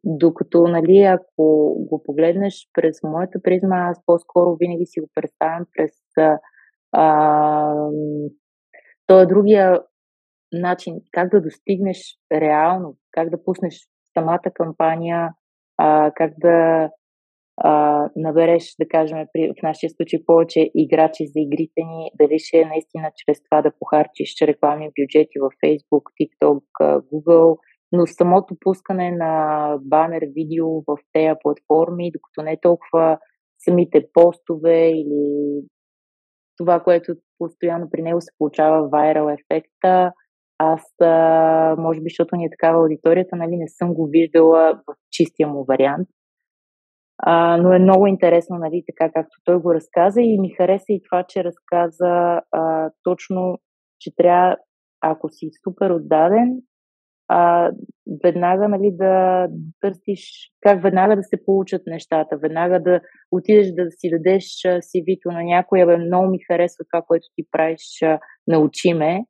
докато, 0.04 0.68
нали, 0.68 0.98
ако 0.98 1.76
го 1.90 2.04
погледнеш 2.04 2.70
през 2.74 3.04
моята 3.04 3.42
призма, 3.42 3.78
аз 3.78 4.06
по-скоро 4.06 4.56
винаги 4.60 4.86
си 4.86 5.00
го 5.00 5.10
представям 5.16 5.66
през 5.78 5.92
а, 6.92 7.76
то 9.10 9.20
е 9.20 9.26
другия 9.26 9.82
начин, 10.54 10.96
как 11.12 11.32
да 11.32 11.42
достигнеш 11.42 11.98
реално, 12.34 12.96
как 13.12 13.30
да 13.30 13.44
пуснеш 13.44 13.76
самата 14.18 14.52
кампания, 14.54 15.30
а, 15.78 16.12
как 16.16 16.34
да 16.38 16.90
а, 17.58 18.10
набереш, 18.16 18.76
да 18.80 18.88
кажем, 18.88 19.18
при, 19.34 19.52
в 19.60 19.64
нашия 19.64 19.90
случай 19.90 20.20
повече 20.26 20.72
играчи 20.76 21.28
за 21.28 21.40
игрите 21.40 21.82
ни, 21.84 22.12
дали 22.20 22.40
ще 22.40 22.58
е 22.58 22.66
наистина 22.66 23.12
чрез 23.16 23.44
това 23.44 23.62
да 23.62 23.72
похарчиш 23.80 24.36
рекламни 24.42 24.90
бюджети 25.00 25.40
в 25.40 25.50
Facebook, 25.66 26.04
TikTok, 26.22 26.64
Google, 27.14 27.58
но 27.92 28.08
самото 28.08 28.56
пускане 28.60 29.12
на 29.12 29.76
банер 29.82 30.22
видео 30.36 30.68
в 30.68 30.98
тези 31.14 31.34
платформи, 31.44 32.12
докато 32.12 32.42
не 32.42 32.60
толкова 32.62 33.18
самите 33.66 34.08
постове 34.14 34.90
или 34.90 35.62
това, 36.60 36.80
което 36.80 37.14
постоянно 37.38 37.90
при 37.90 38.02
него 38.02 38.22
се 38.22 38.32
получава 38.38 38.90
вайрал 38.90 39.30
ефекта, 39.30 40.12
аз, 40.58 40.82
а, 41.02 41.76
може 41.78 42.00
би, 42.00 42.10
защото 42.10 42.36
ни 42.36 42.46
е 42.46 42.50
такава 42.50 42.80
аудиторията, 42.80 43.36
нали, 43.36 43.58
не 43.58 43.68
съм 43.68 43.94
го 43.94 44.08
виждала 44.12 44.82
в 44.88 44.96
чистия 45.12 45.48
му 45.48 45.66
вариант. 45.66 46.08
А, 47.18 47.58
но 47.58 47.74
е 47.74 47.80
много 47.80 48.08
интересно, 48.08 48.58
нали, 48.58 48.84
така 48.88 49.12
както 49.12 49.38
той 49.44 49.60
го 49.60 49.74
разказа 49.74 50.22
и 50.22 50.40
ми 50.40 50.50
хареса 50.50 50.86
и 50.90 51.02
това, 51.10 51.24
че 51.24 51.44
разказа 51.44 52.42
а, 52.52 52.92
точно, 53.04 53.58
че 54.00 54.16
трябва, 54.16 54.58
ако 55.02 55.30
си 55.30 55.50
супер 55.64 55.90
отдаден, 55.90 56.62
а, 57.30 57.72
веднага 58.24 58.68
нали, 58.68 58.92
да 58.94 59.48
търсиш 59.82 60.52
как 60.62 60.84
веднага 60.84 61.16
да 61.16 61.24
се 61.24 61.46
получат 61.46 61.82
нещата, 61.86 62.38
веднага 62.38 62.84
да 62.84 63.02
отидеш 63.32 63.68
да 63.68 63.92
си 63.92 64.10
дадеш 64.10 64.44
CV-то 64.64 65.32
на 65.32 65.44
някоя, 65.44 65.86
бе, 65.86 65.98
много 65.98 66.30
ми 66.30 66.38
харесва 66.52 66.86
това, 66.92 67.02
което 67.08 67.28
ти 67.36 67.44
правиш, 67.52 68.00
научи 68.48 68.94
ме, 68.94 69.26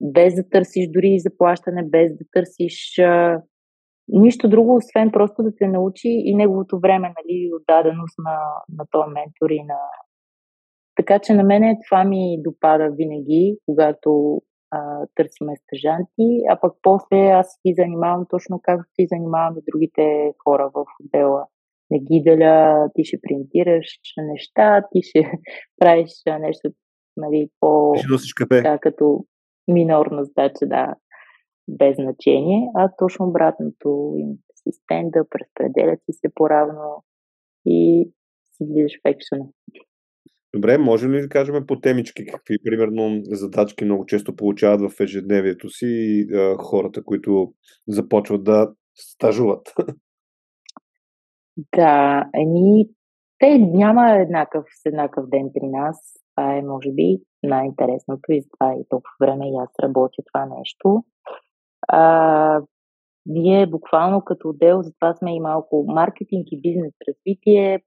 без 0.00 0.34
да 0.34 0.48
търсиш 0.48 0.86
дори 0.88 1.18
заплащане, 1.18 1.82
без 1.84 2.12
да 2.16 2.24
търсиш 2.32 2.98
а, 2.98 3.42
нищо 4.08 4.48
друго, 4.48 4.76
освен 4.76 5.10
просто 5.12 5.42
да 5.42 5.56
те 5.56 5.66
научи 5.66 6.08
и 6.08 6.34
неговото 6.34 6.80
време, 6.80 7.08
нали, 7.08 7.50
отдаденост 7.60 8.14
на, 8.18 8.38
на 8.78 8.84
този 8.90 9.10
ментор 9.14 9.50
и 9.50 9.62
на... 9.62 9.78
Така 10.96 11.18
че 11.18 11.34
на 11.34 11.42
мен 11.42 11.76
това 11.88 12.04
ми 12.04 12.42
допада 12.42 12.90
винаги, 12.96 13.56
когато 13.66 14.40
а, 14.76 15.06
търсиме 15.14 15.56
стъжанти, 15.56 16.28
а 16.50 16.60
пък 16.60 16.72
после 16.82 17.16
аз 17.16 17.58
ги 17.66 17.74
занимавам 17.74 18.26
точно 18.30 18.60
както 18.62 18.90
ти 18.94 19.06
занимавам 19.06 19.58
и 19.58 19.66
другите 19.70 20.32
хора 20.44 20.70
в 20.74 20.84
отдела. 21.04 21.46
Не 21.90 21.98
ги 21.98 22.22
деля, 22.24 22.88
ти 22.94 23.04
ще 23.04 23.20
принтираш 23.22 23.86
неща, 24.18 24.82
ти 24.92 25.02
ще 25.02 25.32
правиш 25.78 26.10
нещо 26.26 26.70
нали, 27.16 27.50
по... 27.60 27.94
Ще 27.96 28.06
носиш 28.10 28.34
кафе. 28.34 28.62
Така, 28.62 28.78
като 28.78 29.24
минорна 29.68 30.24
задача, 30.24 30.66
да, 30.66 30.94
без 31.68 31.96
значение, 31.96 32.70
а 32.74 32.90
точно 32.98 33.26
обратното. 33.26 34.14
Имате 34.16 34.54
си 34.56 34.70
стендъп, 34.72 35.34
разпределят 35.34 36.00
си 36.04 36.12
се 36.12 36.28
поравно 36.34 37.04
и 37.66 38.10
си 38.52 38.64
влизаш 38.70 38.92
в 38.92 39.08
екшена. 39.08 39.46
Добре, 40.54 40.78
може 40.78 41.08
ли 41.08 41.20
да 41.20 41.28
кажем 41.28 41.66
по 41.66 41.80
темички 41.80 42.26
какви, 42.26 42.58
примерно, 42.64 43.20
задачки 43.24 43.84
много 43.84 44.06
често 44.06 44.36
получават 44.36 44.80
в 44.80 45.00
ежедневието 45.00 45.70
си 45.70 46.26
а, 46.34 46.56
хората, 46.58 47.04
които 47.04 47.52
започват 47.88 48.44
да 48.44 48.72
стажуват? 48.94 49.74
Да, 51.76 52.24
еми, 52.34 52.84
те 53.38 53.58
няма 53.58 54.12
еднакъв 54.12 54.64
с 54.82 54.86
еднакъв 54.86 55.28
ден 55.28 55.50
при 55.54 55.66
нас. 55.66 55.96
Това 56.34 56.56
е, 56.56 56.62
може 56.62 56.92
би, 56.92 57.18
най-интересното 57.42 58.32
и 58.32 58.44
това 58.52 58.74
и 58.74 58.88
толкова 58.88 59.14
време 59.20 59.48
и 59.48 59.56
аз 59.62 59.68
работя 59.82 60.22
това 60.32 60.46
нещо. 60.58 61.04
А, 61.88 62.60
ние 63.26 63.66
буквално 63.66 64.24
като 64.24 64.48
отдел, 64.48 64.82
затова 64.82 65.14
сме 65.14 65.36
и 65.36 65.40
малко 65.40 65.84
маркетинг 65.88 66.46
и 66.50 66.60
бизнес 66.60 66.94
развитие, 67.08 67.80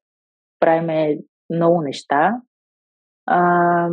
правиме 0.59 1.17
много 1.53 1.81
неща. 1.81 2.41
А, 3.31 3.89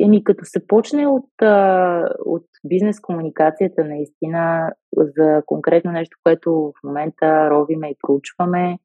еми, 0.00 0.24
като 0.24 0.44
се 0.44 0.66
почне 0.66 1.06
от, 1.06 1.30
от 2.26 2.46
бизнес 2.64 3.00
комуникацията, 3.00 3.84
наистина, 3.84 4.72
за 4.96 5.42
конкретно 5.46 5.92
нещо, 5.92 6.18
което 6.24 6.52
в 6.52 6.72
момента 6.84 7.50
ровиме 7.50 7.90
и 7.90 7.96
проучваме, 8.06 8.78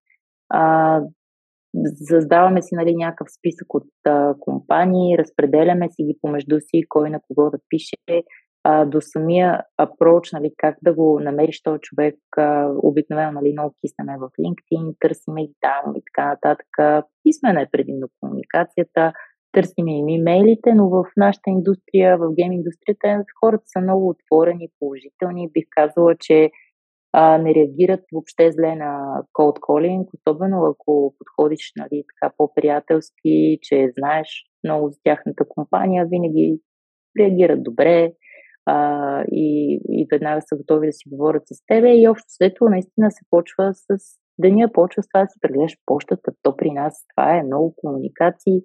а, 0.49 1.01
създаваме 2.07 2.61
си 2.61 2.75
нали, 2.75 2.95
някакъв 2.95 3.27
списък 3.39 3.73
от 3.73 3.87
а, 4.07 4.35
компании, 4.39 5.17
разпределяме 5.17 5.89
си 5.89 6.03
ги 6.03 6.17
помежду 6.21 6.59
си, 6.59 6.83
кой 6.89 7.09
на 7.09 7.19
кого 7.27 7.49
да 7.49 7.57
пише, 7.69 8.23
а, 8.63 8.85
до 8.85 9.01
самия 9.01 9.63
апроч, 9.77 10.31
нали, 10.31 10.51
как 10.57 10.77
да 10.81 10.93
го 10.93 11.19
намериш 11.19 11.61
този 11.63 11.79
човек, 11.81 12.15
а, 12.37 12.69
обикновено 12.77 13.31
нали, 13.31 13.51
много 13.51 13.75
киснеме 13.81 14.17
в 14.17 14.29
LinkedIn, 14.39 14.95
търсиме 14.99 15.43
и 15.43 15.53
там 15.61 15.95
и 15.95 16.01
така 16.05 16.27
нататък. 16.27 16.67
Писмена 17.23 17.61
е 17.61 17.69
предимно 17.71 18.07
комуникацията, 18.21 19.13
търсим 19.57 19.87
им 19.87 20.09
имейлите, 20.09 20.73
но 20.73 20.89
в 20.89 21.03
нашата 21.17 21.49
индустрия, 21.49 22.17
в 22.17 22.33
гейм 22.39 22.51
индустрията, 22.51 23.23
хората 23.39 23.63
са 23.67 23.79
много 23.81 24.09
отворени, 24.09 24.69
положителни. 24.79 25.51
Бих 25.53 25.65
казала, 25.69 26.15
че 26.19 26.51
а, 27.13 27.37
не 27.37 27.55
реагират 27.55 27.99
въобще 28.13 28.51
зле 28.51 28.75
на 28.75 29.23
cold 29.33 29.59
calling, 29.59 30.05
особено 30.13 30.65
ако 30.65 31.15
подходиш 31.19 31.71
нали, 31.77 32.03
така 32.09 32.33
по-приятелски, 32.37 33.59
че 33.61 33.91
знаеш 33.99 34.27
много 34.63 34.89
за 34.89 34.97
тяхната 35.03 35.43
компания, 35.49 36.05
винаги 36.05 36.59
реагират 37.19 37.63
добре 37.63 38.13
а, 38.65 39.23
и, 39.31 39.79
и 39.89 40.07
веднага 40.11 40.41
са 40.41 40.57
готови 40.57 40.87
да 40.87 40.93
си 40.93 41.09
говорят 41.09 41.43
с 41.45 41.65
тебе 41.67 41.89
и 41.95 42.07
общо 42.07 42.25
след 42.27 42.55
това 42.55 42.69
наистина 42.69 43.11
се 43.11 43.25
почва 43.29 43.73
с 43.73 43.87
деня, 44.39 44.71
почва 44.73 45.03
с 45.03 45.07
това 45.07 45.21
да 45.21 45.27
си 45.27 45.39
прегледаш 45.41 45.77
почтата. 45.85 46.31
То 46.43 46.57
при 46.57 46.71
нас 46.71 47.05
това 47.15 47.37
е 47.37 47.43
много 47.43 47.75
комуникации, 47.75 48.61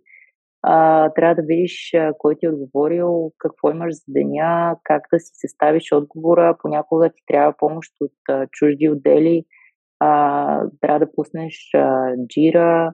а, 0.62 1.08
трябва 1.10 1.34
да 1.34 1.42
видиш 1.42 1.94
а, 1.94 2.12
кой 2.18 2.36
ти 2.38 2.46
е 2.46 2.48
отговорил, 2.48 3.32
какво 3.38 3.70
имаш 3.70 3.94
за 3.94 4.02
деня, 4.08 4.76
как 4.84 5.02
да 5.12 5.20
си 5.20 5.30
съставиш 5.34 5.92
отговора. 5.92 6.56
Понякога 6.58 7.10
ти 7.10 7.22
трябва 7.26 7.54
помощ 7.58 7.92
от 8.00 8.12
а, 8.28 8.46
чужди 8.52 8.88
отдели. 8.88 9.44
А, 10.00 10.68
трябва 10.80 10.98
да 10.98 11.12
пуснеш 11.12 11.70
а, 11.74 12.12
джира. 12.28 12.92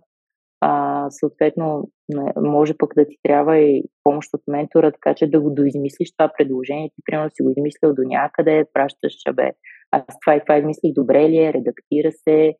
А, 0.60 1.06
съответно, 1.10 1.90
може 2.36 2.76
пък 2.78 2.94
да 2.94 3.06
ти 3.06 3.16
трябва 3.22 3.58
и 3.58 3.84
помощ 4.04 4.34
от 4.34 4.42
ментора, 4.46 4.92
така 4.92 5.14
че 5.14 5.30
да 5.30 5.40
го 5.40 5.50
доизмислиш 5.50 6.12
това 6.16 6.32
предложение. 6.38 6.88
Ти, 6.88 7.02
примерно, 7.04 7.30
си 7.30 7.42
го 7.42 7.50
измислил 7.50 7.94
до 7.94 8.02
някъде, 8.02 8.64
пращаш, 8.72 9.12
че 9.12 9.32
бе, 9.32 9.50
аз 9.90 10.02
това 10.24 10.36
и 10.36 10.40
това 10.40 10.56
измислих, 10.56 10.92
добре 10.92 11.28
ли 11.28 11.38
е, 11.38 11.52
редактира 11.52 12.12
се. 12.12 12.54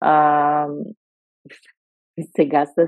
А, 0.00 0.66
сега 2.36 2.66
с 2.66 2.86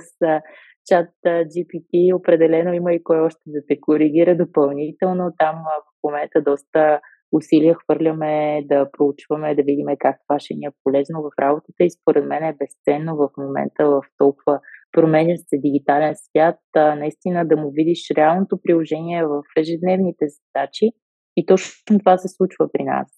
чат 0.86 1.08
GPT 1.24 2.16
определено 2.16 2.72
има 2.72 2.92
и 2.92 3.02
кой 3.04 3.20
още 3.20 3.42
да 3.46 3.60
те 3.68 3.80
коригира 3.80 4.36
допълнително. 4.36 5.32
Там 5.38 5.56
в 5.56 6.06
момента 6.06 6.42
доста 6.42 7.00
усилия 7.32 7.74
хвърляме 7.74 8.62
да 8.64 8.90
проучваме, 8.92 9.54
да 9.54 9.62
видим 9.62 9.86
как 9.98 10.16
това 10.26 10.38
ще 10.38 10.54
ни 10.54 10.66
е 10.66 10.70
полезно 10.84 11.22
в 11.22 11.30
работата 11.40 11.84
и 11.84 11.90
според 11.90 12.24
мен 12.24 12.44
е 12.44 12.56
безценно 12.58 13.16
в 13.16 13.28
момента 13.38 13.86
в 13.86 14.02
толкова 14.18 14.60
променящ 14.92 15.42
се 15.46 15.58
дигитален 15.58 16.14
свят, 16.16 16.58
наистина 16.76 17.48
да 17.48 17.56
му 17.56 17.70
видиш 17.70 18.10
реалното 18.16 18.58
приложение 18.62 19.26
в 19.26 19.42
ежедневните 19.56 20.24
задачи 20.28 20.90
и 21.36 21.46
точно 21.46 21.98
това 21.98 22.18
се 22.18 22.28
случва 22.28 22.68
при 22.72 22.84
нас. 22.84 23.08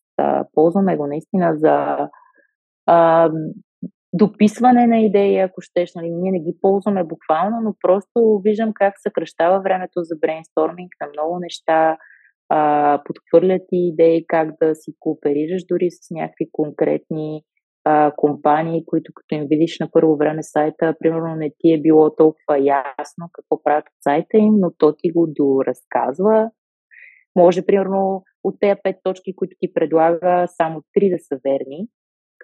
Ползваме 0.54 0.96
го 0.96 1.06
наистина 1.06 1.52
за 1.56 1.96
дописване 4.14 4.86
на 4.86 5.00
идеи, 5.00 5.38
ако 5.38 5.60
щеш. 5.60 5.94
Нали, 5.94 6.10
ние 6.10 6.32
не 6.32 6.40
ги 6.40 6.58
ползваме 6.60 7.04
буквално, 7.04 7.60
но 7.64 7.74
просто 7.80 8.40
виждам 8.44 8.72
как 8.74 8.94
съкръщава 8.98 9.60
времето 9.60 10.02
за 10.02 10.16
брейнсторминг 10.20 10.90
на 11.00 11.06
много 11.06 11.38
неща, 11.38 11.96
а, 12.48 13.02
подхвърлят 13.04 13.62
и 13.72 13.88
идеи 13.88 14.24
как 14.26 14.48
да 14.62 14.74
си 14.74 14.92
кооперираш 15.00 15.62
дори 15.68 15.90
с 15.90 16.10
някакви 16.10 16.48
конкретни 16.52 17.42
а, 17.84 18.12
компании, 18.16 18.84
които 18.86 19.12
като 19.14 19.34
им 19.34 19.46
видиш 19.50 19.78
на 19.80 19.88
първо 19.92 20.16
време 20.16 20.42
сайта, 20.42 20.94
примерно 20.98 21.36
не 21.36 21.50
ти 21.58 21.72
е 21.72 21.80
било 21.80 22.14
толкова 22.14 22.58
ясно 22.58 23.28
какво 23.32 23.62
правят 23.62 23.84
от 23.84 24.02
сайта 24.02 24.36
им, 24.36 24.54
но 24.58 24.70
то 24.78 24.94
ти 24.98 25.10
го 25.10 25.26
доразказва. 25.28 26.50
Може, 27.36 27.66
примерно, 27.66 28.22
от 28.44 28.54
тези 28.60 28.80
пет 28.82 28.96
точки, 29.02 29.36
които 29.36 29.56
ти 29.60 29.72
предлага, 29.72 30.44
само 30.48 30.82
три 30.92 31.10
да 31.10 31.16
са 31.18 31.40
верни, 31.44 31.88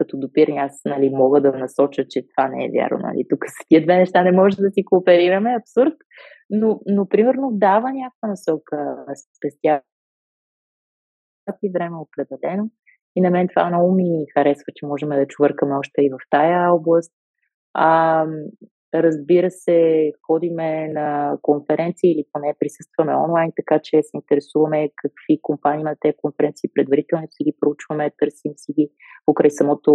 като 0.01 0.18
допирни, 0.18 0.59
аз 0.59 0.80
нали, 0.84 1.11
мога 1.11 1.40
да 1.40 1.53
насоча, 1.53 2.05
че 2.09 2.26
това 2.28 2.48
не 2.48 2.64
е 2.64 2.70
вярно. 2.70 2.98
Нали. 2.98 3.24
Тук 3.28 3.44
с 3.46 3.68
тия 3.68 3.82
две 3.82 3.96
неща 3.96 4.22
не 4.22 4.32
може 4.32 4.57
да 4.57 4.70
си 4.70 4.84
кооперираме, 4.84 5.57
абсурд. 5.61 5.94
Но, 6.51 6.80
но 6.86 7.09
примерно 7.09 7.51
дава 7.53 7.92
някаква 7.92 8.28
насока, 8.28 8.96
спестява 9.36 9.82
и 11.62 11.70
време 11.72 11.96
определено. 11.96 12.70
И 13.16 13.20
на 13.20 13.30
мен 13.30 13.48
това 13.48 13.68
много 13.68 13.94
ми 13.94 14.24
харесва, 14.34 14.72
че 14.74 14.86
можем 14.86 15.09
да 15.09 15.26
чувъркаме 15.26 15.74
още 15.74 16.03
и 16.03 16.11
в 16.11 16.18
тая 16.30 16.74
област. 16.74 17.12
А, 17.74 18.26
разбира 18.95 19.51
се, 19.51 20.12
ходиме 20.26 20.88
на 20.88 21.38
конференции 21.43 22.12
или 22.12 22.24
поне 22.32 22.55
присъстваме 22.61 23.14
онлайн, 23.14 23.53
така 23.57 23.80
че 23.82 24.03
се 24.03 24.16
интересуваме 24.16 24.91
какви 24.97 25.41
компании 25.43 25.84
на 25.84 25.97
тези 26.01 26.14
конференции 26.22 26.70
предварително 26.74 27.26
си 27.30 27.45
ги 27.45 27.53
проучваме, 27.61 28.12
търсим 28.18 28.53
си 28.57 28.72
ги 28.72 28.91
покрай, 29.26 29.51
самото, 29.51 29.93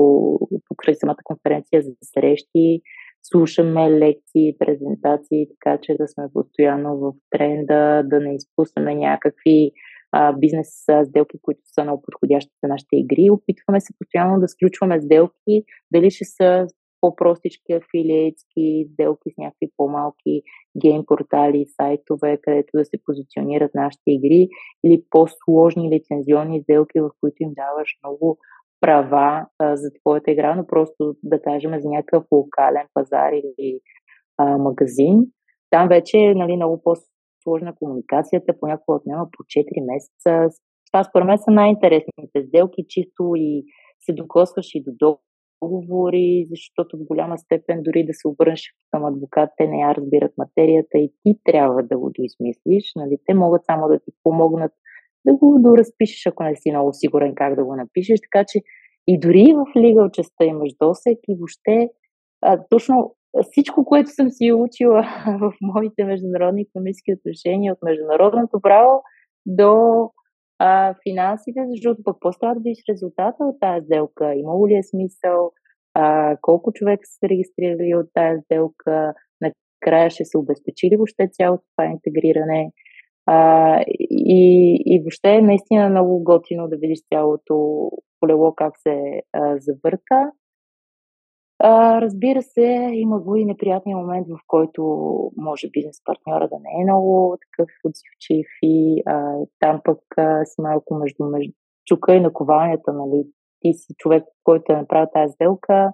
покрай 0.69 0.95
самата 0.95 1.17
конференция 1.23 1.81
за 1.81 1.91
срещи, 2.01 2.81
слушаме 3.23 3.91
лекции, 3.91 4.57
презентации, 4.59 5.47
така 5.49 5.77
че 5.81 5.95
да 5.99 6.07
сме 6.07 6.23
постоянно 6.33 6.97
в 6.97 7.13
тренда, 7.29 8.03
да 8.05 8.19
не 8.19 8.35
изпуснем 8.35 8.97
някакви 8.97 9.71
а, 10.11 10.33
бизнес 10.33 10.85
сделки, 11.05 11.37
които 11.41 11.59
са 11.63 11.83
много 11.83 12.01
подходящи 12.01 12.51
за 12.63 12.67
нашите 12.67 12.95
игри. 12.95 13.29
Опитваме 13.31 13.81
се 13.81 13.93
постоянно 13.99 14.39
да 14.39 14.47
сключваме 14.47 15.01
сделки, 15.01 15.63
дали 15.93 16.11
ще 16.11 16.25
са 16.25 16.67
по-простички 17.05 17.73
афилиейтски 17.73 18.87
сделки 18.91 19.29
с 19.31 19.37
някакви 19.37 19.67
по-малки 19.77 20.41
гейм 20.81 21.03
портали, 21.07 21.65
сайтове, 21.65 22.37
където 22.41 22.77
да 22.77 22.85
се 22.85 22.97
позиционират 23.05 23.75
нашите 23.75 24.03
игри 24.07 24.47
или 24.85 25.03
по-сложни 25.09 25.89
лицензионни 25.89 26.61
сделки, 26.61 26.99
в 26.99 27.09
които 27.21 27.35
им 27.39 27.51
даваш 27.53 27.89
много 28.03 28.37
права 28.81 29.45
а, 29.59 29.75
за 29.75 29.89
твоята 30.01 30.31
игра, 30.31 30.55
но 30.55 30.67
просто 30.67 31.15
да 31.23 31.41
кажем 31.41 31.79
за 31.79 31.89
някакъв 31.89 32.23
локален 32.31 32.87
пазар 32.93 33.31
или 33.31 33.79
а, 34.37 34.57
магазин. 34.57 35.25
Там 35.69 35.87
вече 35.87 36.17
е 36.17 36.35
нали, 36.35 36.55
много 36.55 36.81
по-сложна 36.83 37.75
комуникацията, 37.75 38.59
понякога 38.59 38.97
отнема 38.97 39.27
по 39.37 39.43
4 39.43 39.93
месеца. 39.93 40.59
Това 40.91 41.03
според 41.03 41.27
мен 41.27 41.37
са 41.37 41.51
най-интересните 41.51 42.43
сделки, 42.47 42.85
чисто 42.89 43.33
и 43.35 43.63
се 43.99 44.13
докосваш 44.13 44.75
и 44.75 44.83
до 44.87 44.91
договори, 45.63 46.47
защото 46.49 46.97
в 46.97 47.03
голяма 47.03 47.37
степен 47.37 47.81
дори 47.83 48.05
да 48.05 48.13
се 48.13 48.27
обърнеш 48.27 48.73
към 48.91 49.05
адвокат, 49.05 49.49
те 49.57 49.67
не 49.67 49.79
я 49.79 49.95
разбират 49.95 50.31
материята 50.37 50.97
и 50.97 51.13
ти 51.23 51.39
трябва 51.43 51.83
да 51.83 51.97
го 51.97 52.11
доизмислиш. 52.15 52.91
Нали? 52.95 53.17
Те 53.25 53.33
могат 53.33 53.65
само 53.65 53.87
да 53.87 53.99
ти 53.99 54.11
помогнат 54.23 54.71
да 55.25 55.33
го 55.33 55.59
доразпишеш, 55.59 56.25
ако 56.27 56.43
не 56.43 56.55
си 56.55 56.71
много 56.71 56.89
сигурен 56.93 57.35
как 57.35 57.55
да 57.55 57.65
го 57.65 57.75
напишеш. 57.75 58.19
Така 58.21 58.45
че 58.47 58.61
и 59.07 59.19
дори 59.19 59.53
в 59.53 59.79
лигал 59.79 60.09
частта 60.09 60.45
имаш 60.45 60.71
досек 60.81 61.19
и 61.27 61.35
въобще 61.35 61.89
а, 62.41 62.63
точно 62.69 63.15
всичко, 63.41 63.85
което 63.85 64.09
съм 64.09 64.29
си 64.29 64.51
учила 64.53 65.01
в 65.41 65.53
моите 65.61 66.03
международни 66.03 66.61
економически 66.61 67.13
отношения 67.13 67.73
от 67.73 67.79
международното 67.83 68.61
право 68.61 69.01
до 69.45 69.73
а, 70.59 70.95
финансите, 71.03 71.59
защото 71.69 72.03
пък 72.03 72.17
трябва 72.39 72.55
да 72.55 72.61
видиш 72.61 72.83
резултата 72.89 73.37
от 73.39 73.59
тази 73.59 73.85
сделка. 73.85 74.33
Имало 74.35 74.67
ли 74.67 74.75
е 74.75 74.83
смисъл? 74.83 75.51
А, 75.93 76.37
колко 76.41 76.73
човека 76.73 77.01
са 77.05 77.17
се 77.19 77.29
регистрирали 77.29 77.95
от 77.95 78.07
тази 78.13 78.41
сделка? 78.41 79.13
Накрая 79.41 80.09
ще 80.09 80.25
се 80.25 80.37
обезпечи 80.37 80.89
ли 80.89 80.95
въобще 80.95 81.29
цялото 81.31 81.63
това 81.75 81.91
интегриране? 81.91 82.71
А, 83.25 83.81
и, 84.09 84.75
и 84.85 84.99
въобще 84.99 85.35
е 85.35 85.41
наистина 85.41 85.89
много 85.89 86.23
готино 86.23 86.67
да 86.67 86.77
видиш 86.77 86.99
цялото 87.13 87.89
полело 88.19 88.55
как 88.55 88.73
се 88.77 89.21
а, 89.33 89.57
завърта. 89.57 90.31
А, 91.59 92.01
разбира 92.01 92.41
се, 92.41 92.89
има 92.93 93.19
го 93.19 93.35
и 93.35 93.45
неприятния 93.45 93.97
момент, 93.97 94.27
в 94.27 94.39
който 94.47 94.81
може 95.37 95.69
бизнес 95.69 96.03
партньора 96.05 96.47
да 96.47 96.55
не 96.55 96.81
е 96.81 96.83
много 96.83 97.37
такъв 97.41 97.69
отзивчив 97.85 98.47
и 98.61 99.01
а, 99.05 99.35
там 99.59 99.81
пък 99.83 99.99
а, 100.17 100.45
си 100.45 100.61
малко 100.61 100.95
между, 100.95 101.23
между 101.25 101.53
чука 101.85 102.13
и 102.13 102.19
накованията, 102.19 102.93
нали? 102.93 103.23
Ти 103.59 103.73
си 103.73 103.93
човек, 103.97 104.23
който 104.43 104.73
е 104.73 104.75
направил 104.75 105.07
тази 105.13 105.33
сделка, 105.33 105.91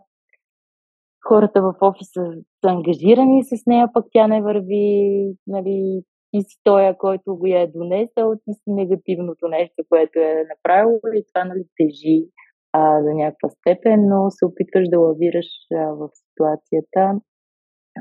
хората 1.28 1.62
в 1.62 1.76
офиса 1.82 2.22
са 2.66 2.72
ангажирани 2.72 3.44
с 3.44 3.66
нея, 3.68 3.90
пък 3.94 4.06
тя 4.12 4.28
не 4.28 4.42
върви, 4.42 5.34
нали, 5.48 6.04
ти 6.32 6.42
си 6.42 6.58
тоя, 6.64 6.98
който 6.98 7.38
го 7.38 7.48
е 7.48 7.72
донесъл, 7.76 8.36
ти 8.36 8.54
си 8.54 8.64
негативното 8.68 9.48
нещо, 9.48 9.84
което 9.90 10.20
е 10.20 10.46
направило 10.50 11.00
и 11.14 11.24
това 11.34 11.46
нали, 11.46 11.64
тежи 11.78 12.26
а, 12.74 13.04
за 13.04 13.14
някаква 13.14 13.50
степен, 13.50 14.08
но 14.08 14.30
се 14.30 14.46
опитваш 14.46 14.90
да 14.90 15.00
лавираш 15.00 15.48
а, 15.74 15.78
в 15.78 16.10
ситуацията. 16.14 17.22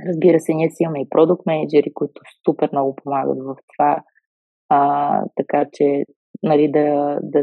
Разбира 0.08 0.40
се, 0.40 0.54
ние 0.54 0.70
си 0.70 0.82
имаме 0.82 1.00
и 1.00 1.08
продукт 1.08 1.46
менеджери, 1.46 1.94
които 1.94 2.22
супер 2.48 2.68
много 2.72 2.96
помагат 2.96 3.38
в 3.38 3.56
това, 3.76 4.02
а, 4.68 5.24
така 5.36 5.66
че 5.72 6.04
нали, 6.42 6.70
да, 6.72 7.18
да 7.22 7.42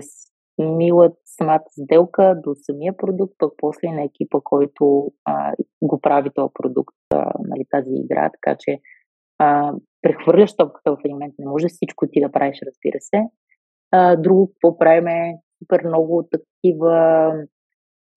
смилат 0.61 1.13
самата 1.25 1.63
сделка 1.69 2.35
до 2.43 2.55
самия 2.55 2.97
продукт, 2.97 3.33
пък 3.37 3.53
после 3.57 3.87
на 3.87 4.03
екипа, 4.03 4.39
който 4.43 5.11
а, 5.25 5.53
го 5.81 6.01
прави 6.01 6.29
този 6.35 6.51
продукт, 6.53 6.95
а, 7.13 7.31
нали, 7.39 7.65
тази 7.69 7.91
игра, 7.93 8.29
така 8.29 8.57
че 8.59 8.79
а, 9.39 9.73
прехвърляш 10.01 10.55
топката 10.55 10.91
в 10.91 10.97
един 11.05 11.17
не 11.17 11.45
може 11.45 11.67
всичко 11.67 12.05
ти 12.11 12.21
да 12.21 12.31
правиш, 12.31 12.57
разбира 12.65 12.97
се. 12.99 13.23
А, 13.91 14.15
друго, 14.15 14.47
какво 14.47 14.77
правим 14.77 15.07
е 15.07 15.37
супер 15.59 15.83
много 15.85 16.27
такива 16.31 17.33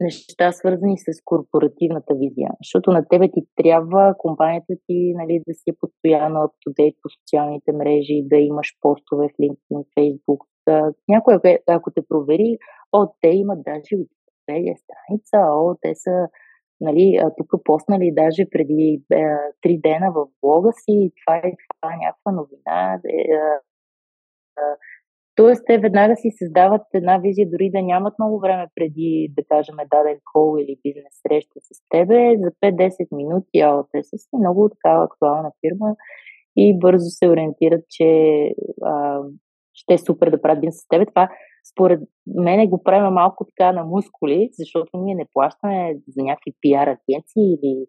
неща, 0.01 0.53
свързани 0.53 0.99
с 0.99 1.05
корпоративната 1.25 2.15
визия. 2.15 2.51
Защото 2.63 2.91
на 2.91 3.09
тебе 3.09 3.29
ти 3.29 3.41
трябва 3.57 4.15
компанията 4.19 4.75
ти 4.87 5.13
нали, 5.17 5.43
да 5.49 5.55
си 5.55 5.71
е 5.71 5.79
постоянно 5.81 6.39
up 6.41 6.95
по 7.03 7.09
социалните 7.09 7.73
мрежи, 7.73 8.23
да 8.25 8.37
имаш 8.37 8.77
постове 8.81 9.29
в 9.29 9.43
LinkedIn, 9.43 9.85
Facebook. 9.99 10.45
Някой, 11.09 11.35
ако 11.67 11.91
те 11.91 12.03
провери, 12.09 12.59
о, 12.93 13.07
те 13.21 13.29
имат 13.29 13.63
даже 13.63 13.97
Википедия 13.97 14.77
страница, 14.77 15.37
о, 15.51 15.77
те 15.81 15.95
са 15.95 16.29
нали, 16.81 17.21
тук 17.37 17.65
поснали 17.65 18.13
даже 18.15 18.51
преди 18.51 19.03
е, 19.13 19.25
три 19.63 19.79
дена 19.79 20.13
в 20.13 20.27
блога 20.43 20.73
си, 20.73 21.13
това 21.25 21.37
е, 21.37 21.41
това 21.43 21.95
е 21.95 22.05
някаква 22.07 22.33
новина. 22.33 23.01
Е, 23.05 23.17
е, 23.17 23.37
Тоест, 25.35 25.63
те 25.67 25.79
веднага 25.79 26.17
си 26.17 26.31
създават 26.39 26.83
една 26.95 27.19
визия, 27.19 27.51
дори 27.51 27.71
да 27.71 27.83
нямат 27.83 28.15
много 28.19 28.41
време 28.41 28.67
преди, 28.75 29.33
да 29.37 29.45
кажем, 29.45 29.75
даден 29.91 30.19
кол 30.33 30.57
или 30.59 30.77
бизнес 30.85 31.21
среща 31.29 31.61
с 31.61 31.89
тебе, 31.89 32.37
за 32.39 32.51
5-10 32.51 33.17
минути, 33.17 33.59
а 33.59 33.85
те 33.93 34.03
са 34.03 34.19
си 34.19 34.29
много 34.39 34.69
такава 34.69 35.05
актуална 35.05 35.53
фирма 35.61 35.97
и 36.57 36.79
бързо 36.79 37.11
се 37.11 37.29
ориентират, 37.29 37.85
че 37.89 38.07
а, 38.83 39.21
ще 39.75 39.95
е 39.95 39.99
супер 39.99 40.31
да 40.31 40.43
правят 40.43 40.61
бизнес 40.61 40.83
с 40.83 40.89
тебе. 40.89 41.07
Това, 41.07 41.29
според 41.73 42.01
мене, 42.27 42.67
го 42.67 42.83
правим 42.83 43.13
малко 43.13 43.45
така 43.45 43.73
на 43.73 43.85
мускули, 43.85 44.49
защото 44.53 44.91
ние 44.99 45.15
не 45.15 45.27
плащаме 45.33 45.97
за 46.09 46.23
някакви 46.23 46.53
пиар 46.61 46.87
агенции 46.87 47.55
или 47.55 47.87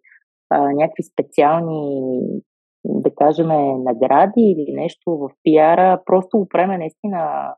а, 0.49 0.71
някакви 0.71 1.03
специални 1.03 2.21
да 2.85 3.15
кажем, 3.15 3.47
награди 3.83 4.41
или 4.41 4.73
нещо 4.73 5.17
в 5.17 5.29
пиара, 5.43 6.01
просто 6.05 6.37
го 6.37 6.47
наистина 6.67 7.53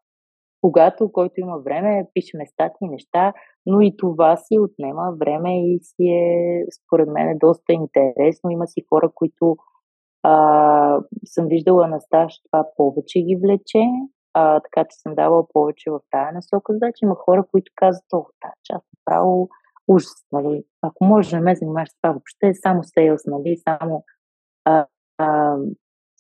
когато, 0.64 1.12
който 1.12 1.34
има 1.38 1.58
време, 1.58 2.08
пишеме 2.14 2.46
статни 2.46 2.90
неща, 2.90 3.34
но 3.66 3.82
и 3.82 3.98
това 3.98 4.38
си 4.38 4.60
отнема 4.60 5.14
време 5.20 5.74
и 5.74 5.80
си 5.84 6.08
е, 6.08 6.66
според 6.80 7.10
мен, 7.10 7.30
е 7.30 7.38
доста 7.38 7.74
интересно. 7.74 8.50
Има 8.50 8.68
си 8.68 8.82
хора, 8.90 9.12
които 9.16 9.58
а, 10.24 11.00
съм 11.26 11.48
виждала 11.48 11.88
на 11.88 12.00
стаж, 12.02 12.34
това 12.52 12.66
повече 12.78 13.20
ги 13.20 13.40
влече, 13.44 13.84
а, 14.34 14.60
така 14.60 14.88
че 14.90 14.98
съм 14.98 15.16
давала 15.16 15.48
повече 15.54 15.92
в 15.92 16.00
тая 16.12 16.34
насока. 16.34 16.74
Значи 16.78 17.00
има 17.04 17.16
хора, 17.16 17.44
които 17.52 17.72
казват, 17.76 18.14
о, 18.14 18.26
тази 18.42 18.60
част 18.64 18.86
е 18.86 18.98
право 19.06 19.50
ужас, 19.88 20.26
нали? 20.32 20.64
Ако 20.82 21.06
може 21.06 21.36
да 21.36 21.42
ме 21.42 21.56
занимаваш 21.56 21.90
с 21.90 21.98
това 22.02 22.12
въобще, 22.12 22.48
е 22.48 22.54
само 22.54 22.84
сейлс, 22.84 23.22
нали? 23.26 23.58
Само 23.58 24.04
а, 24.66 24.86
а, 25.18 25.58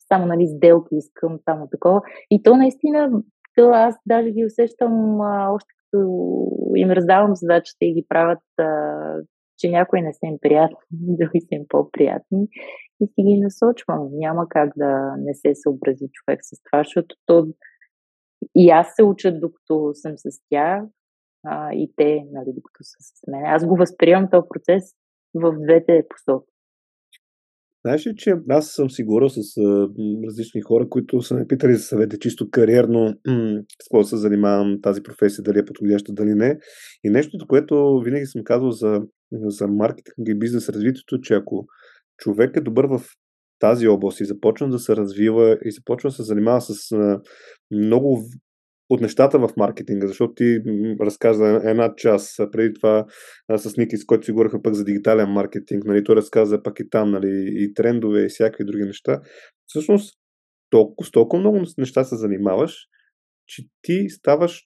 само 0.07 0.25
нали, 0.25 0.47
сделки 0.47 0.95
искам, 0.95 1.39
само 1.49 1.67
такова. 1.67 2.01
И 2.31 2.43
то 2.43 2.57
наистина, 2.57 3.23
то 3.55 3.69
аз 3.69 3.95
даже 4.05 4.31
ги 4.31 4.45
усещам 4.45 5.21
а, 5.21 5.49
още 5.51 5.67
като 5.77 6.07
им 6.75 6.91
раздавам 6.91 7.35
задачата 7.35 7.77
и 7.81 7.93
ги 7.93 8.05
правят, 8.09 8.43
а, 8.59 8.65
че 9.57 9.69
някои 9.69 10.01
не 10.01 10.13
са 10.13 10.25
им 10.25 10.37
приятни, 10.41 10.77
други 10.91 11.41
са 11.41 11.55
им 11.55 11.65
по-приятни 11.69 12.47
и 13.01 13.07
си 13.07 13.23
ги 13.23 13.41
насочвам. 13.41 14.09
Няма 14.11 14.49
как 14.49 14.73
да 14.77 15.15
не 15.17 15.33
се 15.33 15.55
съобрази 15.55 16.05
човек 16.13 16.39
с 16.43 16.63
това, 16.63 16.83
защото 16.83 17.15
то 17.25 17.47
и 18.55 18.69
аз 18.69 18.87
се 18.95 19.03
уча 19.03 19.39
докато 19.39 19.93
съм 19.93 20.13
с 20.17 20.39
тях 20.49 20.83
а, 21.45 21.73
и 21.73 21.91
те, 21.95 22.25
нали, 22.31 22.53
докато 22.55 22.83
са 22.83 22.97
с 22.99 23.27
мен. 23.27 23.45
Аз 23.45 23.65
го 23.65 23.75
възприемам 23.75 24.29
този 24.29 24.47
процес 24.49 24.83
в 25.33 25.55
двете 25.59 26.05
посоки. 26.09 26.52
Знаеш 27.85 28.07
ли, 28.07 28.15
че 28.17 28.35
аз 28.49 28.71
съм 28.71 28.89
сигурен 28.89 29.29
с 29.29 29.37
а, 29.57 29.87
различни 30.27 30.61
хора, 30.61 30.89
които 30.89 31.21
са 31.21 31.35
ме 31.35 31.47
питали 31.47 31.75
за 31.75 31.83
съвети 31.83 32.19
чисто 32.19 32.49
кариерно, 32.51 33.13
с 33.81 33.85
какво 33.85 34.03
се 34.03 34.17
занимавам, 34.17 34.81
тази 34.81 35.03
професия, 35.03 35.43
дали 35.43 35.59
е 35.59 35.65
подходяща, 35.65 36.13
дали 36.13 36.33
не. 36.33 36.59
И 37.03 37.09
нещото, 37.09 37.47
което 37.47 38.01
винаги 38.05 38.25
съм 38.25 38.43
казвал 38.43 38.71
за, 38.71 39.01
за 39.31 39.67
маркетинг 39.67 40.27
и 40.27 40.39
бизнес 40.39 40.69
развитието, 40.69 41.21
че 41.21 41.33
ако 41.33 41.65
човек 42.17 42.57
е 42.57 42.61
добър 42.61 42.85
в 42.85 43.01
тази 43.59 43.87
област 43.87 44.19
и 44.19 44.25
започва 44.25 44.69
да 44.69 44.79
се 44.79 44.95
развива 44.95 45.57
и 45.65 45.71
започва 45.71 46.09
да 46.09 46.15
се 46.15 46.23
занимава 46.23 46.61
с 46.61 46.91
а, 46.91 47.21
много 47.71 48.23
от 48.93 49.01
нещата 49.01 49.39
в 49.39 49.49
маркетинга, 49.57 50.07
защото 50.07 50.33
ти 50.33 50.59
разказа 51.01 51.61
една 51.63 51.93
част 51.97 52.37
преди 52.51 52.73
това 52.73 53.05
с 53.57 53.77
Ники, 53.77 53.97
с 53.97 54.05
който 54.05 54.25
си 54.25 54.31
говорихме 54.31 54.61
пък 54.63 54.73
за 54.73 54.83
дигитален 54.83 55.29
маркетинг, 55.29 55.83
нали, 55.85 56.03
той 56.03 56.15
разказа 56.15 56.63
пък 56.63 56.79
и 56.79 56.89
там, 56.89 57.11
нали, 57.11 57.45
и 57.47 57.73
трендове 57.73 58.25
и 58.25 58.29
всякакви 58.29 58.65
други 58.65 58.83
неща. 58.83 59.21
Всъщност, 59.67 60.19
толкова, 60.69 61.07
с 61.07 61.11
толкова 61.11 61.39
много 61.39 61.61
неща 61.77 62.03
се 62.03 62.15
занимаваш, 62.15 62.75
че 63.47 63.63
ти 63.81 64.09
ставаш 64.09 64.61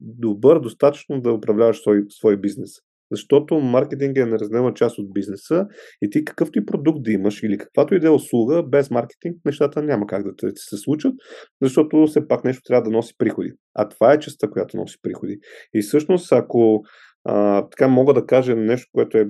добър 0.00 0.60
достатъчно 0.60 1.20
да 1.20 1.32
управляваш 1.32 1.80
свой, 1.80 2.04
свой 2.08 2.40
бизнес. 2.40 2.70
Защото 3.10 3.60
маркетинг 3.60 4.18
е 4.18 4.26
неразделна 4.26 4.74
част 4.74 4.98
от 4.98 5.12
бизнеса 5.12 5.66
и 6.02 6.10
ти 6.10 6.24
какъвто 6.24 6.58
и 6.58 6.66
продукт 6.66 7.02
да 7.02 7.12
имаш 7.12 7.42
или 7.42 7.58
каквато 7.58 7.94
и 7.94 8.00
да 8.00 8.06
е 8.06 8.10
услуга, 8.10 8.62
без 8.62 8.90
маркетинг 8.90 9.36
нещата 9.44 9.82
няма 9.82 10.06
как 10.06 10.22
да 10.22 10.36
ти 10.36 10.52
се 10.56 10.76
случат, 10.76 11.14
защото 11.62 12.06
все 12.06 12.28
пак 12.28 12.44
нещо 12.44 12.62
трябва 12.64 12.82
да 12.82 12.90
носи 12.90 13.14
приходи. 13.18 13.52
А 13.74 13.88
това 13.88 14.12
е 14.12 14.18
частта, 14.18 14.50
която 14.50 14.76
носи 14.76 14.96
приходи. 15.02 15.38
И 15.74 15.82
всъщност, 15.82 16.32
ако 16.32 16.82
а, 17.24 17.62
така 17.68 17.88
мога 17.88 18.14
да 18.14 18.26
кажа 18.26 18.56
нещо, 18.56 18.88
което 18.92 19.18
е 19.18 19.26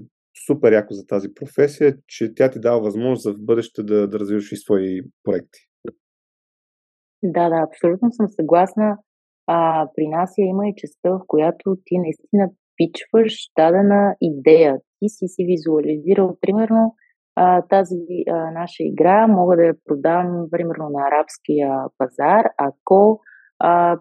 супер 0.46 0.72
яко 0.72 0.94
за 0.94 1.06
тази 1.06 1.28
професия, 1.34 1.96
че 2.06 2.34
тя 2.34 2.50
ти 2.50 2.60
дава 2.60 2.80
възможност 2.80 3.22
за 3.22 3.32
в 3.32 3.44
бъдеще 3.44 3.82
да, 3.82 4.08
да 4.08 4.18
развиваш 4.18 4.52
и 4.52 4.56
свои 4.56 5.00
проекти. 5.24 5.60
Да, 7.22 7.48
да, 7.48 7.66
абсолютно 7.68 8.12
съм 8.12 8.28
съгласна. 8.28 8.98
А, 9.46 9.88
при 9.96 10.08
нас 10.08 10.30
я 10.38 10.46
има 10.46 10.68
и 10.68 10.74
частта, 10.76 11.10
в 11.10 11.20
която 11.26 11.76
ти 11.84 11.98
наистина 11.98 12.50
пичваш 12.78 13.34
дадена 13.58 14.16
идея. 14.20 14.76
Ти 14.98 15.08
си 15.08 15.28
си 15.28 15.44
визуализирал, 15.44 16.36
примерно, 16.40 16.94
тази 17.68 17.96
наша 18.52 18.82
игра, 18.82 19.26
мога 19.26 19.56
да 19.56 19.64
я 19.64 19.74
продам, 19.84 20.46
примерно, 20.50 20.88
на 20.90 21.08
арабския 21.08 21.70
пазар, 21.98 22.44
ако 22.58 23.20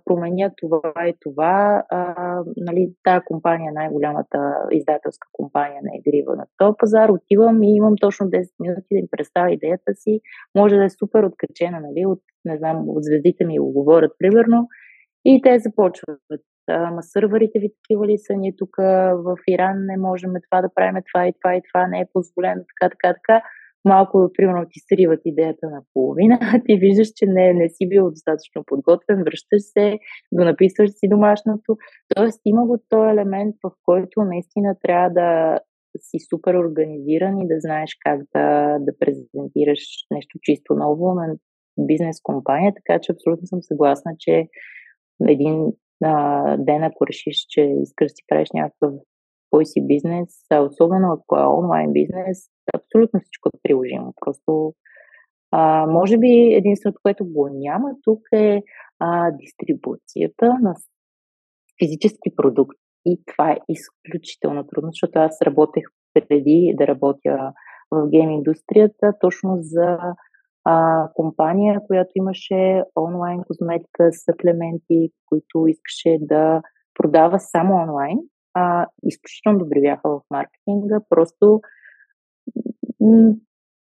променя 0.06 0.52
това 0.62 1.08
и 1.08 1.14
това. 1.20 1.84
А, 1.90 2.14
нали, 2.58 2.94
тая 3.04 3.24
компания, 3.26 3.74
най-голямата 3.74 4.54
издателска 4.72 5.28
компания 5.32 5.82
на 5.84 5.90
игри 5.98 6.24
на 6.28 6.46
този 6.58 6.76
пазар, 6.80 7.10
отивам 7.10 7.64
и 7.64 7.76
имам 7.76 7.94
точно 8.02 8.26
10 8.26 8.50
минути 8.60 8.88
да 8.92 9.00
им 9.00 9.08
представя 9.12 9.52
идеята 9.52 9.96
си. 9.96 10.22
Може 10.56 10.76
да 10.76 10.86
е 10.86 10.90
супер 10.90 11.24
откачена, 11.24 11.80
нали, 11.80 12.06
от, 12.06 12.20
не 12.46 12.58
знам, 12.58 12.84
от 12.90 13.04
звездите 13.04 13.46
ми 13.46 13.60
го 13.60 13.72
говорят, 13.72 14.12
примерно, 14.20 14.68
и 15.26 15.42
те 15.44 15.60
започват. 15.60 16.20
Ама 16.68 17.03
сървърите 17.03 17.59
ви 17.59 17.70
такива 17.74 18.07
ли 18.07 18.18
са? 18.18 18.34
Ние 18.34 18.55
тук 18.57 18.76
в 19.28 19.38
Иран 19.47 19.86
не 19.86 19.97
можем 19.97 20.32
това 20.49 20.61
да 20.61 20.70
правим, 20.76 21.01
това 21.13 21.28
и 21.28 21.34
това 21.41 21.55
и 21.55 21.61
това 21.72 21.88
не 21.88 21.99
е 21.99 22.09
позволено, 22.13 22.61
така, 22.70 22.89
така, 22.89 23.13
така. 23.13 23.41
Малко, 23.86 24.32
примерно, 24.38 24.65
ти 24.70 24.80
сриват 24.80 25.22
идеята 25.26 25.70
на 25.70 25.82
половина, 25.93 26.39
ти 26.65 26.78
виждаш, 26.78 27.07
че 27.15 27.26
не, 27.26 27.53
не 27.53 27.70
си 27.70 27.89
бил 27.89 28.09
достатъчно 28.09 28.63
подготвен, 28.65 29.24
връщаш 29.24 29.61
се, 29.61 29.99
го 30.34 30.43
написваш 30.43 30.89
си 30.89 31.09
домашното. 31.09 31.78
Тоест, 32.15 32.41
има 32.45 32.65
го 32.65 32.78
този 32.89 33.09
елемент, 33.09 33.55
в 33.63 33.72
който 33.86 34.22
наистина 34.22 34.76
трябва 34.82 35.09
да 35.09 35.59
си 35.99 36.18
супер 36.30 36.53
организиран 36.53 37.38
и 37.38 37.47
да 37.47 37.59
знаеш 37.59 37.97
как 38.05 38.20
да, 38.36 38.78
да 38.80 38.91
презентираш 38.99 39.84
нещо 40.11 40.39
чисто 40.41 40.74
ново 40.74 41.13
на 41.13 41.36
бизнес 41.80 42.22
компания, 42.24 42.74
така 42.76 42.99
че 43.01 43.11
абсолютно 43.11 43.47
съм 43.47 43.61
съгласна, 43.61 44.11
че 44.20 44.47
един 45.28 45.74
а, 46.04 46.58
ден, 46.58 46.84
ако 46.84 47.08
решиш, 47.08 47.45
че 47.50 47.62
искаш 47.62 48.06
да 48.06 48.16
си 48.16 48.24
правиш 48.28 48.50
някакъв 48.54 48.93
твой 49.52 49.66
си 49.66 49.88
бизнес, 49.88 50.30
особено 50.62 51.14
ако 51.14 51.38
е 51.38 51.48
онлайн 51.48 51.93
бизнес, 51.93 52.38
абсолютно 52.76 53.20
всичко 53.20 53.50
е 53.50 53.60
приложимо. 53.64 54.14
Просто 54.26 54.74
а, 55.52 55.88
може 55.88 56.18
би 56.18 56.54
единственото, 56.54 57.00
което 57.04 57.26
го 57.26 57.50
няма 57.52 57.89
тук 58.04 58.20
е 58.34 58.64
а, 59.00 59.32
дистрибуцията 59.32 60.58
на 60.62 60.76
физически 61.84 62.36
продукти. 62.36 62.80
И 63.06 63.22
това 63.26 63.52
е 63.52 63.58
изключително 63.70 64.68
трудно, 64.68 64.89
защото 64.91 65.20
аз 65.20 65.41
работех 65.41 65.84
преди 66.14 66.74
да 66.78 66.88
работя 66.88 67.54
в 67.91 68.10
гейм 68.10 68.30
индустрията 68.30 69.14
точно 69.20 69.58
за 69.62 69.98
а, 70.70 71.09
компания, 71.13 71.80
която 71.88 72.09
имаше 72.15 72.84
онлайн 72.95 73.39
козметика, 73.47 74.09
съплементи, 74.11 75.11
които 75.26 75.68
искаше 75.68 76.18
да 76.22 76.61
продава 76.93 77.39
само 77.39 77.76
онлайн. 77.76 78.18
А, 78.53 78.86
изключително 79.03 79.59
добри 79.59 79.82
бяха 79.82 80.09
в 80.09 80.22
маркетинга. 80.32 80.99
Просто 81.09 81.61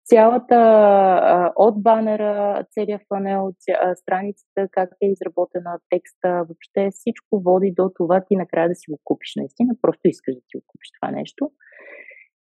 цялата 0.05 0.59
от 1.55 1.83
банера, 1.83 2.65
целият 2.71 3.01
фанел, 3.07 3.51
страницата, 3.95 4.67
как 4.71 4.89
е 5.01 5.07
изработена 5.07 5.79
текста, 5.89 6.29
въобще 6.29 6.89
всичко 6.91 7.41
води 7.41 7.73
до 7.75 7.91
това 7.95 8.23
ти 8.27 8.35
накрая 8.35 8.69
да 8.69 8.75
си 8.75 8.91
го 8.91 8.99
купиш 9.03 9.33
наистина. 9.35 9.73
Просто 9.81 10.01
искаш 10.03 10.35
да 10.35 10.41
си 10.41 10.57
го 10.57 10.63
купиш 10.67 10.89
това 11.01 11.11
нещо. 11.11 11.51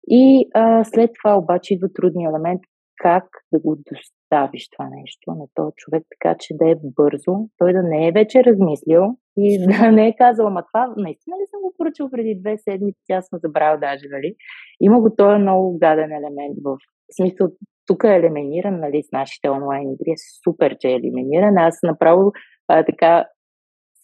И 0.07 0.49
а, 0.53 0.83
след 0.83 1.11
това 1.21 1.37
обаче 1.37 1.73
идва 1.73 1.93
трудния 1.93 2.29
елемент 2.29 2.61
как 2.97 3.25
да 3.53 3.59
го 3.59 3.75
доставиш 3.75 4.69
това 4.69 4.89
нещо 4.89 5.31
на 5.31 5.45
този 5.55 5.73
човек, 5.75 6.03
така 6.13 6.35
че 6.39 6.53
да 6.53 6.69
е 6.69 6.75
бързо, 6.83 7.49
той 7.57 7.73
да 7.73 7.83
не 7.83 8.07
е 8.07 8.11
вече 8.11 8.43
размислил 8.43 9.03
и 9.37 9.65
да 9.67 9.91
не 9.91 10.07
е 10.07 10.15
казал, 10.15 10.47
ама 10.47 10.63
това 10.73 10.93
наистина 10.97 11.35
ли 11.35 11.45
съм 11.49 11.61
го 11.61 11.73
поръчал 11.77 12.09
преди 12.11 12.39
две 12.41 12.57
седмици, 12.57 13.11
аз 13.11 13.27
съм 13.27 13.39
забрал 13.43 13.77
даже, 13.79 14.05
нали? 14.11 14.35
Има 14.81 15.01
го 15.01 15.15
този 15.15 15.41
много 15.41 15.77
гаден 15.79 16.11
елемент 16.11 16.57
в 16.63 16.77
смисъл, 17.15 17.47
тук 17.87 18.03
е 18.03 18.15
елиминиран, 18.15 18.79
нали, 18.79 19.03
с 19.03 19.11
нашите 19.11 19.49
онлайн 19.49 19.91
игри, 19.91 20.11
е 20.11 20.15
супер, 20.43 20.77
че 20.79 20.87
е 20.87 20.95
елиминиран. 20.95 21.57
Аз 21.57 21.79
направо 21.83 22.31
а, 22.67 22.85
така 22.85 23.25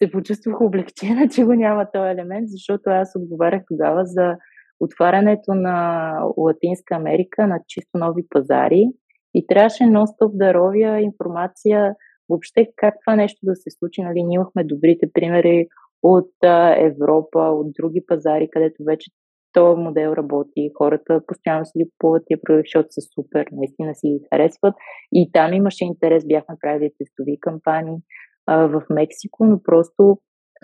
се 0.04 0.12
почувствах 0.12 0.62
облегчена, 0.62 1.30
че 1.34 1.44
го 1.44 1.54
няма 1.54 1.92
този 1.94 2.10
елемент, 2.10 2.50
защото 2.50 2.90
аз 2.90 3.16
отговарях 3.16 3.62
тогава 3.68 4.06
за 4.06 4.36
отварянето 4.80 5.54
на 5.54 6.14
Латинска 6.38 6.96
Америка 6.96 7.48
на 7.48 7.60
чисто 7.68 7.98
нови 7.98 8.24
пазари 8.30 8.86
и 9.34 9.48
трябваше 9.48 9.84
нон-стоп 9.84 10.32
да 10.34 10.54
ровя 10.54 11.02
информация 11.02 11.96
въобще 12.30 12.68
как 12.76 12.94
това 13.06 13.16
нещо 13.16 13.40
да 13.44 13.56
се 13.56 13.70
случи. 13.80 14.02
Нали, 14.02 14.24
ние 14.24 14.36
имахме 14.36 14.64
добрите 14.64 15.12
примери 15.14 15.68
от 16.04 16.32
Европа, 16.78 17.40
от 17.40 17.68
други 17.80 18.04
пазари, 18.08 18.50
където 18.52 18.84
вече 18.84 19.12
този 19.54 19.82
модел 19.82 20.10
работи, 20.10 20.72
хората 20.78 21.22
постоянно 21.28 21.66
си 21.66 21.72
ги 21.78 21.90
купуват 21.90 22.24
тия 22.26 22.42
продукти, 22.42 22.68
защото 22.68 22.88
са 22.92 23.02
супер, 23.16 23.46
наистина 23.52 23.96
си 23.96 24.08
ги 24.08 24.28
харесват. 24.34 24.74
И 25.12 25.30
там 25.34 25.54
имаше 25.54 25.86
интерес, 25.86 26.28
бяхме 26.28 26.56
правили 26.62 26.92
тестови 26.98 27.38
кампании 27.42 27.98
а, 28.46 28.68
в 28.68 28.84
Мексико, 28.90 29.46
но 29.46 29.64
просто 29.64 30.18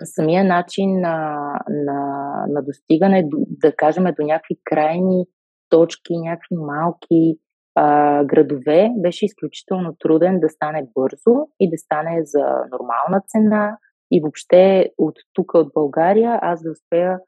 самия 0.04 0.44
начин 0.44 1.00
на, 1.00 1.36
на, 1.68 2.00
на 2.48 2.62
достигане, 2.62 3.28
да 3.48 3.76
кажем, 3.76 4.04
до 4.04 4.26
някакви 4.26 4.56
крайни 4.64 5.24
точки, 5.68 6.18
някакви 6.18 6.56
малки 6.56 7.38
а, 7.74 8.24
градове, 8.24 8.90
беше 8.98 9.24
изключително 9.24 9.96
труден 9.98 10.40
да 10.40 10.48
стане 10.48 10.88
бързо 10.94 11.48
и 11.60 11.70
да 11.70 11.78
стане 11.78 12.20
за 12.24 12.44
нормална 12.72 13.22
цена 13.26 13.78
и 14.10 14.20
въобще 14.20 14.90
от 14.98 15.14
тук, 15.32 15.54
от 15.54 15.68
България, 15.74 16.38
аз 16.42 16.62
да 16.62 16.70
успея 16.70 17.18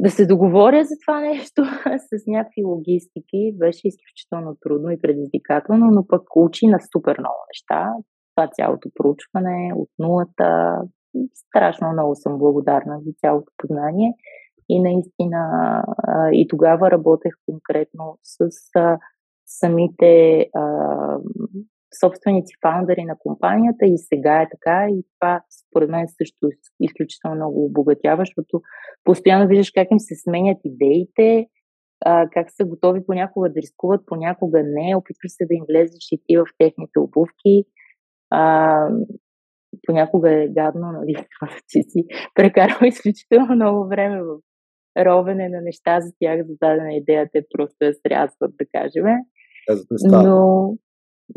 да 0.00 0.10
се 0.10 0.26
договоря 0.26 0.84
за 0.84 0.94
това 1.06 1.20
нещо 1.20 1.62
с 1.98 2.26
някакви 2.26 2.64
логистики 2.64 3.52
беше 3.58 3.88
изключително 3.88 4.56
трудно 4.60 4.90
и 4.90 5.00
предизвикателно, 5.00 5.86
но 5.90 6.06
пък 6.06 6.22
учи 6.36 6.66
на 6.66 6.78
супер 6.92 7.16
много 7.18 7.38
неща. 7.48 7.92
Това 8.34 8.50
цялото 8.52 8.88
проучване 8.94 9.72
от 9.76 9.88
нулата, 9.98 10.78
страшно 11.34 11.92
много 11.92 12.14
съм 12.14 12.38
благодарна 12.38 13.00
за 13.00 13.12
цялото 13.20 13.52
познание. 13.56 14.14
И 14.68 14.82
наистина 14.82 15.42
и 16.32 16.48
тогава 16.48 16.90
работех 16.90 17.32
конкретно 17.46 18.18
с 18.22 18.48
самите 19.46 20.46
собственици, 22.00 22.54
фаундъри 22.62 23.04
на 23.04 23.16
компанията. 23.18 23.86
И 23.86 23.98
сега 23.98 24.42
е 24.42 24.48
така. 24.50 24.86
И 24.90 25.04
това 25.18 25.42
според 25.68 25.90
мен 25.90 26.06
също 26.08 26.46
е 26.46 26.50
изключително 26.80 27.36
много 27.36 27.64
обогатява, 27.64 28.20
защото 28.22 28.60
постоянно 29.04 29.48
виждаш 29.48 29.70
как 29.70 29.88
им 29.90 29.98
се 29.98 30.14
сменят 30.14 30.58
идеите, 30.64 31.46
как 32.32 32.50
са 32.50 32.64
готови 32.64 33.06
понякога 33.06 33.48
да 33.48 33.60
рискуват, 33.60 34.06
понякога 34.06 34.62
не, 34.64 34.96
опитваш 34.96 35.32
се 35.32 35.46
да 35.46 35.54
им 35.54 35.64
влезеш 35.68 36.12
и 36.12 36.22
ти 36.26 36.36
в 36.36 36.44
техните 36.58 36.98
обувки 36.98 37.64
понякога 39.86 40.42
е 40.42 40.48
гадно, 40.48 40.92
нали, 40.92 41.14
че 41.68 41.82
си 41.82 42.04
прекарал 42.34 42.78
изключително 42.86 43.54
много 43.54 43.88
време 43.88 44.22
в 44.22 44.38
ровене 44.98 45.48
на 45.48 45.60
неща 45.60 46.00
за 46.00 46.12
тях, 46.18 46.46
за 46.46 46.54
дадена 46.60 46.94
идея, 46.94 47.28
те 47.32 47.44
просто 47.50 47.84
я 47.84 47.94
срязват, 47.94 48.54
да 48.58 48.64
кажем. 48.72 49.04
Но 50.04 50.74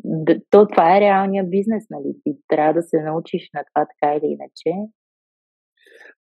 да, 0.03 0.39
то 0.49 0.67
това 0.67 0.97
е 0.97 1.01
реалния 1.01 1.43
бизнес, 1.43 1.83
нали? 1.89 2.15
Ти 2.23 2.37
трябва 2.47 2.73
да 2.73 2.81
се 2.81 3.01
научиш 3.01 3.49
на 3.53 3.63
това 3.73 3.87
така 3.87 4.15
или 4.15 4.25
иначе. 4.25 4.89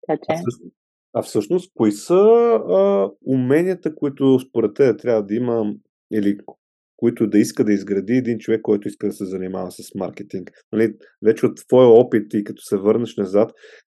Така 0.08 0.18
че... 0.18 0.32
А, 0.32 0.36
всъщност, 0.36 0.74
а 1.14 1.22
всъщност, 1.22 1.72
кои 1.76 1.92
са 1.92 2.16
а, 2.70 3.12
уменията, 3.26 3.96
които 3.96 4.40
според 4.40 4.74
те 4.76 4.98
трябва 4.98 5.24
да 5.24 5.36
има 5.36 5.74
или 6.14 6.38
които 7.00 7.28
да 7.28 7.40
иска 7.40 7.64
да 7.64 7.74
изгради 7.74 8.14
един 8.14 8.38
човек, 8.38 8.62
който 8.62 8.88
иска 8.88 9.08
да 9.08 9.14
се 9.14 9.26
занимава 9.26 9.72
с 9.72 9.96
маркетинг. 9.96 10.52
Нали, 10.72 10.94
вече 11.26 11.46
от 11.46 11.58
твоя 11.68 11.88
опит 11.88 12.34
и 12.34 12.44
като 12.44 12.62
се 12.62 12.78
върнеш 12.78 13.18
назад, 13.18 13.52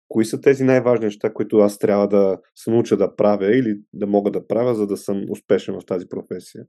кои 0.08 0.26
са 0.26 0.42
тези 0.42 0.64
най-важни 0.64 1.06
неща, 1.06 1.34
които 1.34 1.58
аз 1.58 1.78
трябва 1.78 2.08
да 2.08 2.38
се 2.56 2.72
науча 2.72 2.98
да 2.98 3.16
правя 3.16 3.58
или 3.58 3.82
да 3.94 4.08
мога 4.08 4.32
да 4.32 4.48
правя, 4.48 4.76
за 4.76 4.88
да 4.88 4.98
съм 4.98 5.22
успешен 5.30 5.76
в 5.76 5.86
тази 5.86 6.06
професия? 6.10 6.66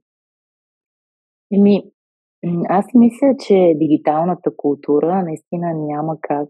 Еми, 1.53 1.83
аз 2.69 2.85
мисля, 2.93 3.35
че 3.47 3.73
дигиталната 3.75 4.51
култура 4.57 5.23
наистина 5.23 5.73
няма 5.73 6.17
как 6.21 6.49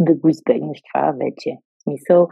да 0.00 0.14
го 0.14 0.28
избегнеш 0.28 0.82
това 0.92 1.12
вече. 1.12 1.50
В 1.78 1.82
смисъл, 1.82 2.28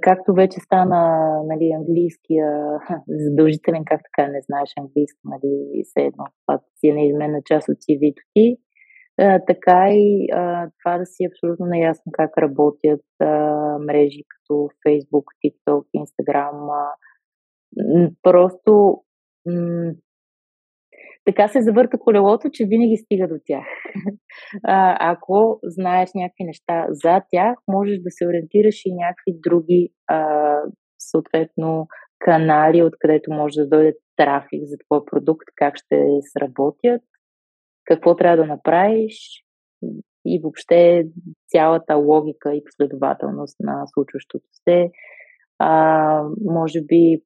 както 0.00 0.34
вече 0.34 0.60
стана 0.60 1.30
нали, 1.44 1.70
английския 1.70 2.78
задължителен, 3.08 3.84
как 3.84 4.00
така 4.04 4.28
не 4.28 4.40
знаеш 4.40 4.70
английски, 4.78 5.20
нали, 5.24 5.82
все 5.84 6.00
едно, 6.00 6.24
това 6.46 6.60
си 6.76 6.88
е 6.88 6.94
неизменна 6.94 7.42
част 7.44 7.68
от 7.68 7.76
CV-то 7.76 8.22
ти, 8.34 8.56
а, 9.20 9.44
така 9.46 9.88
и 9.90 10.28
а, 10.32 10.70
това 10.82 10.98
да 10.98 11.06
си 11.06 11.24
абсолютно 11.24 11.66
наясно 11.66 12.12
как 12.12 12.38
работят 12.38 13.04
а, 13.20 13.26
мрежи 13.78 14.22
като 14.28 14.68
Facebook, 14.86 15.24
TikTok, 15.44 15.84
Instagram. 15.96 16.68
А, 16.72 16.92
просто 18.22 19.02
м- 19.46 19.92
така 21.28 21.48
се 21.48 21.62
завърта 21.62 21.98
колелото, 21.98 22.50
че 22.52 22.64
винаги 22.64 22.96
стига 22.96 23.28
до 23.28 23.34
тях. 23.46 23.66
А, 24.64 24.96
ако 25.12 25.60
знаеш 25.62 26.10
някакви 26.14 26.44
неща 26.44 26.86
за 26.90 27.20
тях, 27.30 27.58
можеш 27.68 27.98
да 27.98 28.10
се 28.10 28.26
ориентираш 28.26 28.82
и 28.84 28.94
някакви 28.94 29.32
други, 29.42 29.88
а, 30.06 30.56
съответно, 30.98 31.86
канали, 32.18 32.82
откъдето 32.82 33.32
може 33.32 33.60
да 33.60 33.68
дойде 33.68 33.94
трафик 34.16 34.60
за 34.64 34.76
твой 34.86 35.04
продукт, 35.04 35.46
как 35.56 35.76
ще 35.76 36.06
сработят, 36.32 37.02
какво 37.84 38.16
трябва 38.16 38.36
да 38.36 38.46
направиш 38.46 39.44
и 40.26 40.40
въобще 40.42 41.04
цялата 41.48 41.94
логика 41.94 42.54
и 42.54 42.64
последователност 42.64 43.56
на 43.60 43.84
случващото 43.86 44.46
се. 44.50 44.90
А, 45.58 46.22
може 46.44 46.80
би 46.82 47.22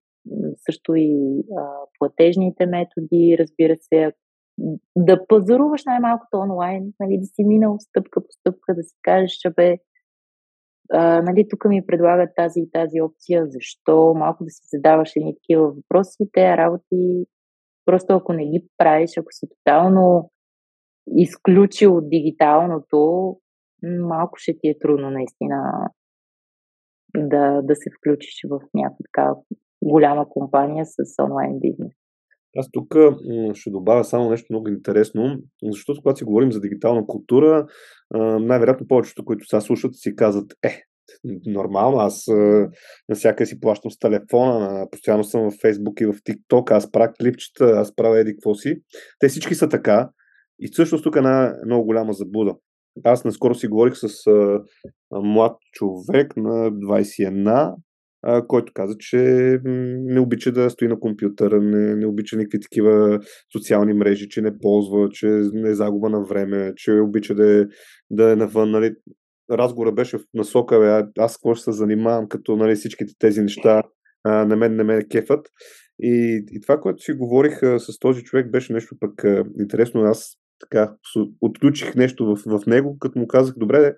също 0.65 0.95
и 0.95 1.43
а, 1.59 1.71
платежните 1.99 2.67
методи, 2.67 3.37
разбира 3.39 3.77
се, 3.81 4.13
да 4.97 5.27
пазаруваш 5.27 5.85
най-малкото 5.85 6.39
онлайн, 6.39 6.93
нали, 7.01 7.19
да 7.19 7.27
си 7.27 7.45
минал 7.45 7.77
стъпка 7.79 8.21
по 8.21 8.29
стъпка, 8.31 8.75
да 8.75 8.83
си 8.83 8.97
кажеш, 9.03 9.31
че 9.31 9.51
бе, 9.51 9.77
а, 10.93 11.23
нали, 11.23 11.47
тук 11.51 11.65
ми 11.65 11.87
предлагат 11.87 12.31
тази 12.37 12.61
и 12.61 12.71
тази 12.71 13.01
опция, 13.01 13.47
защо, 13.47 14.15
малко 14.17 14.45
да 14.45 14.51
си 14.51 14.63
задаваш 14.77 15.17
едни 15.17 15.35
такива 15.35 15.73
въпроси, 15.73 16.31
те 16.33 16.57
работи, 16.57 17.25
просто 17.85 18.15
ако 18.15 18.33
не 18.33 18.47
ги 18.47 18.67
правиш, 18.79 19.11
ако 19.19 19.29
си 19.31 19.47
тотално 19.49 20.31
изключил 21.17 22.01
дигиталното, 22.01 23.37
малко 23.83 24.33
ще 24.37 24.59
ти 24.59 24.69
е 24.69 24.79
трудно 24.79 25.11
наистина 25.11 25.89
да, 27.17 27.63
да 27.63 27.77
се 27.77 27.91
включиш 27.99 28.45
в 28.51 28.61
някаква 28.75 28.97
така 29.13 29.35
голяма 29.83 30.29
компания 30.29 30.87
с 30.87 31.23
онлайн 31.23 31.59
бизнес. 31.61 31.93
Аз 32.57 32.69
тук 32.73 32.97
ще 33.55 33.71
добавя 33.71 34.05
само 34.05 34.31
нещо 34.31 34.47
много 34.51 34.69
интересно, 34.69 35.39
защото 35.63 36.01
когато 36.03 36.19
си 36.19 36.25
говорим 36.25 36.53
за 36.53 36.61
дигитална 36.61 37.07
култура, 37.07 37.67
най-вероятно 38.41 38.87
повечето, 38.87 39.25
които 39.25 39.47
сега 39.47 39.61
слушат, 39.61 39.95
си 39.95 40.17
казват, 40.17 40.53
е, 40.63 40.83
нормално, 41.47 41.99
аз 41.99 42.25
навсякъде 43.09 43.47
си 43.47 43.61
плащам 43.61 43.91
с 43.91 43.99
телефона, 43.99 44.87
постоянно 44.91 45.25
съм 45.25 45.51
в 45.51 45.55
Facebook 45.55 46.03
и 46.03 46.07
в 46.07 46.13
TikTok, 46.13 46.71
аз 46.71 46.91
правя 46.91 47.13
клипчета, 47.21 47.65
аз 47.65 47.95
правя 47.95 48.21
еди 48.21 48.33
какво 48.33 48.55
си. 48.55 48.83
Те 49.19 49.29
всички 49.29 49.55
са 49.55 49.69
така 49.69 50.11
и 50.61 50.69
всъщност 50.73 51.05
тук 51.05 51.17
е 51.17 51.19
една 51.19 51.55
много 51.67 51.85
голяма 51.85 52.13
забуда. 52.13 52.55
Аз 53.05 53.25
наскоро 53.25 53.55
си 53.55 53.69
говорих 53.69 53.95
с 53.97 54.09
млад 55.13 55.57
човек 55.73 56.37
на 56.37 56.73
21, 56.73 57.75
който 58.49 58.73
каза, 58.75 58.95
че 58.99 59.19
не 59.65 60.21
обича 60.21 60.53
да 60.53 60.71
стои 60.71 60.89
на 60.89 61.01
компютъра, 61.01 61.61
не, 61.61 61.97
не 61.97 62.07
обича 62.07 62.37
никакви 62.37 62.61
такива 62.61 63.21
социални 63.53 63.93
мрежи, 63.93 64.29
че 64.29 64.41
не 64.41 64.59
ползва, 64.59 65.09
че 65.11 65.27
не 65.53 65.71
е 65.71 65.75
загуба 65.75 66.09
на 66.09 66.25
време, 66.25 66.73
че 66.77 66.93
обича 66.93 67.35
да 67.35 67.61
е, 67.61 67.65
да 68.11 68.33
е 68.33 68.37
навън. 68.37 68.71
Нали. 68.71 68.95
Разговора 69.51 69.93
беше 69.93 70.19
в 70.19 70.23
насока, 70.35 70.79
бе, 70.79 71.23
аз 71.23 71.37
какво 71.37 71.55
ще 71.55 71.65
се 71.65 71.73
занимавам, 71.73 72.29
като 72.29 72.57
нали, 72.57 72.75
всичките 72.75 73.13
тези 73.19 73.41
неща 73.41 73.83
а, 74.25 74.45
на 74.45 74.57
мен 74.57 74.77
не 74.77 74.85
ме 74.85 75.09
кефат. 75.09 75.49
И, 76.01 76.45
и 76.51 76.61
това, 76.61 76.81
което 76.81 77.03
си 77.03 77.13
говорих 77.13 77.63
а, 77.63 77.79
с 77.79 77.99
този 77.99 78.23
човек, 78.23 78.51
беше 78.51 78.73
нещо 78.73 78.97
пък 79.01 79.25
а, 79.25 79.45
интересно. 79.61 80.01
Аз 80.01 80.37
така 80.61 80.95
отключих 81.41 81.95
нещо 81.95 82.27
в, 82.27 82.59
в 82.59 82.67
него, 82.67 82.99
като 82.99 83.19
му 83.19 83.27
казах, 83.27 83.55
добре, 83.57 83.95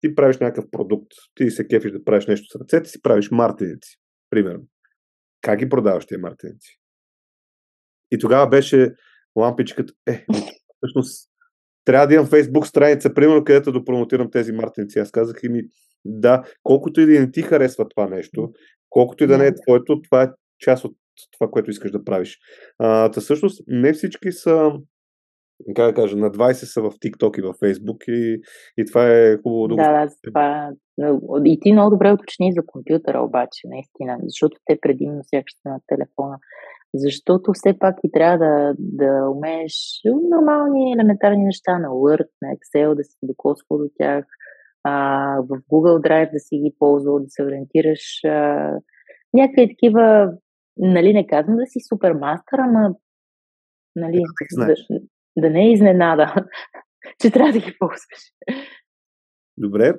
ти 0.00 0.14
правиш 0.14 0.38
някакъв 0.38 0.64
продукт, 0.70 1.12
ти 1.34 1.50
се 1.50 1.66
кефиш 1.66 1.92
да 1.92 2.04
правиш 2.04 2.26
нещо 2.26 2.46
с 2.58 2.60
ръцете 2.60 2.88
си, 2.88 3.02
правиш 3.02 3.30
мартеници, 3.30 3.96
примерно. 4.30 4.64
Как 5.40 5.58
ги 5.58 5.68
продаваш 5.68 6.06
тези 6.06 6.20
мартеници? 6.20 6.80
И 8.10 8.18
тогава 8.18 8.48
беше 8.48 8.92
лампичката, 9.36 9.92
е, 10.06 10.26
всъщност 10.76 11.30
трябва 11.84 12.06
да 12.06 12.14
имам 12.14 12.26
фейсбук 12.26 12.66
страница, 12.66 13.14
примерно, 13.14 13.44
където 13.44 13.72
да 13.72 13.84
промотирам 13.84 14.30
тези 14.30 14.52
мартеници. 14.52 14.98
Аз 14.98 15.10
казах 15.10 15.36
и 15.42 15.48
ми, 15.48 15.62
да, 16.04 16.42
колкото 16.62 17.00
и 17.00 17.06
да 17.06 17.20
не 17.20 17.30
ти 17.30 17.42
харесва 17.42 17.88
това 17.88 18.08
нещо, 18.08 18.52
колкото 18.90 19.24
и 19.24 19.26
да 19.26 19.38
не 19.38 19.46
е 19.46 19.54
твоето, 19.54 20.00
това 20.02 20.22
е 20.22 20.30
част 20.58 20.84
от 20.84 20.96
това, 21.32 21.50
което 21.50 21.70
искаш 21.70 21.90
да 21.90 22.04
правиш. 22.04 22.38
А, 22.78 23.10
та 23.10 23.20
всъщност 23.20 23.64
не 23.66 23.92
всички 23.92 24.32
са 24.32 24.72
как 25.76 25.86
да 25.86 25.94
кажа, 25.94 26.16
на 26.16 26.30
20 26.30 26.52
са 26.52 26.82
в 26.82 26.90
TikTok 26.90 27.38
и 27.38 27.42
в 27.42 27.54
Facebook 27.54 28.10
и, 28.10 28.40
и 28.78 28.84
това 28.84 29.08
е 29.08 29.36
хубаво 29.36 29.68
да 29.68 29.74
го... 29.74 29.76
Да, 29.76 30.06
да, 30.06 30.12
това... 30.24 30.70
И 31.44 31.60
ти 31.60 31.72
много 31.72 31.90
добре 31.90 32.12
уточни 32.12 32.52
за 32.52 32.66
компютъра 32.66 33.20
обаче, 33.20 33.60
наистина, 33.64 34.18
защото 34.22 34.56
те 34.66 34.78
предимно 34.80 35.20
сякаш 35.22 35.52
на 35.64 35.80
телефона. 35.86 36.38
Защото 36.94 37.50
все 37.54 37.78
пак 37.78 37.96
и 38.04 38.12
трябва 38.12 38.38
да, 38.38 38.74
да 38.78 39.30
умееш 39.30 40.00
нормални, 40.30 40.92
елементарни 40.92 41.44
неща 41.44 41.78
на 41.78 41.88
Word, 41.88 42.28
на 42.42 42.48
Excel, 42.48 42.94
да 42.94 43.04
си 43.04 43.16
докосвал 43.22 43.78
до 43.78 43.88
тях, 43.98 44.24
а, 44.84 44.92
в 45.40 45.60
Google 45.72 46.08
Drive 46.08 46.32
да 46.32 46.38
си 46.38 46.56
ги 46.56 46.74
ползвал, 46.78 47.18
да 47.18 47.26
се 47.28 47.42
ориентираш. 47.42 48.24
А, 48.24 48.70
някакви 49.34 49.68
такива, 49.68 50.32
нали, 50.76 51.12
не 51.12 51.26
казвам 51.26 51.56
да 51.56 51.66
си 51.66 51.78
супермастър, 51.88 52.58
ама 52.58 52.94
нали, 53.96 54.22
да, 54.56 54.74
да 55.36 55.50
не 55.50 55.66
е 55.66 55.72
изненада, 55.72 56.34
че 57.20 57.30
трябва 57.30 57.52
да 57.52 57.58
ги 57.58 57.76
ползваш. 57.78 58.32
Добре. 59.56 59.94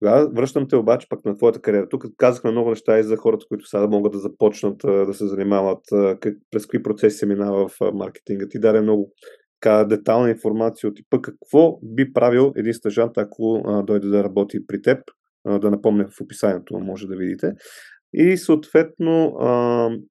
Тогава 0.00 0.30
връщам 0.30 0.68
те 0.68 0.76
обаче 0.76 1.06
пък 1.08 1.24
на 1.24 1.36
твоята 1.36 1.60
кариера. 1.60 1.88
Тук 1.88 2.06
казахме 2.16 2.50
много 2.50 2.70
неща 2.70 2.98
и 2.98 3.02
за 3.02 3.16
хората, 3.16 3.46
които 3.48 3.66
сега 3.66 3.86
могат 3.86 4.12
да 4.12 4.18
започнат 4.18 4.76
да 4.84 5.14
се 5.14 5.26
занимават, 5.26 5.80
как, 6.20 6.34
през 6.50 6.66
какви 6.66 6.82
процеси 6.82 7.16
се 7.16 7.26
минава 7.26 7.68
в 7.68 7.92
маркетинга. 7.94 8.46
Ти 8.50 8.58
даде 8.58 8.80
много 8.80 9.12
така 9.60 9.84
детална 9.84 10.30
информация 10.30 10.88
от 10.88 10.96
типа 10.96 11.22
какво 11.22 11.78
би 11.82 12.12
правил 12.12 12.52
един 12.56 12.74
стъжант, 12.74 13.12
ако 13.16 13.62
а, 13.66 13.82
дойде 13.82 14.08
да 14.08 14.24
работи 14.24 14.66
при 14.66 14.82
теб. 14.82 14.98
А, 15.46 15.58
да 15.58 15.70
напомня 15.70 16.08
в 16.10 16.20
описанието, 16.20 16.78
може 16.78 17.06
да 17.06 17.16
видите. 17.16 17.52
И 18.16 18.36
съответно, 18.36 19.36
а, 19.38 19.48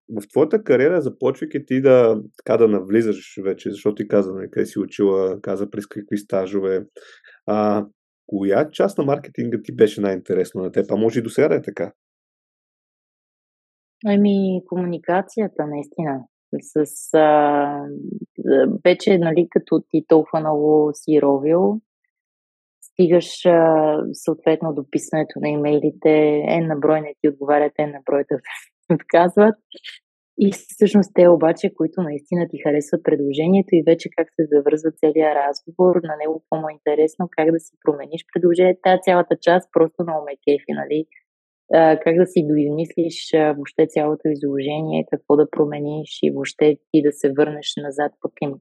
в 0.10 0.28
твоята 0.30 0.64
кариера, 0.64 1.02
започвайки 1.02 1.66
ти 1.66 1.82
да, 1.82 2.22
така 2.38 2.58
да 2.58 2.68
навлизаш 2.68 3.40
вече, 3.44 3.72
защото 3.72 3.96
ти 3.96 4.08
каза, 4.08 4.34
нали, 4.34 4.52
къде 4.52 4.66
си 4.66 4.80
учила, 4.80 5.42
каза 5.42 5.70
през 5.70 5.88
какви 5.88 6.18
стажове, 6.18 6.86
а, 7.46 7.86
коя 8.28 8.70
част 8.72 8.98
на 8.98 9.04
маркетинга 9.04 9.58
ти 9.64 9.76
беше 9.76 10.02
най-интересна 10.02 10.62
на 10.62 10.72
теб? 10.72 10.92
А 10.92 10.96
може 10.96 11.20
и 11.20 11.24
до 11.24 11.30
сега 11.30 11.48
да 11.48 11.56
е 11.56 11.62
така? 11.62 11.94
Ами, 14.06 14.62
комуникацията, 14.68 15.68
наистина. 15.68 16.24
С, 16.62 17.14
а, 17.14 17.88
вече, 18.84 19.18
нали, 19.18 19.48
като 19.50 19.84
ти 19.90 20.06
толкова 20.08 20.40
много 20.40 20.92
си 20.94 21.22
ровил, 21.22 21.82
стигаш 22.94 23.28
съответно 24.14 24.74
до 24.74 24.84
писането 24.92 25.40
на 25.40 25.50
имейлите, 25.50 26.44
е 26.48 26.60
на 26.62 26.76
брой 26.76 27.02
не 27.02 27.14
ти 27.22 27.30
отговарят, 27.30 27.74
е 27.80 27.88
на 27.88 28.00
брой 28.06 28.24
да 28.32 28.40
отказват. 28.96 29.56
И 30.38 30.52
всъщност 30.52 31.12
те 31.14 31.28
обаче, 31.28 31.74
които 31.78 32.02
наистина 32.02 32.48
ти 32.50 32.58
харесват 32.64 33.04
предложението 33.04 33.70
и 33.72 33.84
вече 33.86 34.10
как 34.18 34.28
се 34.36 34.48
завързва 34.52 34.92
целият 34.92 35.38
разговор, 35.44 35.96
на 36.04 36.16
него 36.22 36.44
по-му 36.50 36.70
е 36.70 36.74
интересно 36.74 37.30
как 37.38 37.52
да 37.52 37.60
си 37.60 37.74
промениш 37.86 38.22
предложението, 38.34 38.80
тази 38.84 39.02
цялата 39.02 39.36
част 39.42 39.70
просто 39.74 40.04
много 40.04 40.26
ме 40.26 40.36
нали? 40.70 41.06
как 42.04 42.16
да 42.16 42.26
си 42.26 42.48
доизмислиш 42.48 43.18
въобще 43.56 43.88
цялото 43.88 44.26
изложение, 44.28 45.06
какво 45.12 45.36
да 45.36 45.50
промениш 45.50 46.20
и 46.24 46.32
въобще 46.32 46.78
ти 46.92 47.02
да 47.02 47.12
се 47.12 47.32
върнеш 47.38 47.74
назад 47.78 48.12
пък 48.22 48.32
към, 48.36 48.60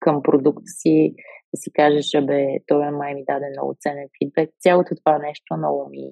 към 0.00 0.22
продукта 0.22 0.66
си, 0.66 1.14
да 1.54 1.56
си 1.56 1.70
кажеш, 1.72 2.10
бе, 2.22 2.46
той 2.66 2.90
май 2.90 3.14
ми 3.14 3.24
даде 3.24 3.46
много 3.50 3.76
ценен 3.80 4.08
фидбек. 4.18 4.50
Цялото 4.60 4.94
това 5.04 5.18
нещо 5.18 5.56
много 5.56 5.88
ми 5.90 6.10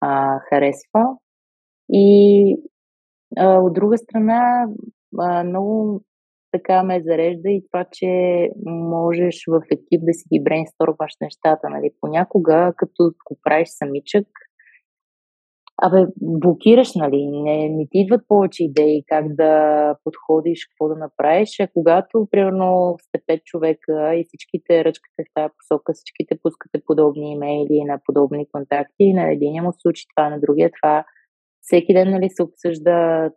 а, 0.00 0.40
харесва. 0.48 1.16
И 1.92 2.56
а, 3.36 3.58
от 3.58 3.72
друга 3.72 3.98
страна, 3.98 4.66
а, 5.18 5.44
много 5.44 6.02
така 6.52 6.82
ме 6.82 7.02
зарежда 7.02 7.50
и 7.50 7.64
това, 7.72 7.84
че 7.92 8.08
можеш 8.66 9.44
в 9.48 9.62
екип 9.70 10.00
да 10.02 10.12
си 10.12 10.24
ги 10.32 10.42
брейнсторваш 10.42 11.12
нещата. 11.20 11.68
Нали? 11.70 11.90
Понякога, 12.00 12.72
като 12.76 13.12
го 13.24 13.38
правиш 13.42 13.68
самичък, 13.70 14.26
абе, 15.82 16.06
блокираш, 16.20 16.94
нали? 16.94 17.26
Не, 17.26 17.68
не 17.68 17.86
ти 17.90 17.98
идват 17.98 18.28
повече 18.28 18.64
идеи 18.64 19.04
как 19.06 19.34
да 19.34 19.94
подходиш, 20.04 20.66
какво 20.66 20.88
да 20.88 20.96
направиш. 20.96 21.60
А 21.60 21.68
когато, 21.74 22.28
примерно, 22.30 22.96
сте 23.00 23.20
пет 23.26 23.44
човека 23.44 24.14
и 24.14 24.24
всичките 24.28 24.84
ръчкате 24.84 25.22
в 25.22 25.34
тази 25.34 25.52
посока, 25.58 25.92
всичките 25.92 26.38
пускате 26.42 26.82
подобни 26.86 27.32
имейли 27.32 27.84
на 27.84 28.00
подобни 28.04 28.46
контакти, 28.52 29.12
на 29.12 29.32
един 29.32 29.62
му 29.62 29.72
случи 29.72 30.06
това, 30.16 30.28
на 30.30 30.40
другия 30.40 30.70
това, 30.82 31.04
всеки 31.60 31.94
ден 31.94 32.10
нали, 32.10 32.30
се 32.30 32.42
обсъжда 32.42 33.30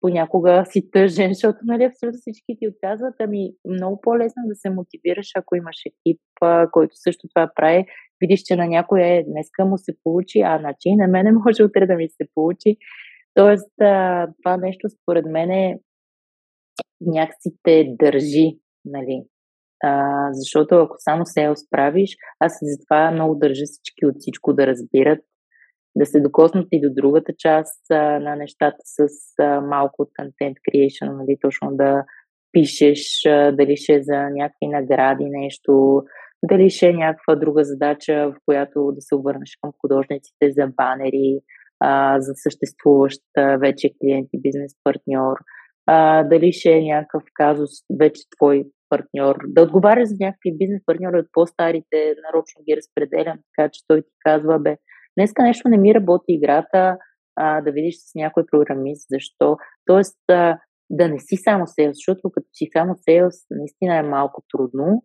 понякога 0.00 0.64
си 0.66 0.90
тъжен, 0.90 1.28
защото 1.34 1.58
нали, 1.62 1.84
абсолютно 1.84 2.18
всички 2.20 2.56
ти 2.58 2.68
отказват. 2.68 3.14
Ами 3.20 3.50
много 3.68 4.00
по-лесно 4.00 4.42
да 4.46 4.54
се 4.54 4.70
мотивираш, 4.70 5.30
ако 5.36 5.56
имаш 5.56 5.76
екип, 5.86 6.20
който 6.72 6.96
също 6.96 7.28
това 7.34 7.50
прави. 7.54 7.84
Видиш, 8.20 8.42
че 8.42 8.56
на 8.56 8.66
някой 8.66 9.02
е 9.02 9.24
днеска 9.28 9.64
му 9.64 9.78
се 9.78 9.92
получи, 10.04 10.40
а 10.40 10.58
значи 10.58 10.96
на 10.96 11.08
мене 11.08 11.32
може 11.46 11.64
утре 11.64 11.86
да 11.86 11.96
ми 11.96 12.08
се 12.08 12.28
получи. 12.34 12.76
Тоест, 13.34 13.70
това 14.42 14.56
нещо 14.56 14.88
според 14.88 15.26
мен 15.26 15.50
е 15.50 15.78
някакси 17.00 17.50
те 17.62 17.94
държи, 17.98 18.58
нали? 18.84 19.22
А, 19.82 20.28
защото 20.32 20.74
ако 20.74 20.96
само 20.98 21.26
се 21.26 21.52
справиш, 21.56 22.16
аз 22.40 22.58
затова 22.62 23.10
много 23.10 23.34
държа 23.34 23.64
всички 23.64 24.06
от 24.06 24.14
всичко 24.18 24.52
да 24.52 24.66
разбират 24.66 25.18
да 25.96 26.06
се 26.06 26.20
докоснат 26.20 26.68
и 26.72 26.80
до 26.80 26.94
другата 26.94 27.32
част 27.38 27.90
а, 27.90 28.20
на 28.20 28.36
нещата 28.36 28.76
с 28.84 29.08
а, 29.38 29.60
малко 29.60 30.02
от 30.02 30.08
контент 30.18 30.56
creation, 30.56 31.16
нали, 31.16 31.36
точно 31.40 31.76
да 31.76 32.04
пишеш, 32.52 33.26
а, 33.26 33.52
дали 33.52 33.76
ще 33.76 33.94
е 33.94 34.02
за 34.02 34.16
някакви 34.16 34.66
награди 34.66 35.24
нещо, 35.24 36.02
дали 36.42 36.70
ще 36.70 36.86
е 36.86 36.92
някаква 36.92 37.34
друга 37.34 37.64
задача, 37.64 38.32
в 38.32 38.34
която 38.44 38.92
да 38.92 39.00
се 39.00 39.14
обърнеш 39.14 39.58
към 39.62 39.72
художниците 39.80 40.50
за 40.50 40.66
банери, 40.76 41.40
а, 41.80 42.20
за 42.20 42.32
съществуващ 42.34 43.22
вече 43.60 43.90
клиент 44.00 44.28
и 44.32 44.40
бизнес 44.40 44.72
партньор, 44.84 45.36
а, 45.86 46.24
дали 46.24 46.52
ще 46.52 46.70
е 46.70 46.82
някакъв 46.82 47.22
казус 47.34 47.70
вече 48.00 48.22
твой 48.36 48.64
партньор, 48.88 49.36
да 49.46 49.62
отговаряш 49.62 50.08
за 50.08 50.16
някакви 50.20 50.56
бизнес 50.58 50.82
партньори 50.86 51.18
от 51.18 51.26
по-старите, 51.32 52.14
нарочно 52.26 52.64
ги 52.64 52.76
разпределям, 52.76 53.38
така 53.56 53.70
че 53.72 53.80
той 53.86 54.02
ти 54.02 54.10
казва, 54.26 54.58
бе, 54.58 54.76
днеска 55.18 55.42
нещо 55.42 55.68
не 55.68 55.78
ми 55.78 55.94
работи 55.94 56.24
играта, 56.28 56.96
а, 57.36 57.60
да 57.60 57.72
видиш 57.72 57.94
с 57.96 58.14
някой 58.14 58.42
програмист, 58.50 59.06
защо. 59.10 59.56
Тоест, 59.86 60.18
а, 60.30 60.58
да 60.90 61.08
не 61.08 61.18
си 61.18 61.36
само 61.36 61.66
сейлс, 61.66 61.96
защото 61.96 62.30
като 62.30 62.46
си 62.54 62.68
само 62.72 62.94
сейлс, 62.96 63.34
наистина 63.50 63.96
е 63.96 64.02
малко 64.02 64.42
трудно. 64.52 65.02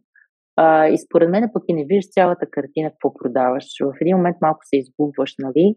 А, 0.55 0.87
и 0.87 0.97
според 0.97 1.29
мен 1.29 1.49
пък 1.53 1.63
и 1.67 1.73
не 1.73 1.85
виждаш 1.85 2.09
цялата 2.11 2.45
картина, 2.51 2.89
какво 2.89 3.13
продаваш. 3.13 3.65
В 3.81 3.93
един 4.01 4.17
момент 4.17 4.37
малко 4.41 4.59
се 4.63 4.77
изгубваш, 4.77 5.35
нали? 5.39 5.75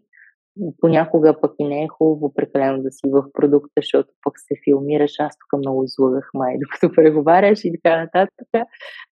Понякога 0.81 1.41
пък 1.41 1.51
и 1.59 1.67
не 1.67 1.83
е 1.83 1.87
хубаво 1.87 2.33
прекалено 2.33 2.83
да 2.83 2.91
си 2.91 3.09
в 3.11 3.23
продукта, 3.33 3.71
защото 3.77 4.09
пък 4.23 4.33
се 4.37 4.55
филмираш. 4.63 5.11
Аз 5.19 5.33
тук 5.37 5.59
много 5.59 5.83
излагах 5.83 6.29
май, 6.33 6.55
докато 6.63 6.95
преговаряш 6.95 7.59
и 7.63 7.71
така 7.71 8.01
нататък. 8.01 8.67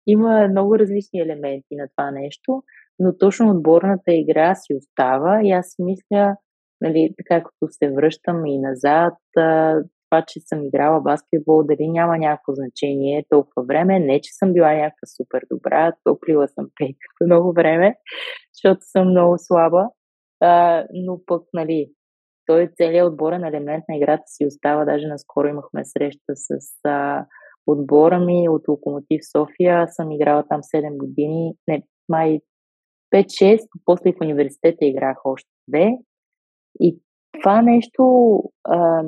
Има 0.06 0.48
много 0.48 0.78
различни 0.78 1.20
елементи 1.20 1.76
на 1.76 1.88
това 1.96 2.10
нещо 2.10 2.62
но 2.98 3.18
точно 3.18 3.50
отборната 3.50 4.12
игра 4.12 4.54
си 4.54 4.74
остава 4.74 5.40
и 5.42 5.50
аз 5.50 5.66
си 5.66 5.82
мисля, 5.82 6.36
нали, 6.80 7.14
така 7.16 7.42
като 7.42 7.72
се 7.72 7.90
връщам 7.90 8.46
и 8.46 8.58
назад, 8.58 9.14
това, 10.10 10.24
че 10.28 10.40
съм 10.40 10.64
играла 10.64 11.00
баскетбол, 11.00 11.62
дали 11.62 11.88
няма 11.88 12.18
някакво 12.18 12.52
значение 12.54 13.24
толкова 13.28 13.66
време. 13.66 14.00
Не, 14.00 14.20
че 14.20 14.32
съм 14.32 14.52
била 14.52 14.74
някаква 14.74 15.06
супер 15.16 15.42
добра, 15.50 15.92
топлила 16.04 16.48
съм 16.48 16.66
пейката 16.76 17.24
много 17.24 17.52
време, 17.52 17.96
защото 18.54 18.80
съм 18.82 19.10
много 19.10 19.34
слаба. 19.38 19.88
А, 20.40 20.84
но 20.92 21.20
пък, 21.26 21.42
нали, 21.52 21.90
той 22.46 22.70
целият 22.76 23.08
отборен 23.08 23.44
елемент 23.44 23.84
на 23.88 23.96
играта 23.96 24.22
си 24.26 24.46
остава. 24.46 24.84
Даже 24.84 25.06
наскоро 25.06 25.48
имахме 25.48 25.84
среща 25.84 26.32
с 26.34 26.58
а, 26.84 27.26
отбора 27.66 28.20
ми 28.20 28.48
от 28.48 28.68
Локомотив 28.68 29.20
София. 29.36 29.88
Съм 29.88 30.12
играла 30.12 30.44
там 30.48 30.60
7 30.62 30.96
години, 30.96 31.54
не, 31.68 31.82
май 32.08 32.40
5-6, 33.14 33.58
после 33.84 34.12
в 34.12 34.20
университета 34.22 34.84
играх 34.84 35.16
още 35.24 35.48
две. 35.68 35.90
И 36.80 36.98
това 37.40 37.62
нещо, 37.62 38.42
а, 38.64 39.02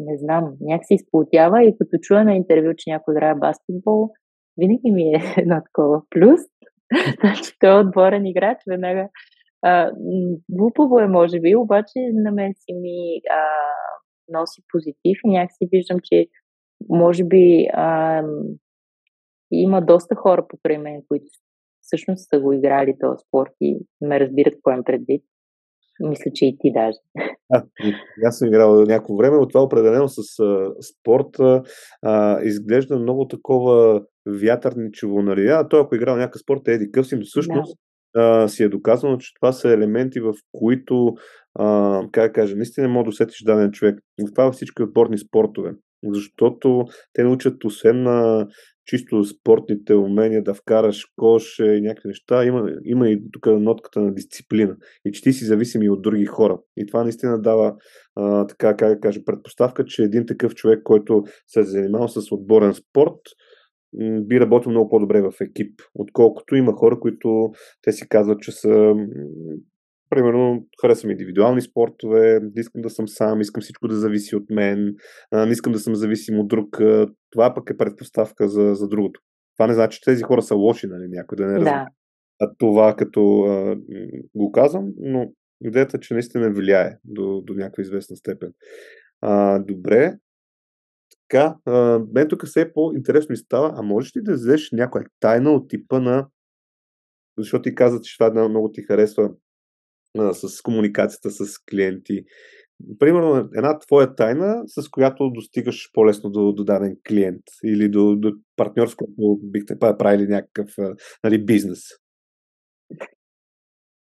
не 0.00 0.18
знам, 0.18 0.56
някак 0.60 0.86
се 0.86 0.94
изплотява 0.94 1.64
и 1.64 1.76
като 1.78 1.98
чуя 2.02 2.24
на 2.24 2.34
интервю, 2.34 2.72
че 2.76 2.90
някой 2.90 3.14
играе 3.14 3.34
баскетбол, 3.34 4.10
винаги 4.58 4.90
ми 4.90 5.02
е 5.02 5.20
едно 5.38 5.56
такова 5.64 6.02
плюс. 6.10 6.40
Значи 7.20 7.52
той 7.60 7.76
е 7.76 7.80
отборен 7.80 8.26
играч, 8.26 8.58
веднага 8.68 9.08
а, 9.62 9.92
глупаво 10.48 10.98
е, 10.98 11.06
може 11.06 11.40
би, 11.40 11.56
обаче 11.56 11.98
на 12.12 12.32
мен 12.32 12.52
си 12.56 12.72
ми 12.72 13.20
а, 13.30 13.42
носи 14.28 14.62
позитив 14.72 15.18
и 15.24 15.30
някакси 15.30 15.68
виждам, 15.72 15.98
че 16.04 16.26
може 16.88 17.24
би 17.24 17.66
а, 17.72 18.22
има 19.52 19.82
доста 19.82 20.14
хора 20.14 20.46
покрай 20.48 20.78
мен, 20.78 21.02
които 21.08 21.24
всъщност 21.80 22.28
са 22.28 22.40
го 22.40 22.52
играли 22.52 22.94
този 23.00 23.24
спорт 23.28 23.52
и 23.60 23.78
ме 24.00 24.20
разбират 24.20 24.54
какво 24.54 24.70
им 24.70 24.84
предвид. 24.84 25.24
Мисля, 26.00 26.30
че 26.34 26.46
и 26.46 26.56
ти 26.60 26.72
даже. 26.72 26.98
А, 27.52 27.62
аз 28.26 28.38
съм 28.38 28.48
играл 28.48 28.82
някакво 28.82 29.16
време, 29.16 29.36
от 29.36 29.48
това 29.48 29.62
определено 29.62 30.08
с 30.08 30.38
а, 30.42 30.70
спорта 30.82 31.62
а, 32.02 32.42
изглежда 32.42 32.98
много 32.98 33.28
такова 33.28 34.02
вятърничево, 34.26 35.22
нали? 35.22 35.46
А 35.46 35.68
той 35.68 35.80
ако 35.80 35.94
е 35.94 35.98
играл 35.98 36.16
някакъв 36.16 36.40
спорт 36.40 36.68
е 36.68 36.72
еди 36.72 36.90
къв 36.92 37.06
си, 37.06 37.16
но 37.16 37.22
всъщност 37.24 37.78
да. 38.14 38.42
а, 38.42 38.48
си 38.48 38.62
е 38.62 38.68
доказано, 38.68 39.18
че 39.18 39.34
това 39.40 39.52
са 39.52 39.68
елементи, 39.68 40.20
в 40.20 40.34
които, 40.52 41.14
а, 41.58 42.02
как 42.12 42.30
да 42.30 42.32
кажа, 42.32 42.56
наистина 42.56 42.88
може 42.88 43.04
да 43.04 43.08
усетиш 43.08 43.42
даден 43.44 43.70
човек. 43.70 43.98
Това 44.34 44.44
във 44.44 44.54
всички 44.54 44.82
отборни 44.82 45.18
спортове. 45.18 45.72
Защото 46.04 46.84
те 47.12 47.22
научат 47.22 47.64
освен 47.64 48.02
на 48.02 48.46
чисто 48.86 49.24
спортните 49.24 49.94
умения 49.94 50.42
да 50.42 50.54
вкараш 50.54 51.06
кош 51.16 51.58
и 51.58 51.80
някакви 51.80 52.08
неща, 52.08 52.44
има, 52.44 52.70
има 52.84 53.08
и 53.08 53.22
тук 53.32 53.46
нотката 53.46 54.00
на 54.00 54.14
дисциплина. 54.14 54.76
И 55.04 55.12
че 55.12 55.22
ти 55.22 55.32
си 55.32 55.44
зависим 55.44 55.82
и 55.82 55.90
от 55.90 56.02
други 56.02 56.24
хора. 56.24 56.58
И 56.76 56.86
това 56.86 57.02
наистина 57.02 57.42
дава 57.42 57.76
а, 58.16 58.46
така, 58.46 58.76
как 58.76 58.94
да 58.94 59.00
кажа, 59.00 59.20
предпоставка, 59.26 59.84
че 59.84 60.02
един 60.02 60.26
такъв 60.26 60.54
човек, 60.54 60.82
който 60.84 61.24
се 61.46 61.60
е 61.60 61.64
занимавал 61.64 62.08
с 62.08 62.32
отборен 62.32 62.74
спорт, 62.74 63.20
би 64.20 64.40
работил 64.40 64.70
много 64.70 64.90
по-добре 64.90 65.22
в 65.22 65.32
екип, 65.40 65.80
отколкото 65.94 66.56
има 66.56 66.72
хора, 66.72 67.00
които 67.00 67.50
те 67.82 67.92
си 67.92 68.08
казват, 68.08 68.40
че 68.40 68.52
са 68.52 68.94
примерно, 70.10 70.66
харесвам 70.80 71.10
индивидуални 71.10 71.60
спортове, 71.60 72.40
не 72.42 72.60
искам 72.60 72.82
да 72.82 72.90
съм 72.90 73.08
сам, 73.08 73.40
искам 73.40 73.60
всичко 73.60 73.88
да 73.88 73.96
зависи 73.96 74.36
от 74.36 74.50
мен, 74.50 74.94
не 75.32 75.52
искам 75.52 75.72
да 75.72 75.78
съм 75.78 75.94
зависим 75.94 76.38
от 76.38 76.48
друг. 76.48 76.78
Това 77.30 77.54
пък 77.54 77.70
е 77.70 77.76
предпоставка 77.76 78.48
за, 78.48 78.74
за 78.74 78.88
другото. 78.88 79.20
Това 79.56 79.66
не 79.66 79.74
значи, 79.74 79.98
че 79.98 80.10
тези 80.10 80.22
хора 80.22 80.42
са 80.42 80.54
лоши, 80.54 80.86
нали, 80.86 81.08
някой 81.08 81.36
да 81.36 81.46
не 81.46 81.54
разбира. 81.54 81.70
Да. 81.70 81.86
А 82.40 82.50
това 82.58 82.96
като 82.96 83.42
а, 83.42 83.76
го 84.34 84.52
казвам, 84.52 84.92
но 84.98 85.32
идеята 85.64 85.96
е, 85.96 86.00
че 86.00 86.14
наистина 86.14 86.52
влияе 86.52 86.98
до, 87.04 87.40
до 87.40 87.54
някаква 87.54 87.80
известна 87.80 88.16
степен. 88.16 88.52
А, 89.20 89.58
добре. 89.58 90.14
Така, 91.28 91.56
а, 91.64 92.00
мен 92.14 92.28
тук 92.28 92.46
все 92.46 92.60
е 92.60 92.72
по-интересно 92.72 93.32
и 93.32 93.36
става, 93.36 93.72
а 93.76 93.82
можеш 93.82 94.16
ли 94.16 94.22
да 94.22 94.32
взеш 94.32 94.70
някоя 94.72 95.04
тайна 95.20 95.50
от 95.50 95.68
типа 95.68 96.00
на 96.00 96.28
защото 97.38 97.62
ти 97.62 97.74
каза, 97.74 98.00
че 98.00 98.18
това 98.18 98.48
много 98.48 98.72
ти 98.72 98.82
харесва 98.82 99.30
с 100.16 100.62
комуникацията 100.62 101.30
с 101.30 101.58
клиенти. 101.70 102.24
Примерно 102.98 103.48
една 103.56 103.78
твоя 103.78 104.14
тайна, 104.14 104.62
с 104.66 104.88
която 104.88 105.30
достигаш 105.30 105.90
по-лесно 105.92 106.30
до, 106.30 106.52
до 106.52 106.64
даден 106.64 106.96
клиент 107.08 107.42
или 107.64 107.88
до, 107.88 108.16
до 108.16 108.32
партньор, 108.56 108.86
с 108.88 108.94
който 108.94 109.38
бихте 109.42 109.78
правили 109.78 110.26
някакъв 110.26 110.68
нали, 111.24 111.44
бизнес. 111.44 111.80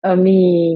Ами, 0.03 0.73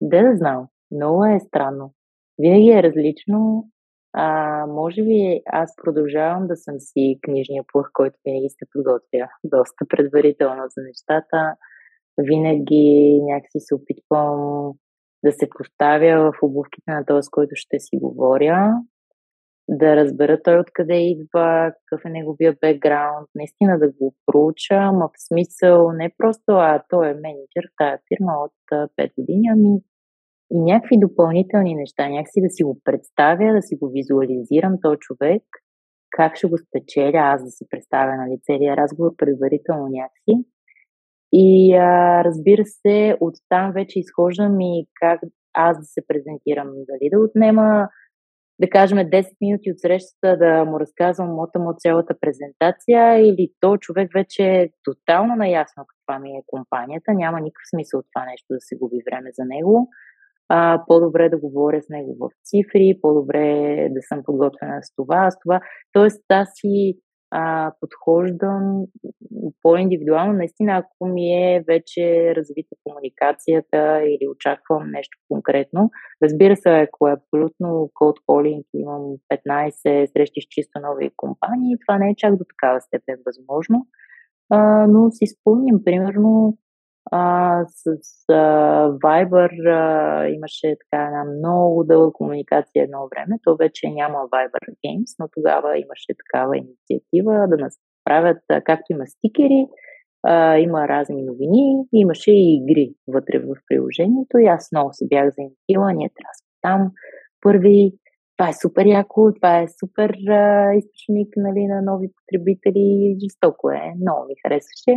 да 0.00 0.22
да 0.22 0.36
знам. 0.36 0.66
Много 0.90 1.24
е 1.24 1.40
странно. 1.40 1.94
Винаги 2.38 2.70
е 2.70 2.82
различно. 2.82 3.68
А, 4.12 4.66
може 4.66 5.02
би 5.02 5.40
аз 5.46 5.70
продължавам 5.84 6.46
да 6.46 6.56
съм 6.56 6.74
си 6.78 7.18
книжния 7.22 7.64
плъх, 7.72 7.90
който 7.92 8.16
винаги 8.24 8.48
се 8.48 8.66
подготвя 8.72 9.28
доста 9.44 9.86
предварително 9.88 10.62
за 10.68 10.82
нещата 10.82 11.56
винаги 12.18 13.18
някакси 13.22 13.58
се 13.60 13.74
опитвам 13.74 14.72
да 15.24 15.32
се 15.32 15.48
поставя 15.58 16.32
в 16.32 16.42
обувките 16.42 16.90
на 16.90 17.04
този, 17.06 17.26
с 17.26 17.30
който 17.30 17.52
ще 17.54 17.78
си 17.80 17.96
говоря, 18.02 18.74
да 19.68 19.96
разбера 19.96 20.42
той 20.42 20.58
откъде 20.58 20.94
идва, 20.94 21.72
какъв 21.72 22.04
е 22.04 22.10
неговия 22.10 22.56
бекграунд, 22.60 23.28
наистина 23.34 23.78
да 23.78 23.90
го 24.00 24.14
проуча, 24.26 24.74
а 24.74 24.90
в 24.90 25.10
смисъл 25.28 25.92
не 25.92 26.10
просто, 26.18 26.44
а 26.48 26.82
той 26.88 27.10
е 27.10 27.14
менеджер 27.14 27.64
тази 27.78 28.02
фирма 28.08 28.32
от 28.44 28.88
5 28.98 29.12
години, 29.18 29.48
ами 29.52 29.80
и 30.50 30.60
някакви 30.60 30.98
допълнителни 30.98 31.74
неща, 31.74 32.08
някакси 32.08 32.40
да 32.40 32.50
си 32.50 32.62
го 32.62 32.80
представя, 32.84 33.52
да 33.52 33.62
си 33.62 33.76
го 33.76 33.90
визуализирам 33.94 34.78
този 34.82 34.98
човек 34.98 35.42
как 36.16 36.36
ще 36.36 36.46
го 36.46 36.56
спечеля, 36.58 37.18
аз 37.18 37.44
да 37.44 37.50
си 37.50 37.64
представя 37.70 38.16
нали, 38.16 38.38
целият 38.42 38.78
разговор 38.78 39.16
предварително 39.16 39.88
някакси. 39.88 40.44
И 41.32 41.74
а, 41.74 42.24
разбира 42.24 42.64
се, 42.64 43.16
оттам 43.20 43.72
вече 43.72 43.98
изхождам 43.98 44.60
и 44.60 44.86
как 45.00 45.20
аз 45.54 45.78
да 45.78 45.84
се 45.84 46.06
презентирам. 46.08 46.66
Дали 46.66 47.10
да 47.12 47.20
отнема, 47.20 47.88
да 48.60 48.70
кажем, 48.70 48.98
10 48.98 49.26
минути 49.40 49.70
от 49.72 49.80
срещата 49.80 50.36
да 50.36 50.64
му 50.64 50.80
разказвам 50.80 51.34
мота 51.34 51.58
му 51.58 51.74
цялата 51.78 52.14
презентация 52.20 53.18
или 53.18 53.52
то 53.60 53.76
човек 53.76 54.10
вече 54.14 54.42
е 54.42 54.70
тотално 54.84 55.36
наясно 55.36 55.84
каква 55.86 56.18
ми 56.18 56.30
е 56.30 56.42
компанията. 56.46 57.12
Няма 57.14 57.40
никакъв 57.40 57.68
смисъл 57.70 58.00
от 58.00 58.06
това 58.14 58.24
нещо 58.26 58.46
да 58.50 58.60
се 58.60 58.76
губи 58.76 58.98
време 59.10 59.30
за 59.32 59.44
него 59.44 59.88
а, 60.54 60.84
по-добре 60.86 61.28
да 61.28 61.38
говоря 61.38 61.82
с 61.82 61.88
него 61.88 62.16
в 62.20 62.30
цифри, 62.44 62.98
по-добре 63.02 63.88
да 63.90 64.00
съм 64.02 64.22
подготвена 64.24 64.82
с 64.82 64.94
това, 64.94 65.30
с 65.30 65.38
това. 65.44 65.60
Тоест, 65.92 66.24
аз 66.28 66.48
си 66.54 66.98
а, 67.34 67.72
подхождам 67.80 68.84
по-индивидуално. 69.62 70.32
Наистина, 70.32 70.76
ако 70.76 71.06
ми 71.06 71.32
е 71.32 71.64
вече 71.68 72.34
развита 72.36 72.76
комуникацията 72.84 74.02
или 74.04 74.28
очаквам 74.28 74.90
нещо 74.90 75.18
конкретно. 75.28 75.90
Разбира 76.22 76.56
се, 76.56 76.70
ако 76.70 77.08
е 77.08 77.12
абсолютно 77.12 77.90
cold 78.00 78.16
calling, 78.28 78.64
имам 78.74 79.02
15 79.48 80.12
срещи 80.12 80.40
с 80.40 80.46
чисто 80.50 80.80
нови 80.80 81.10
компании, 81.16 81.76
това 81.86 81.98
не 81.98 82.10
е 82.10 82.16
чак 82.16 82.36
до 82.36 82.44
такава 82.44 82.80
степен 82.80 83.16
възможно. 83.26 83.86
А, 84.50 84.86
но 84.86 85.10
си 85.10 85.26
спомням, 85.26 85.84
примерно, 85.84 86.58
а, 87.12 87.64
с 87.68 87.84
а, 88.28 88.88
Viber 88.90 89.70
а, 89.70 90.28
имаше 90.28 90.76
така 90.80 91.04
една 91.04 91.24
много 91.24 91.84
дълга 91.84 92.12
комуникация 92.12 92.82
едно 92.84 93.08
време. 93.10 93.38
То 93.44 93.56
вече 93.56 93.90
няма 93.90 94.18
Viber 94.18 94.66
Games, 94.86 95.16
но 95.18 95.28
тогава 95.32 95.78
имаше 95.78 96.12
такава 96.18 96.56
инициатива 96.56 97.46
да 97.48 97.56
нас 97.56 97.74
правят, 98.04 98.38
както 98.64 98.84
има 98.90 99.06
стикери, 99.06 99.66
а, 100.22 100.58
има 100.58 100.88
разни 100.88 101.22
новини, 101.22 101.84
имаше 101.92 102.30
и 102.30 102.62
игри 102.62 102.94
вътре 103.08 103.38
в 103.38 103.54
приложението 103.68 104.38
и 104.38 104.46
аз 104.46 104.68
много 104.72 104.90
се 104.92 105.06
бях 105.08 105.24
заинтересувала, 105.34 105.92
ние 105.92 106.10
трябва 106.16 106.32
там 106.62 106.90
първи, 107.40 107.92
това 108.36 108.48
е 108.48 108.60
супер 108.62 108.86
яко, 108.86 109.32
това 109.34 109.58
е 109.58 109.66
супер 109.80 110.10
а, 110.28 110.74
източник 110.74 111.28
нали, 111.36 111.66
на 111.66 111.82
нови 111.82 112.08
потребители, 112.16 113.16
жестоко 113.22 113.70
е, 113.70 113.94
много 114.00 114.26
ми 114.28 114.34
харесваше. 114.42 114.94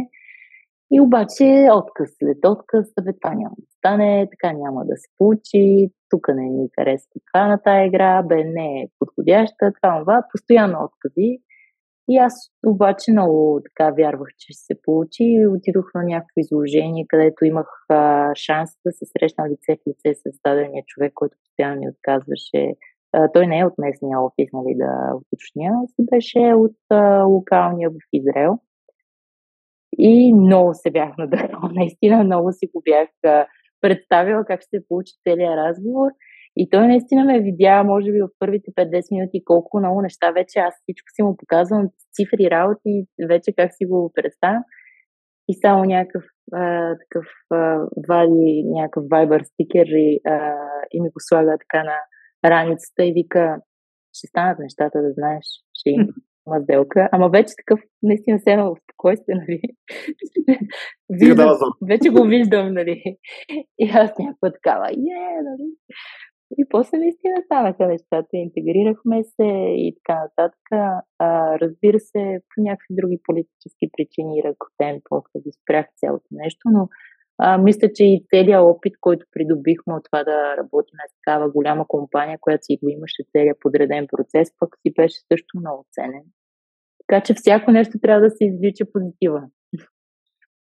И 0.91 1.01
обаче 1.01 1.67
отказ 1.73 2.09
след 2.19 2.45
отказ, 2.45 2.87
бе, 3.03 3.11
това 3.21 3.35
няма 3.35 3.55
да 3.59 3.65
стане, 3.77 4.27
така 4.31 4.53
няма 4.53 4.85
да 4.85 4.97
се 4.97 5.07
получи, 5.17 5.89
тук 6.09 6.27
не 6.35 6.49
ни 6.49 6.69
харесва 6.79 7.21
това 7.33 7.47
на 7.47 7.57
тази 7.57 7.87
игра, 7.87 8.23
бе, 8.23 8.43
не 8.43 8.81
е 8.81 8.87
подходяща, 8.99 9.71
това, 9.81 9.99
това, 9.99 10.23
постоянно 10.31 10.77
откази. 10.83 11.39
И 12.09 12.17
аз 12.17 12.33
обаче 12.67 13.11
много 13.11 13.61
така 13.65 13.91
вярвах, 13.91 14.27
че 14.37 14.53
ще 14.53 14.63
се 14.65 14.81
получи 14.83 15.23
и 15.23 15.47
отидох 15.47 15.93
на 15.95 16.03
някакво 16.03 16.39
изложение, 16.39 17.05
където 17.07 17.45
имах 17.45 17.67
а, 17.89 18.31
шанс 18.35 18.69
да 18.85 18.91
се 18.91 19.05
срещна 19.05 19.49
лице 19.49 19.77
в 19.77 19.87
лице 19.89 20.15
с 20.15 20.39
дадения 20.45 20.83
човек, 20.87 21.11
който 21.15 21.37
постоянно 21.43 21.79
ми 21.79 21.89
отказваше. 21.89 22.73
А, 23.13 23.31
той 23.31 23.47
не 23.47 23.59
е 23.59 23.65
от 23.65 23.77
местния 23.77 24.19
офис, 24.21 24.49
нали, 24.53 24.75
да 24.77 25.15
уточня, 25.15 25.87
си 25.87 26.05
беше 26.11 26.53
от 26.53 26.77
а, 26.89 27.23
локалния 27.23 27.89
в 27.89 27.95
Израел. 28.13 28.59
И 29.97 30.33
много 30.33 30.73
се 30.73 30.91
бях 30.91 31.17
надъхала. 31.17 31.69
Наистина 31.73 32.23
много 32.23 32.51
си 32.51 32.67
го 32.73 32.81
бях 32.85 33.09
представила 33.81 34.45
как 34.45 34.61
ще 34.61 34.77
се 34.77 34.87
получи 34.87 35.13
целият 35.23 35.57
разговор. 35.57 36.09
И 36.57 36.69
той 36.69 36.87
наистина 36.87 37.25
ме 37.25 37.39
видя, 37.39 37.83
може 37.83 38.11
би 38.11 38.21
в 38.21 38.29
първите 38.39 38.71
5-10 38.71 39.11
минути, 39.11 39.43
колко 39.45 39.79
много 39.79 40.01
неща 40.01 40.31
вече 40.31 40.59
аз 40.59 40.73
всичко 40.81 41.05
си 41.15 41.23
му 41.23 41.37
показвам, 41.37 41.89
цифри, 42.13 42.51
работи, 42.51 43.05
вече 43.27 43.53
как 43.57 43.71
си 43.73 43.85
го 43.85 44.11
представям. 44.15 44.63
И 45.47 45.53
само 45.61 45.83
някакъв 45.83 46.23
а, 46.53 46.95
такъв 46.97 47.25
а, 47.49 47.79
вади 48.07 48.63
някакъв 48.65 49.03
Viber 49.03 49.43
стикер 49.43 49.85
и, 49.85 50.19
а, 50.25 50.55
и 50.91 51.01
ми 51.01 51.09
го 51.09 51.19
слага 51.19 51.57
така 51.59 51.83
на 51.83 51.97
раницата 52.51 53.05
и 53.05 53.13
вика, 53.13 53.57
ще 54.13 54.27
станат 54.27 54.59
нещата, 54.59 55.01
да 55.01 55.11
знаеш, 55.13 55.45
ще 55.73 55.89
има 55.89 56.07
сделка, 56.63 57.09
ама 57.11 57.29
вече 57.29 57.53
такъв 57.57 57.79
наистина 58.03 58.39
се 58.39 58.57
в 58.57 58.75
спокойствие, 58.83 59.35
нали. 59.35 59.61
виждам, 61.09 61.57
вече 61.87 62.09
го 62.09 62.23
виждам, 62.23 62.73
нали. 62.73 63.03
И 63.79 63.89
аз 63.93 64.11
някаква 64.19 64.51
такава, 64.51 64.87
е, 64.91 65.43
нали. 65.43 65.67
И 66.57 66.65
после 66.69 66.97
наистина 66.97 67.35
станаха 67.45 67.87
нещата, 67.87 68.29
интегрирахме 68.33 69.23
се 69.23 69.47
и 69.77 69.95
така 69.95 70.19
нататък. 70.19 70.65
А, 71.19 71.59
разбира 71.59 71.99
се, 71.99 72.39
по 72.49 72.61
някакви 72.61 72.87
други 72.89 73.19
политически 73.23 73.89
причини 73.97 74.43
ръкотен, 74.45 75.01
после 75.09 75.39
да 75.45 75.51
спрях 75.51 75.85
цялото 75.95 76.27
нещо, 76.31 76.69
но 76.71 76.87
а, 77.37 77.57
мисля, 77.57 77.93
че 77.93 78.03
и 78.03 78.25
целият 78.29 78.63
опит, 78.63 78.93
който 79.01 79.25
придобихме 79.31 79.93
от 79.93 80.03
това 80.03 80.23
да 80.23 80.57
работим 80.57 80.97
на 80.97 81.07
такава 81.15 81.51
голяма 81.51 81.85
компания, 81.87 82.37
която 82.41 82.65
си 82.65 82.77
го 82.83 82.89
имаше 82.89 83.23
целият 83.31 83.57
подреден 83.59 84.07
процес, 84.07 84.49
пък 84.59 84.69
си 84.81 84.93
беше 84.93 85.19
също 85.31 85.59
много 85.59 85.85
ценен. 85.91 86.23
Така 87.07 87.23
че 87.23 87.33
всяко 87.33 87.71
нещо 87.71 87.99
трябва 88.01 88.21
да 88.21 88.29
се 88.29 88.45
извлича 88.45 88.85
позитива. 88.93 89.41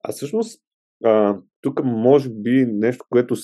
А 0.05 0.12
всъщност, 0.12 0.62
а, 1.05 1.39
тук 1.61 1.85
може 1.85 2.31
би 2.31 2.66
нещо, 2.66 3.05
което 3.11 3.35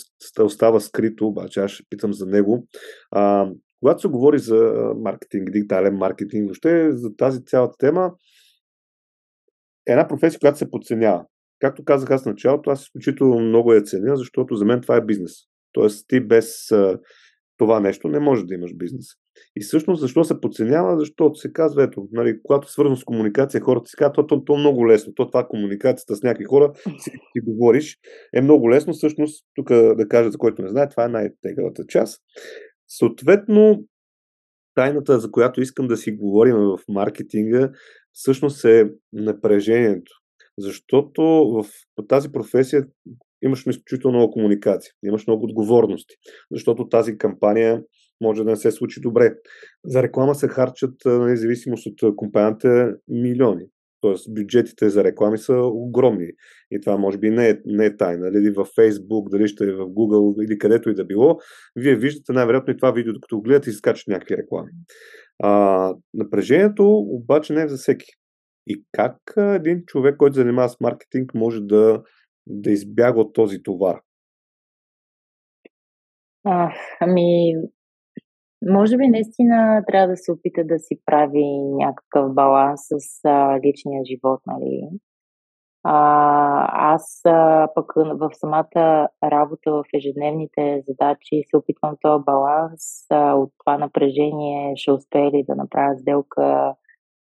остава 0.41 0.81
скрито, 0.81 1.27
обаче 1.27 1.61
аз 1.61 1.71
ще 1.71 1.85
питам 1.91 2.13
за 2.13 2.27
него. 2.27 2.67
А, 3.11 3.51
когато 3.81 4.01
се 4.01 4.09
говори 4.09 4.39
за 4.39 4.75
маркетинг, 4.97 5.51
дигитален 5.51 5.95
маркетинг, 5.95 6.45
въобще 6.45 6.93
за 6.93 7.17
тази 7.17 7.45
цялата 7.45 7.75
тема, 7.79 8.13
е 9.89 9.93
една 9.93 10.09
професия, 10.09 10.41
която 10.41 10.59
се 10.59 10.71
подценява. 10.71 11.25
Както 11.59 11.85
казах 11.85 12.11
аз 12.11 12.23
в 12.23 12.27
началото, 12.27 12.71
аз 12.71 12.83
изключително 12.83 13.41
много 13.41 13.73
я 13.73 13.83
ценя, 13.83 14.17
защото 14.17 14.55
за 14.55 14.65
мен 14.65 14.81
това 14.81 14.97
е 14.97 15.05
бизнес. 15.05 15.33
Тоест 15.73 16.09
ти 16.09 16.21
без 16.21 16.71
а, 16.71 16.99
това 17.59 17.81
нещо 17.81 18.09
не 18.09 18.21
може 18.21 18.45
да 18.45 18.55
имаш 18.55 18.75
бизнес. 18.75 19.07
И 19.57 19.61
всъщност 19.61 20.01
защо 20.01 20.25
се 20.25 20.41
подценява? 20.41 20.99
Защото 20.99 21.35
се 21.35 21.53
казва, 21.53 21.83
ето, 21.83 22.09
нали, 22.13 22.39
когато 22.43 22.67
е 22.67 22.71
свързано 22.71 22.97
с 22.97 23.05
комуникация, 23.05 23.61
хората 23.61 23.89
си 23.89 23.97
казват, 23.97 24.15
то, 24.15 24.27
то, 24.27 24.45
то 24.45 24.55
е 24.55 24.59
много 24.59 24.89
лесно. 24.89 25.15
То 25.15 25.27
това 25.27 25.47
комуникацията 25.47 26.17
с 26.17 26.23
някакви 26.23 26.45
хора, 26.45 26.73
си, 26.75 27.11
си 27.11 27.41
говориш, 27.47 27.99
е 28.35 28.41
много 28.41 28.71
лесно. 28.71 28.93
Всъщност, 28.93 29.45
тук 29.55 29.69
да 29.73 30.09
кажа, 30.09 30.31
за 30.31 30.39
който 30.39 30.63
не 30.63 30.69
знае, 30.69 30.89
това 30.89 31.05
е 31.05 31.09
най-тегавата 31.09 31.85
част. 31.89 32.23
Съответно, 32.89 33.85
тайната, 34.75 35.21
за 35.21 35.31
която 35.31 35.61
искам 35.61 35.89
да 35.89 35.97
си 35.97 36.13
говорим 36.13 36.57
в 36.57 36.79
маркетинга, 36.89 37.71
всъщност 38.13 38.65
е 38.65 38.91
напрежението. 39.13 40.13
Защото 40.59 41.23
в 41.23 41.65
тази 42.09 42.33
професия 42.33 42.87
имаш 43.43 43.67
изключително 43.67 44.19
много 44.19 44.33
комуникация, 44.33 44.93
имаш 45.05 45.27
много 45.27 45.45
отговорности, 45.45 46.15
защото 46.51 46.89
тази 46.89 47.19
кампания 47.19 47.83
може 48.23 48.45
да 48.45 48.51
не 48.51 48.57
се 48.57 48.71
случи 48.71 49.01
добре. 49.01 49.35
За 49.85 50.03
реклама 50.03 50.35
се 50.35 50.49
харчат, 50.49 50.95
независимост 51.05 51.87
от 51.87 52.17
компанията, 52.17 52.97
милиони. 53.09 53.67
Тоест 54.01 54.35
бюджетите 54.35 54.91
за 54.91 55.05
реклами 55.05 55.39
са 55.39 55.55
огромни. 55.63 56.29
И 56.71 56.81
това 56.81 56.97
може 56.97 57.19
би 57.19 57.31
не 57.31 57.49
е, 57.49 57.59
не 57.65 57.87
е 57.87 57.97
тайна. 57.97 58.31
Дали 58.31 58.51
в 58.51 58.65
Facebook, 58.65 59.31
дали 59.31 59.49
ще 59.49 59.65
е 59.65 59.73
в 59.73 59.87
Google 59.87 60.45
или 60.45 60.59
където 60.59 60.91
и 60.91 60.95
да 60.95 61.05
било, 61.05 61.39
вие 61.77 61.97
виждате 61.97 62.33
най-вероятно 62.33 62.73
и 62.73 62.77
това 62.77 62.91
видео, 62.91 63.13
докато 63.13 63.37
го 63.37 63.43
гледате 63.43 63.71
и 63.71 63.73
скачат 63.73 64.09
някакви 64.09 64.37
реклами. 64.37 64.71
А, 65.43 65.95
напрежението 66.15 66.99
обаче 66.99 67.53
не 67.53 67.63
е 67.63 67.69
за 67.69 67.77
всеки. 67.77 68.07
И 68.67 68.85
как 68.93 69.17
един 69.37 69.83
човек, 69.87 70.17
който 70.17 70.35
занимава 70.35 70.69
с 70.69 70.81
маркетинг, 70.81 71.35
може 71.35 71.61
да, 71.61 72.03
да 72.47 72.71
избяга 72.71 73.21
от 73.21 73.33
този 73.33 73.63
товар? 73.63 74.01
А, 76.45 76.73
ами, 77.01 77.55
може 78.71 78.97
би 78.97 79.09
наистина 79.09 79.85
трябва 79.87 80.09
да 80.09 80.17
се 80.17 80.33
опита 80.33 80.65
да 80.65 80.79
си 80.79 81.01
прави 81.07 81.45
някакъв 81.63 82.35
баланс 82.35 82.81
с 82.81 83.25
а, 83.25 83.61
личния 83.61 84.03
живот, 84.05 84.41
нали? 84.47 84.89
А, 85.85 86.95
аз 86.95 87.21
а, 87.27 87.69
пък 87.75 87.93
в 87.97 88.31
самата 88.33 89.09
работа, 89.25 89.73
в 89.73 89.85
ежедневните 89.95 90.83
задачи 90.89 91.43
се 91.51 91.57
опитвам 91.57 91.97
този 92.01 92.25
баланс 92.25 92.83
а, 93.11 93.35
от 93.35 93.51
това 93.59 93.79
напрежение, 93.79 94.73
ще 94.77 94.93
успея 94.93 95.31
ли 95.31 95.45
да 95.49 95.55
направя 95.55 95.99
сделка 95.99 96.75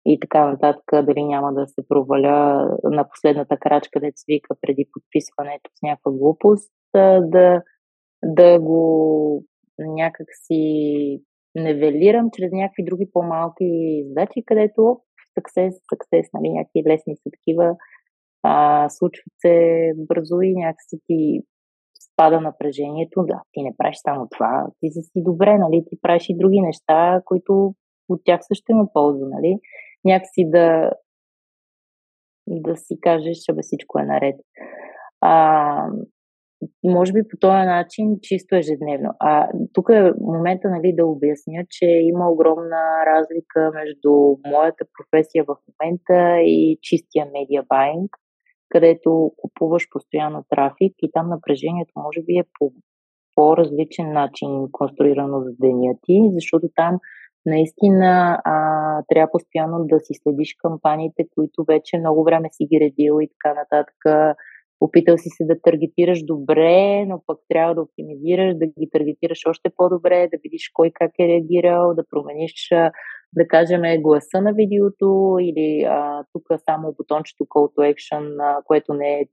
и 0.06 0.20
така 0.20 0.46
нататък, 0.46 0.84
дали 1.06 1.24
няма 1.24 1.54
да 1.54 1.68
се 1.68 1.88
проваля 1.88 2.70
на 2.84 3.10
последната 3.10 3.58
крачка, 3.58 4.00
да 4.00 4.12
вика 4.28 4.56
преди 4.62 4.86
подписването 4.94 5.70
с 5.80 5.82
някаква 5.84 6.12
глупост, 6.12 6.72
да, 6.96 7.22
да, 7.22 7.62
да 8.24 8.60
го 8.60 9.44
някак 9.80 10.28
си 10.48 11.22
невелирам 11.64 12.30
чрез 12.34 12.51
някакви 12.51 12.84
други 12.84 13.10
по-малки 13.14 14.03
задачи, 14.07 14.43
където 14.45 14.82
success, 15.39 15.72
success, 15.93 16.30
нали, 16.34 16.49
някакви 16.49 16.84
лесни 16.88 17.16
са 17.16 17.30
такива, 17.32 17.76
а, 18.43 18.89
случват 18.89 19.34
се 19.38 19.53
бързо 19.97 20.41
и 20.41 20.53
някакси 20.55 20.97
ти 21.05 21.41
спада 22.14 22.41
напрежението. 22.41 23.26
Да, 23.26 23.41
ти 23.51 23.64
не 23.64 23.76
правиш 23.78 23.97
само 23.97 24.28
това, 24.32 24.68
ти 24.80 24.91
си 24.91 25.01
си 25.01 25.24
добре, 25.24 25.57
нали, 25.57 25.84
ти 25.89 25.97
правиш 26.01 26.26
и 26.30 26.38
други 26.38 26.62
неща, 26.62 27.22
които 27.26 27.74
от 28.10 28.22
тях 28.26 28.39
също 28.43 28.72
има 28.72 28.88
полза, 28.93 29.26
нали? 29.30 29.57
Някакси 30.05 30.49
да, 30.49 30.91
да 32.47 32.78
си 32.78 32.99
кажеш, 33.01 33.38
че 33.38 33.53
всичко 33.62 33.99
е 33.99 34.03
наред. 34.03 34.36
А, 35.22 35.88
може 36.84 37.14
би 37.14 37.28
по 37.28 37.38
този 37.38 37.66
начин 37.66 38.18
чисто 38.22 38.55
ежедневно. 38.55 39.10
А 39.20 39.49
тук 39.74 39.89
е 39.89 40.12
момента 40.22 40.70
нали, 40.70 40.93
да 40.97 41.05
обясня, 41.05 41.66
че 41.70 41.86
има 41.86 42.30
огромна 42.30 43.05
разлика 43.05 43.72
между 43.74 44.12
моята 44.47 44.86
професия 44.97 45.43
в 45.43 45.55
момента 45.68 46.41
и 46.41 46.78
чистия 46.82 47.26
медиа 47.26 47.64
байнг, 47.70 48.10
където 48.70 49.32
купуваш 49.38 49.88
постоянно 49.91 50.45
трафик 50.49 50.93
и 51.01 51.12
там 51.14 51.30
напрежението 51.30 51.93
може 51.95 52.22
би 52.22 52.34
е 52.34 52.43
по 52.60 52.72
по-различен 53.36 54.14
начин 54.14 54.49
конструирано 54.72 55.41
за 55.41 55.51
деня 55.60 55.93
ти, 56.03 56.30
защото 56.34 56.68
там 56.76 56.99
наистина 57.45 58.41
а, 58.43 58.55
трябва 59.07 59.32
постоянно 59.32 59.86
да 59.86 59.99
си 59.99 60.14
следиш 60.14 60.55
кампаниите, 60.57 61.24
които 61.36 61.64
вече 61.68 61.97
много 61.97 62.24
време 62.24 62.49
си 62.51 62.66
ги 62.66 62.80
редил 62.80 63.22
и 63.22 63.28
така 63.28 63.60
нататък 63.60 63.95
опитал 64.82 65.17
си 65.17 65.30
се 65.30 65.45
да 65.45 65.61
таргетираш 65.61 66.23
добре, 66.23 67.05
но 67.05 67.21
пък 67.27 67.39
трябва 67.49 67.75
да 67.75 67.82
оптимизираш, 67.82 68.55
да 68.55 68.65
ги 68.65 68.89
таргетираш 68.91 69.45
още 69.45 69.69
по-добре, 69.77 70.30
да 70.34 70.38
видиш 70.43 70.71
кой 70.73 70.91
как 70.93 71.11
е 71.19 71.27
реагирал, 71.27 71.93
да 71.93 72.03
промениш, 72.09 72.69
да 73.34 73.47
кажем, 73.47 73.82
гласа 74.01 74.41
на 74.41 74.53
видеото 74.53 75.38
или 75.41 75.84
а, 75.84 76.23
тук 76.34 76.43
само 76.69 76.93
бутончето 76.97 77.43
Call 77.43 77.75
to 77.75 77.93
Action, 77.93 78.36
а, 78.39 78.63
което 78.63 78.93
не 78.93 79.19
е 79.19 79.25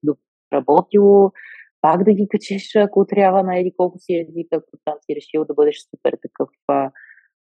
работило, 0.52 1.32
пак 1.80 2.04
да 2.04 2.12
ги 2.12 2.28
качиш, 2.28 2.76
ако 2.76 3.06
трябва 3.06 3.42
на 3.42 3.58
еди 3.58 3.72
колко 3.76 3.98
си 3.98 4.14
език, 4.14 4.48
ако 4.52 4.70
там 4.84 4.94
си 5.00 5.16
решил 5.16 5.44
да 5.44 5.54
бъдеш 5.54 5.76
супер 5.90 6.18
такъв 6.22 6.48
а, 6.68 6.90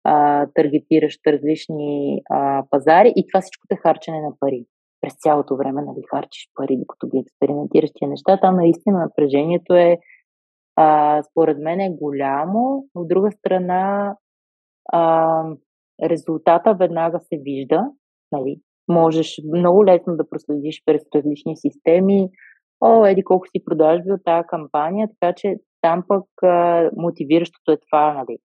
а, 0.04 0.46
таргетиращ 0.54 1.26
различни 1.26 2.22
а, 2.30 2.64
пазари. 2.70 3.12
И 3.16 3.26
това 3.26 3.40
всичко 3.40 3.66
е 3.70 3.76
харчене 3.76 4.20
на 4.20 4.32
пари 4.40 4.64
през 5.00 5.14
цялото 5.18 5.56
време 5.56 5.82
нали, 5.82 6.02
харчиш 6.10 6.48
пари, 6.54 6.76
докато 6.76 7.06
ги 7.06 7.18
експериментираш 7.18 7.90
тия 7.94 8.08
неща. 8.08 8.38
Там 8.40 8.56
наистина 8.56 8.98
напрежението 8.98 9.74
е, 9.74 9.98
а, 10.76 11.22
според 11.22 11.58
мен, 11.58 11.80
е 11.80 11.90
голямо. 11.90 12.84
От 12.94 13.08
друга 13.08 13.32
страна, 13.32 14.16
а, 14.92 15.44
резултата 16.04 16.74
веднага 16.74 17.20
се 17.20 17.38
вижда. 17.42 17.84
Нали. 18.32 18.56
Можеш 18.88 19.40
много 19.54 19.84
лесно 19.84 20.16
да 20.16 20.28
проследиш 20.28 20.82
през 20.86 21.02
различни 21.14 21.56
системи. 21.56 22.28
О, 22.80 23.06
еди 23.06 23.24
колко 23.24 23.46
си 23.46 23.64
продажби 23.64 24.12
от 24.12 24.24
тази 24.24 24.46
кампания, 24.46 25.08
така 25.20 25.34
че 25.36 25.56
там 25.80 26.04
пък 26.08 26.24
а, 26.42 26.90
мотивиращото 26.96 27.72
е 27.72 27.76
това, 27.76 28.12
нали, 28.12 28.38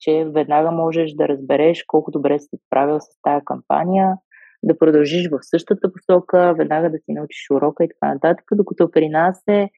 че 0.00 0.24
веднага 0.24 0.70
можеш 0.70 1.12
да 1.12 1.28
разбереш 1.28 1.84
колко 1.86 2.10
добре 2.10 2.38
си 2.38 2.56
справил 2.66 3.00
с 3.00 3.06
тази 3.22 3.44
кампания, 3.44 4.16
да 4.62 4.78
продължиш 4.78 5.28
в 5.30 5.38
същата 5.42 5.92
посока, 5.92 6.54
веднага 6.58 6.90
да 6.90 6.98
си 6.98 7.12
научиш 7.12 7.50
урока 7.50 7.84
и 7.84 7.88
така 7.88 8.14
нататък, 8.14 8.44
докато 8.52 8.90
при 8.90 9.08
нас 9.08 9.42
е 9.48 9.68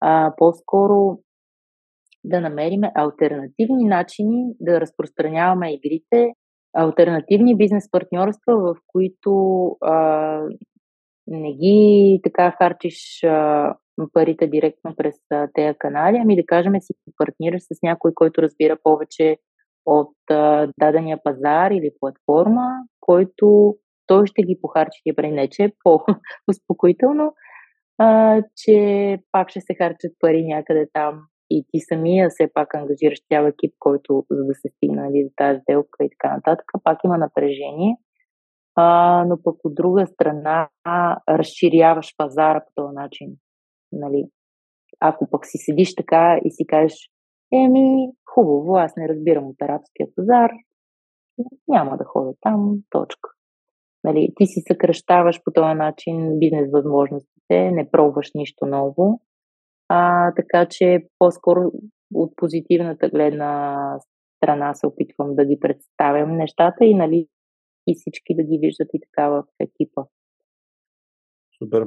а, 0.00 0.34
по-скоро 0.36 1.18
да 2.24 2.40
намериме 2.40 2.92
альтернативни 2.94 3.84
начини 3.84 4.54
да 4.60 4.80
разпространяваме 4.80 5.74
игрите, 5.74 6.32
альтернативни 6.76 7.56
бизнес 7.56 7.90
партньорства, 7.90 8.56
в 8.56 8.76
които 8.86 9.66
а, 9.80 9.94
не 11.26 11.52
ги 11.52 12.20
така 12.22 12.50
харчиш 12.58 13.24
а, 13.24 13.74
парите 14.12 14.46
директно 14.46 14.94
през 14.96 15.14
а, 15.30 15.48
тези 15.54 15.78
канали, 15.78 16.18
ами 16.22 16.36
да 16.36 16.46
кажем 16.46 16.72
си 16.80 16.94
партнираш 17.16 17.62
с 17.62 17.82
някой, 17.82 18.12
който 18.14 18.42
разбира 18.42 18.78
повече 18.82 19.36
от 19.86 20.16
а, 20.30 20.68
дадения 20.80 21.18
пазар 21.24 21.70
или 21.70 21.90
платформа, 22.00 22.68
който 23.00 23.76
той 24.06 24.26
ще 24.26 24.42
ги 24.42 24.58
похарчи 24.60 25.00
тия 25.02 25.16
пари. 25.16 25.30
Не, 25.30 25.48
че 25.48 25.64
е 25.64 25.72
по-успокоително, 25.84 27.34
а, 27.98 28.40
че 28.56 29.18
пак 29.32 29.50
ще 29.50 29.60
се 29.60 29.74
харчат 29.74 30.12
пари 30.20 30.46
някъде 30.46 30.86
там 30.92 31.22
и 31.50 31.64
ти 31.68 31.80
самия 31.80 32.28
все 32.28 32.50
пак 32.54 32.74
ангажираш 32.74 33.18
цял 33.32 33.44
екип, 33.44 33.74
който 33.78 34.24
за 34.30 34.44
да 34.44 34.54
се 34.54 34.68
стигне 34.76 35.02
нали, 35.02 35.24
за 35.24 35.30
тази 35.36 35.60
сделка 35.60 36.04
и 36.04 36.10
така 36.10 36.34
нататък, 36.34 36.66
пак 36.84 36.98
има 37.04 37.18
напрежение. 37.18 37.96
А, 38.74 39.24
но 39.28 39.42
пък 39.42 39.64
от 39.64 39.74
друга 39.74 40.06
страна 40.06 40.68
разширяваш 41.28 42.14
пазара 42.16 42.60
по 42.60 42.72
този 42.74 42.94
начин. 42.94 43.36
Нали. 43.92 44.24
Ако 45.00 45.30
пък 45.30 45.46
си 45.46 45.58
седиш 45.58 45.94
така 45.94 46.40
и 46.44 46.50
си 46.50 46.66
кажеш, 46.66 46.94
еми, 47.52 48.10
хубаво, 48.30 48.76
аз 48.76 48.96
не 48.96 49.08
разбирам 49.08 49.46
от 49.46 49.62
арабския 49.62 50.08
пазар, 50.16 50.50
няма 51.68 51.96
да 51.96 52.04
ходя 52.04 52.34
там, 52.40 52.74
точка. 52.90 53.30
Нали, 54.04 54.28
ти 54.36 54.46
си 54.46 54.60
съкръщаваш 54.66 55.40
по 55.44 55.50
този 55.52 55.74
начин 55.74 56.38
бизнес 56.38 56.70
възможностите, 56.72 57.70
не 57.70 57.90
пробваш 57.90 58.30
нищо 58.34 58.66
ново. 58.66 59.20
А, 59.88 60.32
така 60.34 60.66
че 60.70 60.98
по-скоро 61.18 61.60
от 62.14 62.32
позитивната 62.36 63.08
гледна 63.08 63.76
страна 64.36 64.74
се 64.74 64.86
опитвам 64.86 65.34
да 65.34 65.44
ги 65.44 65.58
представям 65.60 66.36
нещата 66.36 66.84
и, 66.84 66.94
нали, 66.94 67.26
и 67.86 67.94
всички 67.94 68.34
да 68.34 68.42
ги 68.42 68.58
виждат 68.62 68.88
и 68.94 69.00
така 69.00 69.28
в 69.28 69.44
екипа. 69.60 70.02
Супер. 71.58 71.86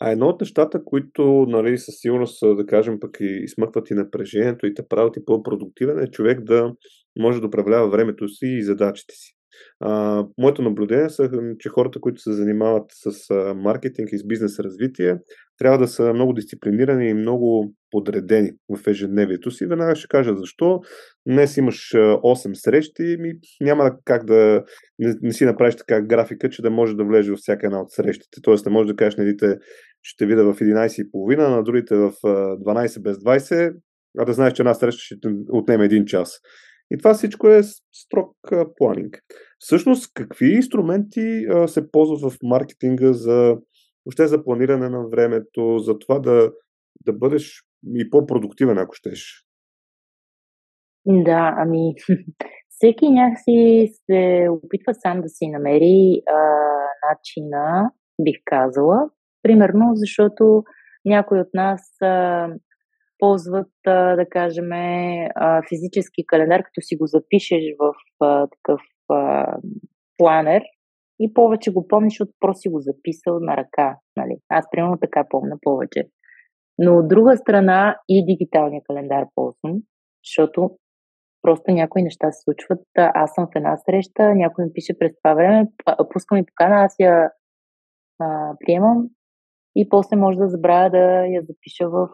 А 0.00 0.10
едно 0.10 0.26
от 0.26 0.40
нещата, 0.40 0.84
които 0.84 1.46
нали, 1.48 1.78
със 1.78 1.94
сигурност, 1.98 2.40
да 2.56 2.66
кажем, 2.66 3.00
пък 3.00 3.16
и 3.20 3.48
смъкват 3.48 3.90
и 3.90 3.94
напрежението 3.94 4.66
и 4.66 4.74
те 4.74 4.88
правят 4.88 5.16
и 5.16 5.24
по-продуктивен 5.24 5.98
е 5.98 6.10
човек 6.10 6.40
да 6.40 6.74
може 7.18 7.40
да 7.40 7.46
управлява 7.46 7.90
времето 7.90 8.28
си 8.28 8.46
и 8.46 8.62
задачите 8.62 9.14
си. 9.14 9.37
А, 9.80 10.24
моето 10.38 10.62
наблюдение 10.62 11.10
са, 11.10 11.30
че 11.58 11.68
хората, 11.68 12.00
които 12.00 12.22
се 12.22 12.32
занимават 12.32 12.84
с 12.90 13.30
а, 13.30 13.54
маркетинг 13.54 14.08
и 14.12 14.18
с 14.18 14.26
бизнес 14.26 14.60
развитие, 14.60 15.16
трябва 15.58 15.78
да 15.78 15.88
са 15.88 16.14
много 16.14 16.32
дисциплинирани 16.32 17.08
и 17.08 17.14
много 17.14 17.74
подредени 17.90 18.50
в 18.76 18.86
ежедневието 18.86 19.50
си. 19.50 19.66
Веднага 19.66 19.96
ще 19.96 20.08
кажа 20.08 20.36
защо. 20.36 20.80
Днес 21.28 21.56
имаш 21.56 21.92
8 21.94 22.54
срещи, 22.54 23.16
ми 23.20 23.32
няма 23.60 23.92
как 24.04 24.24
да 24.24 24.64
не, 24.98 25.14
не 25.22 25.32
си 25.32 25.44
направиш 25.44 25.76
така 25.76 26.00
графика, 26.00 26.50
че 26.50 26.62
да 26.62 26.70
може 26.70 26.96
да 26.96 27.04
влезеш 27.04 27.30
във 27.30 27.38
всяка 27.38 27.66
една 27.66 27.80
от 27.80 27.90
срещите. 27.90 28.40
Тоест 28.42 28.66
не 28.66 28.72
можеш 28.72 28.88
да 28.88 28.96
кажеш 28.96 29.16
на 29.16 29.22
едните 29.22 29.58
ще 30.02 30.26
видя 30.26 30.44
в 30.44 30.58
11.30, 30.58 31.48
на 31.48 31.62
другите 31.62 31.96
в 31.96 32.12
12 32.22 33.02
без 33.02 33.16
20, 33.16 33.74
а 34.18 34.24
да 34.24 34.32
знаеш, 34.32 34.52
че 34.52 34.62
една 34.62 34.74
среща 34.74 35.00
ще 35.02 35.16
отнеме 35.50 35.84
един 35.84 36.04
час. 36.04 36.38
И 36.90 36.98
това 36.98 37.14
всичко 37.14 37.48
е 37.48 37.60
строг 37.92 38.36
планинг. 38.76 39.18
Всъщност, 39.58 40.12
какви 40.14 40.54
инструменти 40.54 41.46
а, 41.50 41.68
се 41.68 41.90
ползват 41.90 42.32
в 42.32 42.36
маркетинга 42.42 43.12
за, 43.12 43.56
въобще 44.06 44.26
за 44.26 44.44
планиране 44.44 44.88
на 44.88 45.08
времето, 45.08 45.78
за 45.78 45.98
това 45.98 46.18
да, 46.18 46.52
да 47.06 47.12
бъдеш 47.12 47.62
и 47.94 48.10
по-продуктивен, 48.10 48.78
ако 48.78 48.94
щеш? 48.94 49.44
Да, 51.06 51.54
ами 51.58 51.94
всеки 52.68 53.10
някакси 53.10 53.88
се 54.06 54.48
опитва 54.50 54.94
сам 54.94 55.20
да 55.20 55.28
си 55.28 55.48
намери 55.48 56.22
а, 56.26 56.38
начина, 57.08 57.90
бих 58.22 58.36
казала. 58.44 59.10
Примерно, 59.42 59.90
защото 59.94 60.64
някой 61.04 61.40
от 61.40 61.48
нас 61.54 61.80
а, 62.02 62.48
ползват, 63.18 63.72
а, 63.86 64.16
да 64.16 64.28
кажем, 64.28 64.72
а, 64.72 65.62
физически 65.68 66.26
календар, 66.26 66.62
като 66.62 66.80
си 66.80 66.96
го 66.96 67.06
запишеш 67.06 67.62
в 67.78 67.94
а, 68.20 68.46
такъв 68.46 68.80
планер 70.16 70.62
и 71.20 71.34
повече 71.34 71.72
го 71.72 71.88
помниш, 71.88 72.12
защото 72.12 72.32
просто 72.40 72.60
си 72.60 72.68
го 72.68 72.80
записал 72.80 73.40
на 73.40 73.56
ръка. 73.56 73.98
Нали? 74.16 74.36
Аз 74.48 74.64
примерно 74.70 74.98
така 75.00 75.24
помня 75.30 75.56
повече. 75.62 76.08
Но 76.78 76.98
от 76.98 77.08
друга 77.08 77.36
страна 77.36 77.98
и 78.08 78.24
дигиталния 78.26 78.82
календар 78.84 79.26
ползвам, 79.34 79.82
защото 80.24 80.70
просто 81.42 81.70
някои 81.70 82.02
неща 82.02 82.30
се 82.30 82.42
случват. 82.42 82.80
Аз 82.96 83.34
съм 83.34 83.46
в 83.46 83.56
една 83.56 83.76
среща, 83.76 84.34
някой 84.34 84.64
ми 84.64 84.72
пише 84.72 84.98
през 84.98 85.12
това 85.22 85.34
време, 85.34 85.66
пускам 86.12 86.38
и 86.38 86.46
покана, 86.46 86.84
аз 86.84 86.94
я 86.98 87.30
а, 88.20 88.54
приемам 88.60 89.08
и 89.76 89.88
после 89.88 90.16
може 90.16 90.38
да 90.38 90.48
забравя 90.48 90.90
да 90.90 91.26
я 91.26 91.42
запиша 91.42 91.88
в 91.88 92.08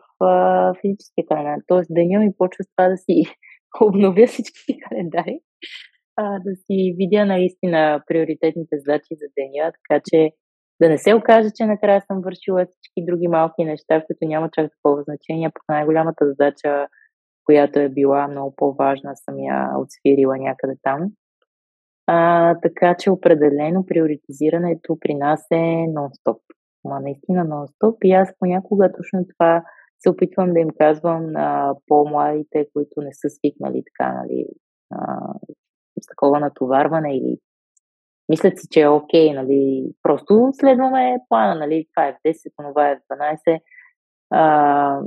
физическия 0.80 1.26
календар. 1.28 1.58
Тоест 1.66 1.88
деня 1.90 2.20
ми 2.20 2.32
почва 2.38 2.64
с 2.64 2.70
това 2.76 2.88
да 2.88 2.96
си 2.96 3.22
обновя 3.80 4.26
всички 4.26 4.78
календари, 4.88 5.40
а, 6.16 6.38
да 6.38 6.56
си 6.56 6.94
видя 6.98 7.26
наистина 7.26 8.02
приоритетните 8.06 8.78
задачи 8.78 9.14
за 9.20 9.26
деня, 9.36 9.72
така 9.72 10.02
че 10.10 10.30
да 10.82 10.88
не 10.88 10.98
се 10.98 11.14
окаже, 11.14 11.48
че 11.56 11.66
накрая 11.66 12.00
съм 12.00 12.22
вършила 12.22 12.66
всички 12.66 13.04
други 13.06 13.28
малки 13.28 13.64
неща, 13.64 14.04
които 14.06 14.18
няма 14.22 14.50
чак 14.52 14.70
такова 14.70 15.02
значение, 15.02 15.50
пък 15.54 15.62
най-голямата 15.68 16.26
задача, 16.26 16.86
която 17.44 17.80
е 17.80 17.88
била 17.88 18.28
много 18.28 18.54
по-важна, 18.56 19.12
съм 19.16 19.38
я 19.38 19.70
отсвирила 19.78 20.36
някъде 20.38 20.74
там. 20.82 21.00
А, 22.06 22.54
така 22.62 22.96
че 22.98 23.10
определено 23.10 23.86
приоритизирането 23.86 24.98
при 25.00 25.14
нас 25.14 25.46
е 25.50 25.86
нон-стоп 25.96 26.38
ма 26.84 27.00
наистина 27.00 27.44
нон-стоп. 27.44 27.96
И 28.04 28.12
аз 28.12 28.34
понякога 28.38 28.92
точно 28.92 29.26
това 29.38 29.62
се 29.98 30.10
опитвам 30.10 30.52
да 30.52 30.60
им 30.60 30.68
казвам 30.78 31.32
на 31.32 31.74
по-младите, 31.86 32.66
които 32.72 33.00
не 33.00 33.10
са 33.12 33.30
свикнали 33.30 33.82
така, 33.86 34.12
нали, 34.12 34.46
с 36.04 36.06
такова 36.06 36.40
натоварване 36.40 37.16
или 37.16 37.38
мислят 38.28 38.58
си, 38.58 38.66
че 38.70 38.80
е 38.80 38.88
окей, 38.88 39.32
нали, 39.32 39.86
просто 40.02 40.50
следваме 40.52 41.16
плана, 41.28 41.54
нали, 41.54 41.86
това 41.94 42.06
е 42.06 42.12
в 42.12 42.16
10, 42.28 42.52
това 42.56 42.90
е 42.90 42.96
в 42.96 43.00
12 43.14 43.60
а, 44.30 45.00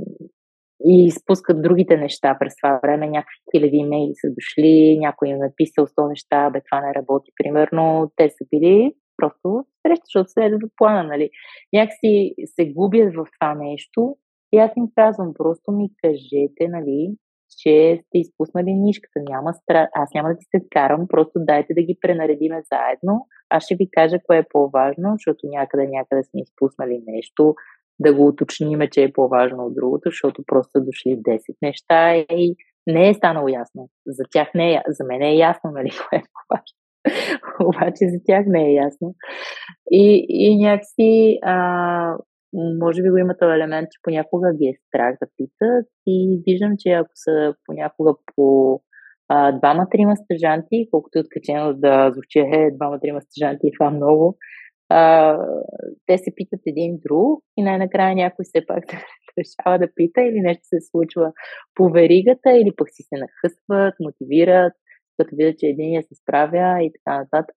и 0.84 1.06
изпускат 1.06 1.62
другите 1.62 1.96
неща 1.96 2.36
през 2.40 2.56
това 2.56 2.80
време. 2.82 3.08
Някакви 3.08 3.38
хиляди 3.56 3.76
имейли 3.76 4.12
са 4.14 4.30
дошли, 4.30 4.98
някой 5.00 5.28
им 5.28 5.36
е 5.36 5.38
написал 5.38 5.86
100 5.86 6.08
неща, 6.08 6.50
бе 6.50 6.60
това 6.70 6.80
не 6.80 6.94
работи, 6.94 7.30
примерно. 7.36 8.12
Те 8.16 8.30
са 8.30 8.44
били 8.50 8.92
просто 9.16 9.64
среща, 9.86 10.02
защото 10.04 10.30
следват 10.30 10.72
плана, 10.76 11.02
нали. 11.02 11.30
Някакси 11.72 12.34
се 12.46 12.72
губят 12.72 13.14
в 13.14 13.26
това 13.40 13.54
нещо 13.54 14.16
и 14.52 14.58
аз 14.58 14.70
им 14.76 14.88
казвам, 14.94 15.34
просто 15.34 15.72
ми 15.72 15.90
кажете, 16.02 16.68
нали, 16.68 17.14
че 17.56 18.02
сте 18.06 18.18
изпуснали 18.18 18.74
нишката. 18.74 19.20
Няма 19.28 19.54
стра... 19.54 19.88
Аз 19.94 20.14
няма 20.14 20.28
да 20.28 20.36
ти 20.36 20.44
се 20.44 20.66
карам, 20.70 21.08
просто 21.08 21.32
дайте 21.36 21.74
да 21.74 21.82
ги 21.82 21.98
пренаредиме 22.00 22.62
заедно. 22.72 23.26
Аз 23.50 23.64
ще 23.64 23.74
ви 23.74 23.88
кажа 23.90 24.18
кое 24.26 24.38
е 24.38 24.48
по-важно, 24.50 25.12
защото 25.12 25.38
някъде 25.44 25.86
някъде 25.86 26.22
сме 26.24 26.40
изпуснали 26.40 27.02
нещо, 27.06 27.54
да 28.00 28.14
го 28.14 28.26
уточниме, 28.26 28.90
че 28.90 29.02
е 29.02 29.12
по-важно 29.12 29.66
от 29.66 29.74
другото, 29.74 30.10
защото 30.10 30.42
просто 30.46 30.70
са 30.70 30.84
дошли 30.84 31.22
10 31.22 31.38
неща 31.62 32.16
и 32.16 32.56
не 32.86 33.08
е 33.08 33.14
станало 33.14 33.48
ясно. 33.48 33.88
За 34.06 34.22
тях 34.30 34.48
не 34.54 34.74
е, 34.74 34.82
за 34.88 35.04
мен 35.04 35.22
е 35.22 35.36
ясно, 35.36 35.70
нали, 35.70 35.90
кое 36.08 36.18
е 36.18 36.22
по-важно. 36.22 36.78
Обаче 37.68 38.08
за 38.08 38.18
тях 38.26 38.44
не 38.46 38.68
е 38.68 38.72
ясно. 38.72 39.14
И, 39.90 40.26
и 40.28 40.64
някакси 40.64 41.38
а, 41.42 42.16
може 42.52 43.02
би 43.02 43.10
го 43.10 43.16
има 43.16 43.36
този 43.36 43.54
елемент, 43.54 43.88
че 43.90 44.02
понякога 44.02 44.54
ги 44.54 44.66
е 44.66 44.78
страх 44.86 45.16
да 45.22 45.28
питат 45.36 45.86
и 46.06 46.42
виждам, 46.46 46.72
че 46.78 46.88
ако 46.90 47.10
са 47.14 47.54
понякога 47.66 48.14
по 48.34 48.80
двама-трима 49.58 50.16
стъжанти, 50.16 50.88
колкото 50.90 51.18
е 51.18 51.20
откачено 51.20 51.74
да 51.74 52.10
звучи 52.14 52.38
е 52.38 52.70
двама-трима 52.76 53.20
стъжанти 53.20 53.66
и 53.66 53.72
това 53.78 53.90
много, 53.90 54.36
а, 54.88 55.36
те 56.06 56.18
се 56.18 56.34
питат 56.34 56.60
един 56.66 56.98
друг 57.06 57.44
и 57.56 57.62
най-накрая 57.62 58.14
някой 58.14 58.42
все 58.42 58.66
пак 58.66 58.84
решава 59.38 59.78
да 59.78 59.94
пита 59.94 60.22
или 60.22 60.40
нещо 60.40 60.62
се 60.64 60.76
случва 60.90 61.32
по 61.74 61.90
веригата 61.90 62.50
или 62.50 62.72
пък 62.76 62.88
си 62.90 63.02
се 63.02 63.14
нахъсват, 63.14 63.94
мотивират, 64.00 64.72
като 65.18 65.36
видят, 65.36 65.58
че 65.58 65.66
единия 65.66 66.02
се 66.02 66.14
справя 66.14 66.82
и 66.82 66.92
така 66.92 67.18
нататък. 67.18 67.56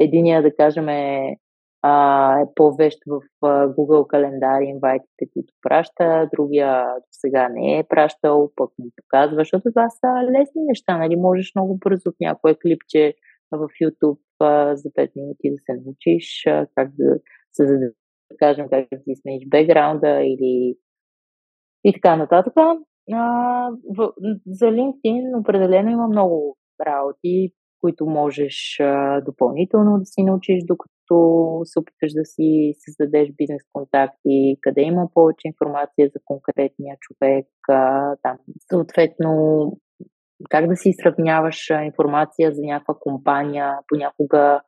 Единия, 0.00 0.42
да 0.42 0.56
кажем, 0.56 0.88
е 0.88 1.36
а, 1.82 2.40
е 2.40 2.44
по-вещ 2.54 2.98
в 3.06 3.20
а, 3.42 3.68
Google 3.68 4.06
календар 4.06 4.60
инвайтите, 4.60 5.26
които 5.32 5.54
праща, 5.62 6.28
другия 6.36 6.84
до 6.84 7.06
сега 7.10 7.48
не 7.48 7.78
е 7.78 7.84
пращал, 7.88 8.52
пък 8.56 8.70
му 8.78 8.86
показва, 8.96 9.36
защото 9.36 9.62
това 9.70 9.90
са 9.90 10.08
лесни 10.30 10.62
неща, 10.68 10.98
нали? 10.98 11.16
Можеш 11.16 11.52
много 11.54 11.78
бързо 11.78 12.08
от 12.08 12.14
някое 12.20 12.54
клипче 12.54 13.14
в 13.50 13.68
YouTube 13.82 14.18
а, 14.40 14.76
за 14.76 14.88
5 14.88 15.10
минути 15.16 15.50
да 15.50 15.56
се 15.56 15.82
научиш 15.84 16.46
а, 16.46 16.66
как 16.74 16.90
да 16.94 17.18
създадеш, 17.52 17.92
да 18.30 18.36
кажем, 18.36 18.68
как 18.70 18.86
да 18.92 18.98
си 18.98 19.14
смениш 19.22 19.48
бекграунда 19.48 20.20
или 20.22 20.76
и 21.84 21.92
така 21.92 22.16
нататък. 22.16 22.52
А, 23.12 23.70
в, 23.96 24.12
за 24.46 24.66
LinkedIn 24.66 25.40
определено 25.40 25.90
има 25.90 26.08
много 26.08 26.56
работи, 26.86 27.52
които 27.80 28.06
можеш 28.06 28.78
допълнително 29.24 29.98
да 29.98 30.04
си 30.04 30.22
научиш, 30.22 30.64
докато 30.64 31.60
се 31.64 31.78
опиташ 31.78 32.12
да 32.12 32.24
си 32.24 32.74
създадеш 32.78 33.28
бизнес 33.36 33.62
контакти, 33.72 34.56
къде 34.60 34.82
има 34.82 35.08
повече 35.14 35.48
информация 35.48 36.08
за 36.14 36.20
конкретния 36.24 36.96
човек, 37.00 37.46
там 38.22 38.38
съответно 38.72 39.72
как 40.50 40.68
да 40.68 40.76
си 40.76 40.92
сравняваш 41.02 41.70
информация 41.84 42.52
за 42.52 42.62
някаква 42.62 42.94
компания, 43.00 43.78
понякога 43.88 44.60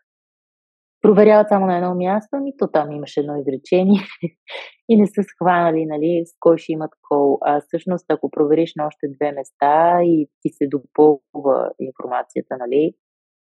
проверяват 1.00 1.48
само 1.48 1.66
на 1.66 1.76
едно 1.76 1.94
място, 1.94 2.28
ами 2.32 2.56
то 2.58 2.68
там 2.68 2.92
имаше 2.92 3.20
едно 3.20 3.36
изречение 3.36 4.00
и 4.88 4.96
не 4.96 5.06
са 5.06 5.22
схванали, 5.22 5.86
нали, 5.86 6.22
с 6.26 6.36
кой 6.40 6.58
ще 6.58 6.72
имат 6.72 6.90
кол. 7.08 7.38
А 7.40 7.60
всъщност, 7.60 8.06
ако 8.08 8.30
провериш 8.30 8.72
на 8.76 8.86
още 8.86 9.08
две 9.08 9.32
места 9.32 10.02
и 10.02 10.28
ти 10.42 10.48
се 10.48 10.66
допълва 10.66 11.70
информацията, 11.78 12.56
нали, 12.58 12.94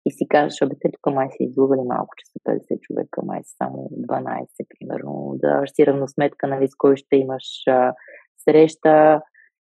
и 0.06 0.12
си 0.12 0.28
кажеш, 0.30 0.62
абе, 0.62 0.76
те 0.80 0.92
тук 0.92 1.14
май 1.14 1.28
са 1.32 1.38
излугали 1.40 1.82
малко, 1.86 2.14
че 2.18 2.26
са 2.26 2.40
50 2.40 2.80
човека, 2.80 3.22
май 3.26 3.40
са 3.44 3.56
само 3.58 3.90
12, 4.10 4.46
примерно, 4.70 5.36
да 5.36 5.64
си 5.68 5.86
равносметка, 5.86 6.48
нали, 6.48 6.68
с 6.68 6.76
кой 6.78 6.96
ще 6.96 7.16
имаш 7.16 7.68
а, 7.68 7.94
среща. 8.38 9.22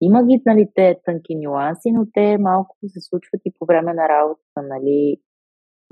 Има 0.01 0.23
ги, 0.23 0.41
нали, 0.45 0.67
те 0.75 0.99
тънки 1.05 1.35
нюанси, 1.35 1.91
но 1.91 2.05
те 2.13 2.37
малко 2.37 2.75
се 2.87 3.01
случват 3.01 3.41
и 3.45 3.53
по 3.59 3.65
време 3.65 3.93
на 3.93 4.09
работата, 4.09 4.61
нали, 4.61 5.17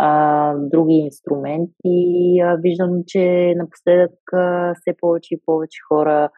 а, 0.04 0.54
други 0.58 0.94
инструменти. 0.94 2.40
А, 2.44 2.56
виждам, 2.56 3.04
че 3.08 3.54
напоследък 3.58 4.14
а, 4.34 4.74
все 4.82 4.98
повече 5.02 5.36
и 5.36 5.42
повече 5.46 5.80
хора 5.88 6.30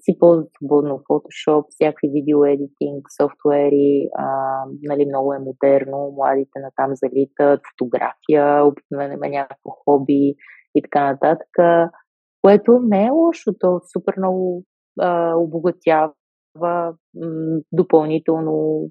си 0.00 0.18
ползват 0.18 0.48
свободно 0.56 0.98
Photoshop, 0.98 1.64
всякакви 1.68 2.08
видео 2.08 2.44
едитинг, 2.44 3.02
софтуери, 3.20 4.08
а, 4.16 4.26
нали, 4.82 5.06
много 5.06 5.34
е 5.34 5.38
модерно, 5.38 6.12
младите 6.16 6.60
натам 6.60 6.96
залитат, 6.96 7.60
фотография, 7.70 8.64
обикновено 8.66 9.14
има 9.14 9.28
някакво 9.28 9.70
хоби 9.70 10.34
и 10.74 10.82
така 10.82 11.12
нататък, 11.12 11.48
което 12.42 12.80
не 12.82 13.06
е 13.06 13.10
лошо, 13.10 13.52
то 13.60 13.80
супер 13.92 14.14
много 14.18 14.64
а, 15.00 15.34
обогатява 15.36 16.12
м- 16.56 16.94
допълнително, 17.72 18.88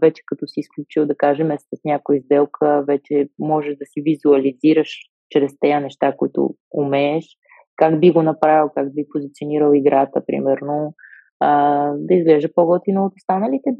вече 0.00 0.22
като 0.26 0.46
си 0.46 0.60
изключил, 0.60 1.06
да 1.06 1.16
кажем, 1.16 1.48
с 1.58 1.84
някоя 1.84 2.16
изделка, 2.16 2.84
вече 2.86 3.28
можеш 3.38 3.76
да 3.76 3.86
си 3.86 4.02
визуализираш 4.02 4.98
чрез 5.30 5.52
тези 5.60 5.84
неща, 5.84 6.16
които 6.16 6.54
умееш, 6.74 7.24
как 7.76 8.00
би 8.00 8.10
го 8.10 8.22
направил, 8.22 8.70
как 8.74 8.94
би 8.94 9.06
позиционирал 9.12 9.72
играта, 9.74 10.22
примерно, 10.26 10.94
да 11.96 12.14
изглежда 12.14 12.48
по-готино 12.54 13.04
от 13.04 13.12
останалите 13.16 13.70
10. 13.70 13.76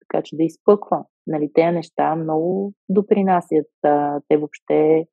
Така 0.00 0.22
че 0.22 0.36
да 0.36 0.42
изпъква. 0.42 1.04
Нали, 1.26 1.50
тези 1.54 1.74
неща 1.74 2.16
много 2.16 2.72
допринасят. 2.88 3.66
Те 4.28 4.36
въобще 4.36 5.04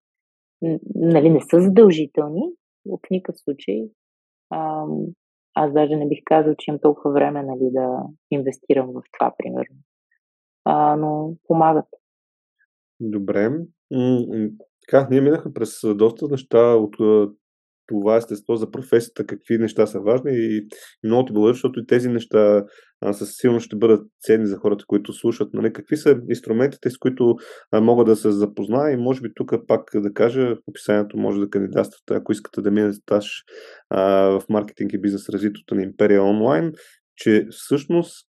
нали, 0.95 1.29
не 1.29 1.39
са 1.41 1.61
задължителни, 1.61 2.41
в 2.85 2.97
никакъв 3.11 3.39
случай. 3.39 3.89
Аз 5.57 5.73
даже 5.73 5.95
не 5.95 6.07
бих 6.07 6.19
казал, 6.25 6.55
че 6.57 6.71
имам 6.71 6.79
толкова 6.81 7.13
време 7.13 7.43
нали, 7.43 7.69
да 7.71 8.03
инвестирам 8.31 8.87
в 8.87 9.01
това, 9.11 9.33
примерно. 9.37 9.75
А, 10.65 10.95
но 10.95 11.33
помагат. 11.47 11.85
Добре. 12.99 13.49
Така, 14.81 15.07
ние 15.11 15.21
минахме 15.21 15.53
през 15.53 15.79
доста 15.95 16.27
неща 16.27 16.75
от 16.75 16.95
това 17.87 18.15
естество 18.15 18.55
за 18.55 18.71
професията, 18.71 19.25
какви 19.25 19.57
неща 19.57 19.85
са 19.85 19.99
важни 19.99 20.31
и, 20.31 20.57
и 21.03 21.07
много 21.07 21.25
ти 21.25 21.33
благодаря, 21.33 21.53
защото 21.53 21.79
и 21.79 21.85
тези 21.85 22.09
неща 22.09 22.65
а, 23.01 23.13
със 23.13 23.29
силно 23.33 23.59
ще 23.59 23.75
бъдат 23.75 24.07
ценни 24.21 24.47
за 24.47 24.57
хората, 24.57 24.85
които 24.87 25.13
слушат. 25.13 25.53
Нали? 25.53 25.73
Какви 25.73 25.97
са 25.97 26.19
инструментите, 26.29 26.89
с 26.89 26.97
които 26.97 27.35
а, 27.71 27.81
мога 27.81 28.05
да 28.05 28.15
се 28.15 28.31
запозная 28.31 28.93
и 28.93 28.97
може 28.97 29.21
би 29.21 29.29
тук 29.35 29.53
пак 29.67 29.89
да 29.95 30.13
кажа, 30.13 30.55
в 30.55 30.67
описанието 30.67 31.17
може 31.17 31.39
да 31.39 31.49
кандидатствате, 31.49 32.13
ако 32.13 32.31
искате 32.31 32.61
да 32.61 32.71
минете 32.71 32.93
стаж 32.93 33.43
а, 33.89 34.03
в 34.39 34.41
маркетинг 34.49 34.93
и 34.93 35.01
бизнес 35.01 35.29
развитието 35.29 35.75
на 35.75 35.83
Империя 35.83 36.23
онлайн, 36.23 36.71
че 37.15 37.47
всъщност 37.51 38.27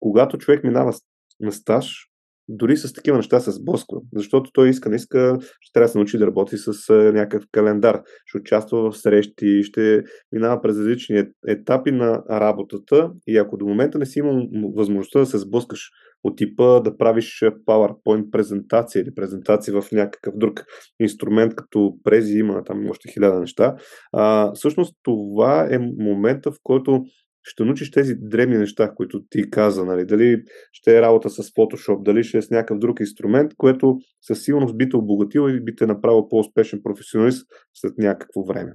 когато 0.00 0.38
човек 0.38 0.64
минава 0.64 0.92
на 1.40 1.52
стаж, 1.52 2.07
дори 2.48 2.76
с 2.76 2.92
такива 2.92 3.16
неща 3.16 3.40
се 3.40 3.50
сблъсква, 3.50 3.98
защото 4.14 4.50
той 4.52 4.68
иска, 4.68 4.88
не 4.88 4.96
иска, 4.96 5.38
ще 5.60 5.72
трябва 5.72 5.84
да 5.84 5.92
се 5.92 5.98
научи 5.98 6.18
да 6.18 6.26
работи 6.26 6.56
с 6.56 6.94
някакъв 7.12 7.44
календар, 7.52 8.02
ще 8.26 8.38
участва 8.38 8.90
в 8.90 8.98
срещи, 8.98 9.62
ще 9.62 10.02
минава 10.32 10.62
през 10.62 10.78
различни 10.78 11.24
етапи 11.48 11.92
на 11.92 12.22
работата 12.30 13.10
и 13.26 13.38
ако 13.38 13.56
до 13.56 13.66
момента 13.66 13.98
не 13.98 14.06
си 14.06 14.18
имал 14.18 14.46
възможността 14.76 15.18
да 15.18 15.26
се 15.26 15.38
сблъскаш 15.38 15.90
от 16.24 16.36
типа 16.36 16.80
да 16.80 16.96
правиш 16.96 17.44
PowerPoint 17.68 18.30
презентация 18.30 19.02
или 19.02 19.14
презентация 19.14 19.80
в 19.80 19.92
някакъв 19.92 20.34
друг 20.36 20.64
инструмент, 21.00 21.54
като 21.54 21.94
прези 22.04 22.38
има 22.38 22.64
там 22.64 22.90
още 22.90 23.12
хиляда 23.12 23.40
неща, 23.40 23.76
а, 24.12 24.52
всъщност 24.54 24.96
това 25.02 25.68
е 25.70 25.78
момента, 25.78 26.52
в 26.52 26.56
който 26.62 27.04
ще 27.48 27.64
научиш 27.64 27.90
тези 27.90 28.14
древни 28.14 28.58
неща, 28.58 28.92
които 28.96 29.20
ти 29.30 29.50
каза, 29.50 29.84
нали? 29.84 30.06
дали 30.06 30.42
ще 30.72 30.98
е 30.98 31.02
работа 31.02 31.30
с 31.30 31.42
Photoshop, 31.42 32.02
дали 32.02 32.24
ще 32.24 32.38
е 32.38 32.42
с 32.42 32.50
някакъв 32.50 32.78
друг 32.78 33.00
инструмент, 33.00 33.52
което 33.56 33.98
със 34.22 34.44
сигурност 34.44 34.78
би 34.78 34.88
те 34.88 34.96
обогатил 34.96 35.48
и 35.48 35.64
би 35.64 35.76
те 35.76 35.86
направил 35.86 36.28
по-успешен 36.28 36.80
професионалист 36.84 37.46
след 37.74 37.98
някакво 37.98 38.44
време. 38.44 38.72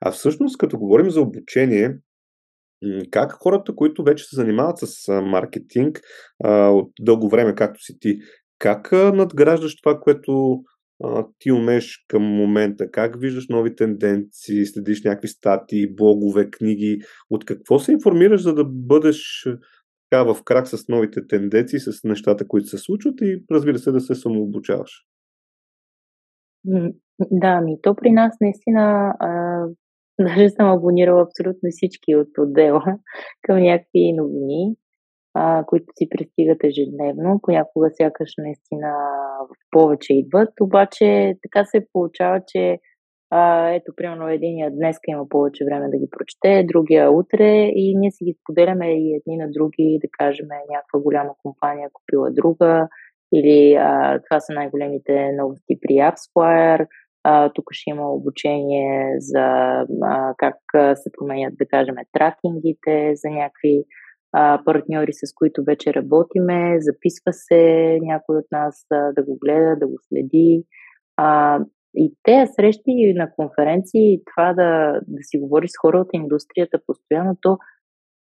А 0.00 0.10
всъщност, 0.10 0.58
като 0.58 0.78
говорим 0.78 1.10
за 1.10 1.20
обучение, 1.20 1.98
как 3.10 3.32
хората, 3.32 3.74
които 3.74 4.04
вече 4.04 4.24
се 4.24 4.36
занимават 4.36 4.78
с 4.78 5.22
маркетинг 5.22 6.00
от 6.48 6.90
дълго 7.00 7.28
време, 7.28 7.54
както 7.54 7.80
си 7.80 7.98
ти, 8.00 8.18
как 8.58 8.92
надграждаш 8.92 9.76
това, 9.76 10.00
което 10.00 10.60
ти 11.38 11.52
умееш 11.52 12.04
към 12.08 12.22
момента? 12.22 12.90
Как 12.90 13.20
виждаш 13.20 13.48
нови 13.48 13.76
тенденции, 13.76 14.66
следиш 14.66 15.04
някакви 15.04 15.28
статии, 15.28 15.94
блогове, 15.94 16.50
книги? 16.50 16.98
От 17.30 17.44
какво 17.44 17.78
се 17.78 17.92
информираш, 17.92 18.42
за 18.42 18.54
да 18.54 18.64
бъдеш 18.64 19.48
така 20.10 20.34
в 20.34 20.44
крак 20.44 20.68
с 20.68 20.88
новите 20.88 21.26
тенденции, 21.26 21.78
с 21.78 22.04
нещата, 22.04 22.48
които 22.48 22.66
се 22.66 22.78
случват 22.78 23.14
и 23.20 23.44
разбира 23.50 23.78
се 23.78 23.92
да 23.92 24.00
се 24.00 24.14
самообучаваш. 24.14 25.06
Да, 27.30 27.60
ми 27.60 27.76
то 27.82 27.94
при 27.94 28.10
нас 28.10 28.36
наистина 28.40 29.14
а, 29.18 29.62
даже 30.20 30.50
съм 30.50 30.70
абонирала 30.70 31.22
абсолютно 31.22 31.68
всички 31.70 32.16
от 32.16 32.28
отдела 32.38 32.84
към 33.42 33.62
някакви 33.62 34.12
новини, 34.12 34.76
а, 35.38 35.64
които 35.66 35.86
си 35.98 36.08
пристигат 36.10 36.64
ежедневно. 36.64 37.40
Понякога 37.42 37.88
сякаш 37.92 38.30
наистина 38.38 38.90
повече 39.70 40.12
идват, 40.14 40.48
обаче 40.60 41.34
така 41.42 41.64
се 41.64 41.86
получава, 41.92 42.40
че 42.46 42.78
а, 43.30 43.68
ето, 43.68 43.92
примерно, 43.96 44.28
единия 44.28 44.70
днес 44.70 44.96
има 45.08 45.28
повече 45.28 45.64
време 45.64 45.88
да 45.88 45.98
ги 45.98 46.08
прочете, 46.10 46.66
другия 46.72 47.10
утре 47.10 47.70
и 47.74 47.94
ние 47.98 48.10
си 48.10 48.24
ги 48.24 48.34
споделяме 48.40 48.86
и 48.92 49.14
едни 49.14 49.36
на 49.36 49.50
други, 49.50 49.98
да 50.02 50.08
кажем, 50.18 50.46
някаква 50.70 51.00
голяма 51.00 51.34
компания 51.42 51.88
купила 51.92 52.30
друга, 52.30 52.88
или 53.34 53.74
а, 53.74 54.20
това 54.22 54.40
са 54.40 54.52
най-големите 54.52 55.32
новости 55.32 55.78
при 55.80 55.94
AppsFlyer, 55.94 56.86
а, 57.24 57.52
тук 57.52 57.64
ще 57.70 57.90
има 57.90 58.12
обучение 58.12 59.14
за 59.18 59.46
а, 60.02 60.34
как 60.36 60.56
се 60.94 61.10
променят, 61.18 61.54
да 61.58 61.66
кажем, 61.66 61.94
тракингите 62.12 63.12
за 63.14 63.28
някакви 63.30 63.84
а, 64.32 64.62
партньори, 64.64 65.12
с 65.12 65.34
които 65.34 65.64
вече 65.64 65.94
работиме, 65.94 66.80
записва 66.80 67.32
се 67.32 67.98
някой 68.02 68.36
от 68.36 68.46
нас 68.52 68.86
а, 68.90 69.12
да 69.12 69.22
го 69.22 69.38
гледа, 69.38 69.76
да 69.76 69.86
го 69.86 69.96
следи. 70.08 70.64
А, 71.16 71.60
и 71.94 72.14
те 72.22 72.46
срещи 72.46 73.14
на 73.16 73.30
конференции, 73.32 74.20
това 74.26 74.52
да, 74.52 75.00
да 75.08 75.22
си 75.22 75.38
говори 75.38 75.68
с 75.68 75.72
хора 75.80 75.98
от 75.98 76.08
индустрията 76.12 76.78
постоянно, 76.86 77.36
то 77.42 77.58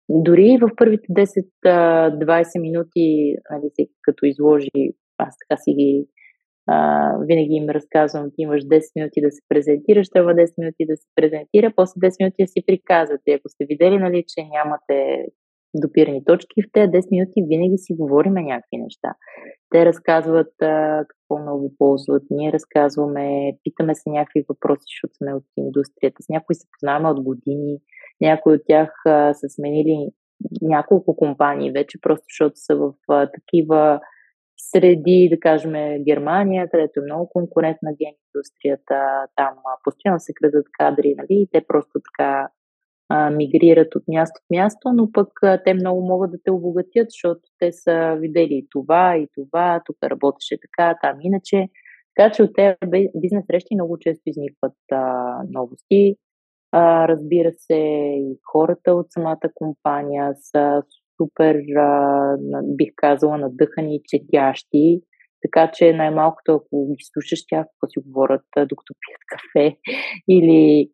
дори 0.09 0.59
в 0.61 0.71
първите 0.77 1.07
10-20 1.13 2.61
минути, 2.61 3.35
нали, 3.51 3.89
като 4.03 4.27
изложи, 4.27 4.93
аз 5.19 5.35
така 5.39 5.61
си 5.61 5.75
ги 5.75 6.07
а, 6.67 7.13
винаги 7.21 7.55
им 7.55 7.69
разказвам, 7.69 8.31
ти 8.31 8.43
имаш 8.43 8.63
10 8.63 8.81
минути 8.97 9.21
да 9.21 9.31
се 9.31 9.41
презентираш, 9.49 10.09
трябва 10.09 10.35
10 10.35 10.55
минути 10.59 10.87
да 10.87 10.97
се 10.97 11.07
презентира, 11.15 11.73
после 11.77 12.01
10 12.01 12.13
минути 12.21 12.43
да 12.43 12.47
си 12.47 12.63
приказвате. 12.67 13.33
Ако 13.33 13.49
сте 13.49 13.65
видели, 13.65 13.99
нали, 13.99 14.25
че 14.29 14.49
нямате 14.55 15.27
допирани 15.75 16.25
точки, 16.25 16.63
в 16.63 16.73
тези 16.73 16.91
10 16.91 17.11
минути 17.11 17.47
винаги 17.49 17.79
си 17.79 17.95
говориме 17.95 18.43
някакви 18.43 18.77
неща. 18.77 19.15
Те 19.71 19.87
разказват 19.87 20.63
а, 20.63 21.05
какво 21.09 21.43
много 21.43 21.75
ползват, 21.79 22.23
ние 22.31 22.53
разказваме, 22.53 23.53
питаме 23.65 23.95
се 23.95 24.11
някакви 24.11 24.45
въпроси, 24.49 24.85
защото 24.87 25.15
сме 25.17 25.35
от 25.35 25.45
индустрията. 25.57 26.23
С 26.23 26.29
някои 26.29 26.55
се 26.55 26.67
познаваме 26.73 27.09
от 27.09 27.23
години, 27.23 27.79
някои 28.21 28.55
от 28.55 28.63
тях 28.67 28.93
а, 29.07 29.35
са 29.35 29.49
сменили 29.49 30.09
няколко 30.63 31.17
компании 31.17 31.73
вече, 31.73 32.01
просто 32.01 32.25
защото 32.33 32.57
са 32.57 32.77
в 32.77 32.93
а, 33.09 33.31
такива 33.31 34.01
среди, 34.59 35.29
да 35.33 35.41
кажем, 35.41 35.73
Германия, 36.05 36.69
където 36.71 37.01
е 37.01 37.05
много 37.05 37.29
конкурентна 37.29 37.91
ген 37.91 38.15
индустрията, 38.27 39.27
там 39.37 39.55
постоянно 39.85 40.21
се 40.21 40.33
крадат 40.35 40.67
кадри, 40.79 41.15
нали, 41.19 41.27
и 41.31 41.49
те 41.53 41.65
просто 41.69 41.93
така 41.93 42.49
мигрират 43.37 43.95
от 43.95 44.03
място 44.09 44.41
в 44.41 44.51
място, 44.51 44.93
но 44.93 45.13
пък 45.13 45.29
те 45.65 45.75
много 45.75 46.07
могат 46.07 46.31
да 46.31 46.39
те 46.45 46.51
обогатят, 46.51 47.11
защото 47.11 47.41
те 47.59 47.73
са 47.73 48.17
видели 48.21 48.55
и 48.55 48.67
това, 48.71 49.17
и 49.17 49.29
това, 49.35 49.83
тук 49.85 49.97
работеше 50.05 50.57
така, 50.63 50.99
там 51.03 51.19
иначе. 51.21 51.69
Така 52.17 52.33
че 52.33 52.43
от 52.43 52.51
тези 52.55 53.09
бизнес 53.15 53.45
срещи 53.47 53.75
много 53.75 53.99
често 53.99 54.23
изникват 54.27 54.73
а, 54.93 55.35
новости. 55.51 56.17
А, 56.73 57.09
разбира 57.09 57.53
се, 57.57 57.77
и 58.19 58.39
хората 58.53 58.93
от 58.93 59.07
самата 59.11 59.51
компания 59.55 60.33
са 60.37 60.83
супер, 61.17 61.57
а, 61.77 62.37
бих 62.63 62.89
казала, 62.97 63.39
надъхани 63.39 64.01
четящи. 64.05 65.01
Така 65.43 65.71
че 65.75 65.93
най-малкото, 65.93 66.55
ако 66.55 66.95
ги 66.95 67.05
слушаш 67.13 67.47
тях, 67.49 67.67
какво 67.67 67.87
си 67.87 67.99
говорят, 68.07 68.43
докато 68.57 68.95
пият 69.01 69.23
кафе 69.29 69.77
или 70.29 70.91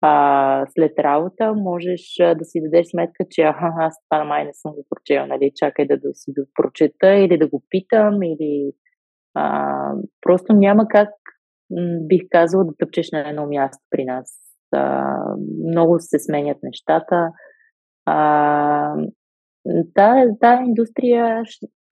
а, 0.00 0.66
след 0.68 0.98
работа, 0.98 1.54
можеш 1.54 2.14
да 2.18 2.44
си 2.44 2.60
дадеш 2.62 2.86
сметка, 2.86 3.24
че 3.30 3.42
аха, 3.42 3.72
аз 3.78 3.94
това 4.08 4.24
май 4.24 4.44
не 4.44 4.54
съм 4.54 4.72
го 4.72 4.86
прочела, 4.90 5.26
нали, 5.26 5.52
чакай 5.56 5.86
да, 5.86 5.96
да 5.96 6.14
си 6.14 6.32
го 6.38 6.46
прочета 6.54 7.14
или 7.14 7.38
да 7.38 7.48
го 7.48 7.62
питам, 7.70 8.22
или 8.22 8.72
а, 9.34 9.92
просто 10.20 10.52
няма 10.52 10.88
как, 10.88 11.10
бих 12.00 12.22
казала, 12.30 12.64
да 12.64 12.72
тъпчеш 12.78 13.10
на 13.12 13.28
едно 13.28 13.46
място 13.46 13.84
при 13.90 14.04
нас. 14.04 14.38
А, 14.72 15.16
много 15.68 15.96
се 15.98 16.18
сменят 16.18 16.58
нещата. 16.62 17.30
А, 18.06 18.94
Тая, 19.94 20.64
индустрия 20.66 21.42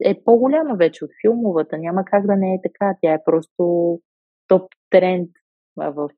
е 0.05 0.25
по-голяма 0.25 0.77
вече 0.77 1.05
от 1.05 1.11
филмовата. 1.21 1.79
Няма 1.79 2.05
как 2.05 2.27
да 2.27 2.37
не 2.37 2.55
е 2.55 2.61
така. 2.63 2.95
Тя 3.03 3.13
е 3.13 3.25
просто 3.25 3.99
топ 4.49 4.63
тренд 4.91 5.31
в, 5.77 6.09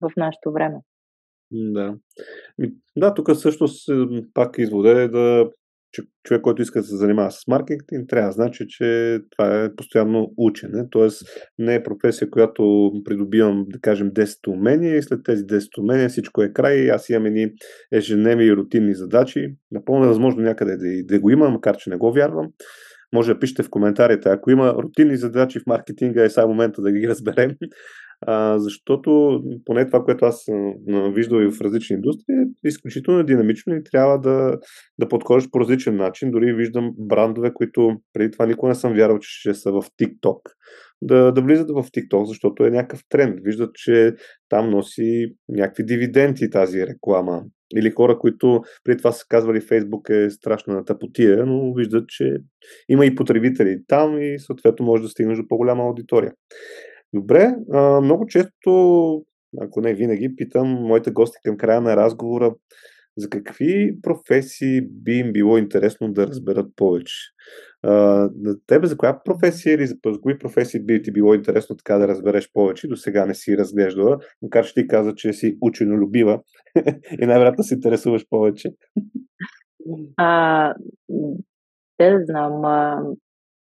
в 0.00 0.10
нашето 0.16 0.52
време. 0.52 0.76
Да. 1.50 1.94
Да, 2.96 3.14
тук 3.14 3.36
също 3.36 3.66
пак 4.34 4.58
извода 4.58 5.02
е 5.02 5.08
да 5.08 5.50
човек, 6.24 6.42
който 6.42 6.62
иска 6.62 6.80
да 6.80 6.86
се 6.86 6.96
занимава 6.96 7.30
с 7.30 7.46
маркетинг, 7.48 8.08
трябва 8.08 8.28
да 8.28 8.32
значи, 8.32 8.64
че 8.68 9.18
това 9.30 9.64
е 9.64 9.74
постоянно 9.74 10.32
учене. 10.36 10.84
Тоест 10.90 11.22
не 11.58 11.74
е 11.74 11.82
професия, 11.82 12.30
която 12.30 12.92
придобивам, 13.04 13.64
да 13.68 13.78
кажем, 13.80 14.10
10 14.10 14.48
умения 14.48 14.96
и 14.96 15.02
след 15.02 15.20
тези 15.24 15.42
10 15.42 15.78
умения 15.78 16.08
всичко 16.08 16.42
е 16.42 16.52
край. 16.52 16.90
Аз 16.90 17.08
имам 17.08 17.26
едни 17.26 17.50
ежедневни 17.92 18.44
и 18.44 18.56
рутинни 18.56 18.94
задачи. 18.94 19.54
Напълно 19.70 20.04
е 20.04 20.08
възможно 20.08 20.42
някъде 20.42 20.76
да, 20.76 21.04
да 21.04 21.20
го 21.20 21.30
има, 21.30 21.50
макар 21.50 21.76
че 21.76 21.90
не 21.90 21.96
го 21.96 22.12
вярвам. 22.12 22.46
Може 23.12 23.34
да 23.34 23.38
пишете 23.38 23.62
в 23.62 23.70
коментарите, 23.70 24.28
ако 24.28 24.50
има 24.50 24.74
рутинни 24.74 25.16
задачи 25.16 25.58
в 25.58 25.66
маркетинга, 25.66 26.24
е 26.24 26.30
сега 26.30 26.46
момента 26.46 26.82
да 26.82 26.92
ги 26.92 27.08
разберем 27.08 27.50
а, 28.20 28.58
защото 28.58 29.40
поне 29.64 29.86
това, 29.86 30.04
което 30.04 30.24
аз 30.24 30.42
съм 30.42 30.74
виждал 31.14 31.40
и 31.40 31.50
в 31.50 31.60
различни 31.60 31.94
индустрии, 31.94 32.36
е 32.36 32.68
изключително 32.68 33.24
динамично 33.24 33.74
и 33.74 33.84
трябва 33.84 34.20
да, 34.20 34.58
да 34.98 35.08
подходиш 35.08 35.50
по 35.50 35.60
различен 35.60 35.96
начин. 35.96 36.30
Дори 36.30 36.54
виждам 36.54 36.92
брандове, 36.98 37.54
които 37.54 37.96
преди 38.12 38.30
това 38.30 38.46
никога 38.46 38.68
не 38.68 38.74
съм 38.74 38.94
вярвал, 38.94 39.18
че 39.18 39.40
ще 39.40 39.54
са 39.54 39.72
в 39.72 39.82
TikTok, 40.00 40.38
да, 41.02 41.32
да 41.32 41.42
влизат 41.42 41.70
в 41.70 41.82
TikTok, 41.82 42.24
защото 42.24 42.64
е 42.64 42.70
някакъв 42.70 43.00
тренд. 43.08 43.40
Виждат, 43.42 43.74
че 43.74 44.14
там 44.48 44.70
носи 44.70 45.34
някакви 45.48 45.84
дивиденти 45.84 46.50
тази 46.50 46.86
реклама. 46.86 47.42
Или 47.76 47.90
хора, 47.90 48.18
които 48.18 48.62
преди 48.84 48.98
това 48.98 49.12
са 49.12 49.24
казвали 49.28 49.60
Фейсбук 49.60 50.08
е 50.08 50.30
страшна 50.30 50.84
тъпотия, 50.84 51.46
но 51.46 51.74
виждат, 51.74 52.08
че 52.08 52.36
има 52.88 53.06
и 53.06 53.14
потребители 53.14 53.78
там 53.86 54.22
и 54.22 54.38
съответно 54.38 54.86
може 54.86 55.02
да 55.02 55.08
стигнеш 55.08 55.38
до 55.38 55.48
по-голяма 55.48 55.82
аудитория. 55.82 56.32
Добре, 57.14 57.54
а, 57.72 58.00
много 58.00 58.26
често, 58.26 59.24
ако 59.60 59.80
не 59.80 59.94
винаги, 59.94 60.36
питам 60.36 60.68
моите 60.68 61.10
гости 61.10 61.38
към 61.44 61.56
края 61.56 61.80
на 61.80 61.96
разговора 61.96 62.54
за 63.16 63.30
какви 63.30 64.00
професии 64.02 64.80
би 64.80 65.12
им 65.12 65.32
било 65.32 65.58
интересно 65.58 66.12
да 66.12 66.26
разберат 66.26 66.66
повече. 66.76 67.14
А, 67.82 67.92
на 68.36 68.56
тебе 68.66 68.86
за 68.86 68.96
коя 68.96 69.22
професия 69.24 69.74
или 69.74 69.86
за, 69.86 69.96
кои 70.22 70.38
професии 70.38 70.80
би 70.80 71.02
ти 71.02 71.12
било 71.12 71.34
интересно 71.34 71.76
така 71.76 71.98
да 71.98 72.08
разбереш 72.08 72.50
повече? 72.52 72.88
До 72.88 72.96
сега 72.96 73.26
не 73.26 73.34
си 73.34 73.58
разглеждала, 73.58 74.18
макар 74.42 74.66
че 74.66 74.74
ти 74.74 74.88
каза, 74.88 75.14
че 75.14 75.32
си 75.32 75.58
ученолюбива 75.60 76.40
и 77.20 77.26
най-вероятно 77.26 77.64
се 77.64 77.74
интересуваш 77.74 78.26
повече. 78.30 78.70
А, 80.16 80.74
да 82.00 82.24
знам. 82.24 82.62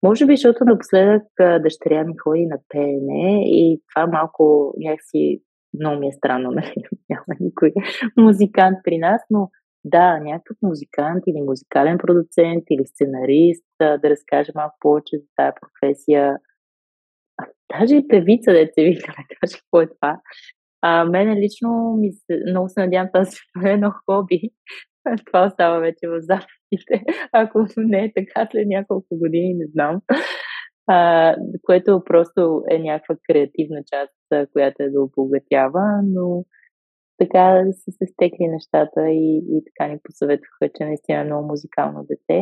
Може 0.03 0.25
би, 0.25 0.35
защото 0.35 0.65
напоследък 0.65 1.23
дъщеря 1.61 2.03
ми 2.03 2.13
ходи 2.23 2.45
на 2.45 2.57
пеене 2.69 3.43
и 3.45 3.81
това 3.93 4.07
малко 4.07 4.73
някакси 4.77 5.41
много 5.79 5.99
ми 5.99 6.07
е 6.07 6.11
странно, 6.11 6.51
нали? 6.55 6.73
Няма 7.09 7.37
никой 7.39 7.73
музикант 8.17 8.77
при 8.83 8.97
нас, 8.97 9.21
но 9.29 9.49
да, 9.85 10.19
някакъв 10.19 10.57
музикант 10.61 11.23
или 11.27 11.41
музикален 11.41 11.97
продуцент 11.97 12.63
или 12.69 12.85
сценарист 12.85 13.65
да 13.79 14.09
разкаже 14.09 14.51
малко 14.55 14.75
повече 14.79 15.17
за 15.17 15.25
тази 15.35 15.55
професия. 15.61 16.37
А, 17.37 17.45
даже 17.77 17.95
и 17.95 18.07
певица, 18.07 18.51
да 18.51 18.67
се 18.73 18.83
вика, 18.83 19.13
да 19.17 19.35
каже 19.41 19.57
какво 19.57 19.81
е 19.81 19.87
това. 19.87 20.19
А, 20.81 21.05
мене 21.05 21.41
лично 21.41 21.97
ми 21.99 22.11
се, 22.11 22.43
много 22.49 22.69
се 22.69 22.79
надявам 22.79 23.07
това 23.13 23.19
да 23.19 23.25
се 23.25 23.39
едно 23.65 23.91
хоби. 24.05 24.41
Това 25.25 25.45
остава 25.45 25.79
вече 25.79 26.07
в 26.07 26.21
записите. 26.73 27.03
Ако 27.31 27.65
не 27.77 28.05
е 28.05 28.13
така 28.15 28.47
след 28.51 28.67
няколко 28.67 29.07
години, 29.11 29.53
не 29.53 29.65
знам. 29.67 30.01
А, 30.87 31.35
което 31.63 32.03
просто 32.05 32.63
е 32.69 32.79
някаква 32.79 33.15
креативна 33.29 33.83
част, 33.93 34.49
която 34.51 34.83
е 34.83 34.89
да 34.89 35.01
обогатява, 35.01 36.01
но 36.03 36.45
така 37.17 37.63
са 37.71 37.91
се 37.91 38.05
стекли 38.05 38.47
нещата 38.47 39.09
и, 39.09 39.37
и 39.37 39.63
така 39.65 39.91
ни 39.91 39.99
посъветваха, 40.03 40.69
че 40.77 40.85
наистина 40.85 41.19
е 41.19 41.23
много 41.23 41.47
музикално 41.47 42.03
дете. 42.03 42.41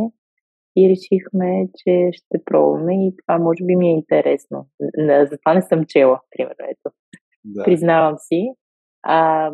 И 0.75 0.89
решихме, 0.89 1.67
че 1.75 2.09
ще 2.13 2.43
пробваме 2.45 3.07
и 3.07 3.13
това 3.17 3.39
може 3.39 3.65
би 3.65 3.75
ми 3.75 3.87
е 3.87 3.93
интересно. 3.93 4.67
Затова 5.29 5.53
не 5.53 5.61
съм 5.61 5.85
чела, 5.85 6.19
примерно. 6.29 6.65
Ето. 6.69 6.95
Да. 7.45 7.63
Признавам 7.63 8.15
си. 8.17 8.49
А, 9.03 9.51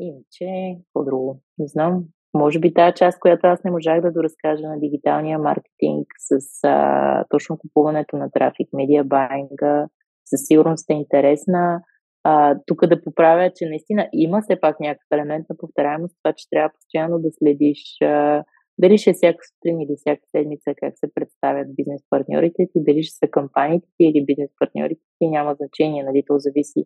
Иначе, 0.00 0.78
какво 0.78 1.04
друго? 1.04 1.40
Не 1.58 1.66
знам. 1.66 2.04
Може 2.34 2.58
би 2.58 2.74
тази 2.74 2.94
част, 2.96 3.20
която 3.20 3.46
аз 3.46 3.64
не 3.64 3.70
можах 3.70 4.00
да 4.00 4.12
доразкажа 4.12 4.68
на 4.68 4.80
дигиталния 4.80 5.38
маркетинг 5.38 6.06
с 6.18 6.64
а, 6.64 7.24
точно 7.28 7.58
купуването 7.58 8.16
на 8.16 8.30
трафик, 8.30 8.68
медиа 8.72 9.04
байнга, 9.04 9.88
със 10.24 10.40
сигурност 10.46 10.90
е 10.90 10.94
интересна. 10.94 11.82
А, 12.24 12.56
тук 12.66 12.86
да 12.86 13.02
поправя, 13.02 13.50
че 13.56 13.66
наистина 13.66 14.08
има 14.12 14.42
все 14.42 14.60
пак 14.60 14.80
някакъв 14.80 15.06
елемент 15.12 15.46
на 15.50 15.56
повторяемост, 15.56 16.16
това, 16.22 16.32
че 16.32 16.48
трябва 16.50 16.70
постоянно 16.74 17.18
да 17.18 17.28
следиш 17.38 17.82
а, 18.02 18.44
дали 18.78 18.98
ще 18.98 19.10
е 19.10 19.12
всяка 19.12 19.38
сутрин 19.54 19.80
или 19.80 19.94
всяка 19.96 20.22
седмица 20.30 20.74
как 20.76 20.92
се 20.96 21.14
представят 21.14 21.74
бизнес 21.76 22.02
партньорите 22.10 22.68
ти, 22.72 22.84
дали 22.84 23.02
ще 23.02 23.16
са 23.16 23.30
кампаниите 23.30 23.86
ти 23.96 24.04
или 24.04 24.24
бизнес 24.24 24.50
партньорите 24.58 25.02
ти, 25.18 25.28
няма 25.28 25.54
значение, 25.54 26.04
нали, 26.04 26.22
то 26.26 26.38
зависи 26.38 26.84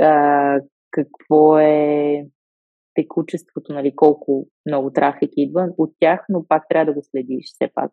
а, 0.00 0.60
какво 0.90 1.58
е 1.58 2.24
текучеството, 3.02 3.72
нали, 3.72 3.96
колко 3.96 4.46
много 4.66 4.92
трафик 4.92 5.30
идва 5.36 5.68
от 5.78 5.90
тях, 6.00 6.24
но 6.28 6.46
пак 6.48 6.62
трябва 6.68 6.86
да 6.86 6.92
го 6.92 7.02
следиш 7.02 7.44
все 7.44 7.70
пак 7.74 7.90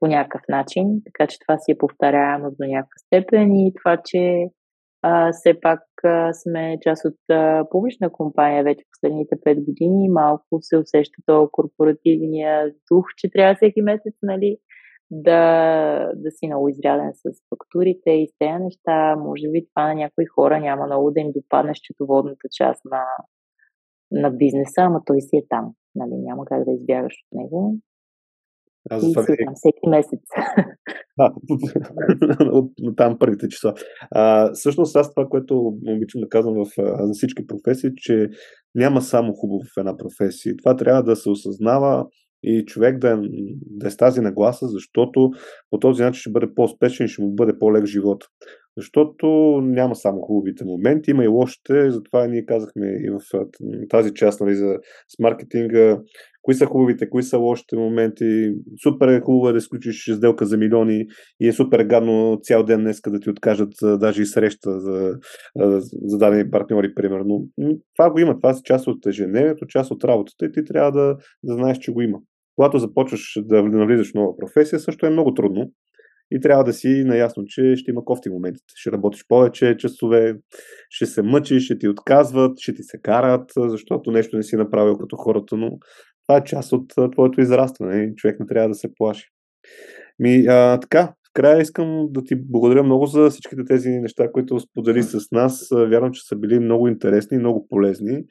по 0.00 0.06
някакъв 0.06 0.42
начин, 0.48 1.02
така 1.04 1.26
че 1.26 1.38
това 1.38 1.58
си 1.58 1.72
е 1.72 1.78
повторяемо 1.78 2.50
до 2.50 2.66
някаква 2.66 2.98
степен 3.06 3.54
и 3.54 3.72
това, 3.82 4.02
че 4.04 4.46
а, 5.02 5.32
все 5.32 5.60
пак 5.60 5.80
а, 6.04 6.32
сме 6.32 6.78
част 6.82 7.04
от 7.04 7.18
а, 7.30 7.64
публична 7.70 8.12
компания 8.12 8.64
вече 8.64 8.84
последните 8.92 9.36
5 9.36 9.64
години 9.64 10.08
малко 10.08 10.58
се 10.60 10.76
усеща 10.76 11.22
този 11.26 11.48
корпоративния 11.52 12.74
дух, 12.90 13.04
че 13.16 13.30
трябва 13.30 13.54
всеки 13.54 13.82
месец 13.82 14.14
нали, 14.22 14.56
да, 15.10 16.12
да 16.14 16.30
си 16.30 16.46
много 16.46 16.68
изряден 16.68 17.12
с 17.14 17.22
фактурите 17.50 18.10
и 18.10 18.28
с 18.28 18.38
тези 18.38 18.62
неща. 18.62 19.16
Може 19.16 19.48
би 19.48 19.66
това 19.68 19.88
на 19.88 19.94
някои 19.94 20.26
хора 20.26 20.60
няма 20.60 20.86
много 20.86 21.10
да 21.10 21.20
им 21.20 21.32
допадне 21.36 21.72
счетоводната 21.74 22.48
част 22.52 22.80
на, 22.84 23.04
на 24.10 24.30
бизнеса, 24.30 24.80
ама 24.80 25.02
той 25.06 25.20
си 25.20 25.36
е 25.36 25.46
там. 25.48 25.72
Нали, 25.94 26.14
няма 26.14 26.44
как 26.44 26.64
да 26.64 26.72
избягаш 26.72 27.12
от 27.12 27.38
него. 27.38 27.76
Аз 28.90 29.02
за 29.02 29.12
това 29.12 29.22
ви... 29.22 29.36
всеки 29.54 29.88
месец. 29.88 30.20
А, 31.18 31.32
от, 32.52 32.72
от 32.82 32.96
там 32.96 33.18
първите 33.18 33.48
числа. 33.48 33.74
А, 34.10 34.52
всъщност 34.52 34.96
аз 34.96 35.14
това, 35.14 35.28
което 35.28 35.58
обичам 35.86 36.20
да 36.20 36.28
казвам 36.28 36.54
в, 36.54 36.66
за 36.78 37.12
всички 37.12 37.46
професии, 37.46 37.90
че 37.96 38.28
няма 38.74 39.02
само 39.02 39.32
хубаво 39.32 39.60
в 39.60 39.78
една 39.78 39.96
професия. 39.96 40.56
Това 40.56 40.76
трябва 40.76 41.02
да 41.02 41.16
се 41.16 41.30
осъзнава 41.30 42.06
и 42.44 42.64
човек 42.66 42.98
да, 42.98 43.22
да 43.60 43.86
е 43.86 43.90
с 43.90 43.96
тази 43.96 44.20
нагласа, 44.20 44.68
защото 44.68 45.30
по 45.70 45.78
този 45.78 46.02
начин 46.02 46.20
ще 46.20 46.30
бъде 46.30 46.46
по-успешен 46.54 47.06
и 47.06 47.08
ще 47.08 47.22
му 47.22 47.34
бъде 47.34 47.58
по-лек 47.58 47.86
живот. 47.86 48.24
Защото 48.76 49.26
няма 49.62 49.94
само 49.94 50.20
хубавите 50.20 50.64
моменти, 50.64 51.10
има 51.10 51.24
и 51.24 51.28
лошите, 51.28 51.90
затова 51.90 52.26
ние 52.26 52.46
казахме 52.46 52.86
и 52.86 53.10
в 53.10 53.46
тази 53.88 54.14
част 54.14 54.40
нали, 54.40 54.54
за, 54.54 54.78
с 55.08 55.18
маркетинга, 55.18 55.98
кои 56.42 56.54
са 56.54 56.66
хубавите, 56.66 57.10
кои 57.10 57.22
са 57.22 57.38
лошите 57.38 57.76
моменти. 57.76 58.54
Супер 58.82 59.08
е 59.08 59.20
хубаво 59.20 59.52
да 59.52 59.58
изключиш 59.58 60.10
сделка 60.12 60.46
за 60.46 60.56
милиони 60.56 61.06
и 61.40 61.48
е 61.48 61.52
супер 61.52 61.84
гадно 61.84 62.38
цял 62.42 62.62
ден 62.62 62.80
днес 62.80 63.00
да 63.06 63.20
ти 63.20 63.30
откажат 63.30 63.72
даже 63.82 64.22
и 64.22 64.26
среща 64.26 64.80
за, 64.80 65.18
за 66.02 66.18
дадени 66.18 66.50
партньори, 66.50 66.94
примерно. 66.94 67.48
Това 67.96 68.10
го 68.10 68.18
има, 68.18 68.36
това 68.36 68.50
е 68.50 68.62
част 68.64 68.86
от 68.86 69.06
ежедневието, 69.06 69.66
част 69.66 69.90
от 69.90 70.04
работата 70.04 70.46
и 70.46 70.52
ти 70.52 70.64
трябва 70.64 70.92
да, 70.92 71.16
да 71.42 71.54
знаеш, 71.54 71.78
че 71.78 71.92
го 71.92 72.00
има. 72.00 72.18
Когато 72.56 72.78
започваш 72.78 73.38
да 73.42 73.62
навлизаш 73.62 74.10
в 74.10 74.14
нова 74.14 74.36
професия, 74.36 74.80
също 74.80 75.06
е 75.06 75.10
много 75.10 75.34
трудно 75.34 75.72
и 76.30 76.40
трябва 76.40 76.64
да 76.64 76.72
си 76.72 77.04
наясно, 77.04 77.44
че 77.46 77.76
ще 77.76 77.90
има 77.90 78.04
кофти 78.04 78.30
моментите. 78.30 78.74
Ще 78.76 78.92
работиш 78.92 79.24
повече 79.28 79.76
часове, 79.76 80.34
ще 80.90 81.06
се 81.06 81.22
мъчиш, 81.22 81.64
ще 81.64 81.78
ти 81.78 81.88
отказват, 81.88 82.58
ще 82.58 82.74
ти 82.74 82.82
се 82.82 82.98
карат, 83.02 83.50
защото 83.56 84.10
нещо 84.10 84.36
не 84.36 84.42
си 84.42 84.56
направил 84.56 84.98
като 84.98 85.16
хората, 85.16 85.56
но 85.56 85.78
това 86.26 86.38
е 86.38 86.44
част 86.44 86.72
от 86.72 86.92
твоето 87.12 87.40
израстване. 87.40 88.14
Човек 88.16 88.40
не 88.40 88.46
трябва 88.46 88.68
да 88.68 88.74
се 88.74 88.94
плаши. 88.94 89.28
Ми, 90.18 90.46
а, 90.46 90.80
така, 90.80 91.14
края 91.34 91.60
искам 91.60 92.06
да 92.10 92.24
ти 92.24 92.34
благодаря 92.36 92.82
много 92.82 93.06
за 93.06 93.30
всичките 93.30 93.64
тези 93.64 93.90
неща, 93.90 94.32
които 94.32 94.60
сподели 94.60 95.02
с 95.02 95.30
нас. 95.32 95.68
Вярвам, 95.72 96.12
че 96.12 96.26
са 96.28 96.36
били 96.36 96.58
много 96.58 96.88
интересни 96.88 97.38
много 97.38 97.66
полезни. 97.68 98.24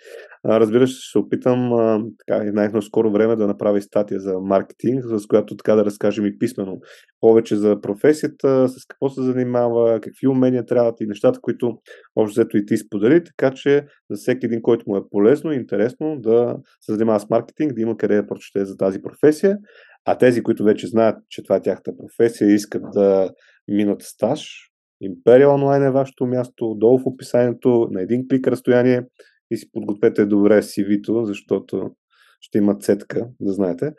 Разбира 0.46 0.88
се, 0.88 0.94
ще 0.94 1.12
се 1.12 1.18
опитам 1.18 1.72
така, 2.20 2.52
най 2.54 2.70
скоро 2.82 3.12
време 3.12 3.36
да 3.36 3.48
направя 3.48 3.82
статия 3.82 4.20
за 4.20 4.40
маркетинг, 4.40 5.04
с 5.06 5.28
която 5.28 5.58
така 5.58 5.76
да 5.76 5.86
разкажем 5.86 6.26
и 6.26 6.38
писменно 6.38 6.80
повече 7.20 7.56
за 7.56 7.82
професията, 7.82 8.70
с 8.70 8.86
какво 8.88 9.10
се 9.10 9.22
занимава, 9.22 10.02
какви 10.02 10.28
умения 10.28 10.66
трябват 10.66 11.02
и 11.02 11.08
нещата, 11.08 11.40
които 11.42 11.78
общо 12.16 12.40
взето 12.40 12.58
и 12.58 12.66
ти 12.66 12.78
сподели, 12.78 13.24
така 13.24 13.52
че 13.56 13.86
за 14.12 14.18
всеки 14.18 14.46
един, 14.46 14.62
който 14.62 14.84
му 14.88 14.98
е 14.98 15.10
полезно 15.10 15.52
и 15.52 15.56
интересно 15.56 16.20
да 16.20 16.58
се 16.82 16.92
занимава 16.92 17.20
с 17.20 17.30
маркетинг, 17.30 17.74
да 17.74 17.82
има 17.82 17.98
къде 17.98 18.16
да 18.16 18.28
прочете 18.28 18.66
за 18.66 18.78
тази 18.78 19.02
професия. 19.02 19.58
А 20.06 20.18
тези, 20.18 20.44
които 20.44 20.64
вече 20.64 20.88
знаят, 20.88 21.18
че 21.30 21.44
това 21.44 21.56
е 21.56 21.62
тяхната 21.62 21.92
професия 21.98 22.50
и 22.50 22.54
искат 22.54 22.84
да 22.94 23.32
минат 23.68 24.02
стаж, 24.02 24.74
Империя 25.04 25.50
онлайн 25.50 25.84
е 25.84 25.92
вашето 25.92 26.26
място, 26.26 26.76
долу 26.76 27.00
в 27.00 27.06
описанието, 27.06 27.88
на 27.92 28.02
един 28.02 28.28
клик 28.28 28.48
разстояние 28.48 29.02
и 29.52 29.58
си 29.58 29.72
подгответе 29.72 30.26
добре 30.26 30.62
CV-то, 30.62 31.26
защото 31.26 31.92
ще 32.42 32.58
има 32.58 32.78
цетка, 32.78 33.30
да 33.40 33.54
знаете. 33.54 33.94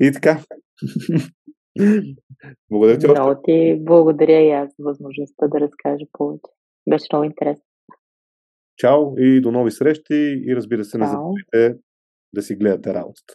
И 0.00 0.12
така. 0.12 0.38
благодаря 2.70 2.98
ти 2.98 3.06
още. 3.06 3.20
Много 3.20 3.42
ти 3.44 3.78
благодаря 3.80 4.40
и 4.40 4.50
аз 4.50 4.68
за 4.78 4.84
възможността 4.84 5.48
да 5.48 5.60
разкажа 5.60 6.04
повече. 6.12 6.52
Беше 6.90 7.06
много 7.12 7.24
интересно. 7.24 7.64
Чао 8.76 9.18
и 9.18 9.40
до 9.40 9.52
нови 9.52 9.70
срещи 9.70 10.42
и 10.46 10.56
разбира 10.56 10.84
се, 10.84 10.98
не 10.98 11.06
забравяйте 11.06 11.80
да 12.34 12.42
си 12.42 12.56
гледате 12.56 12.94
работата. 12.94 13.34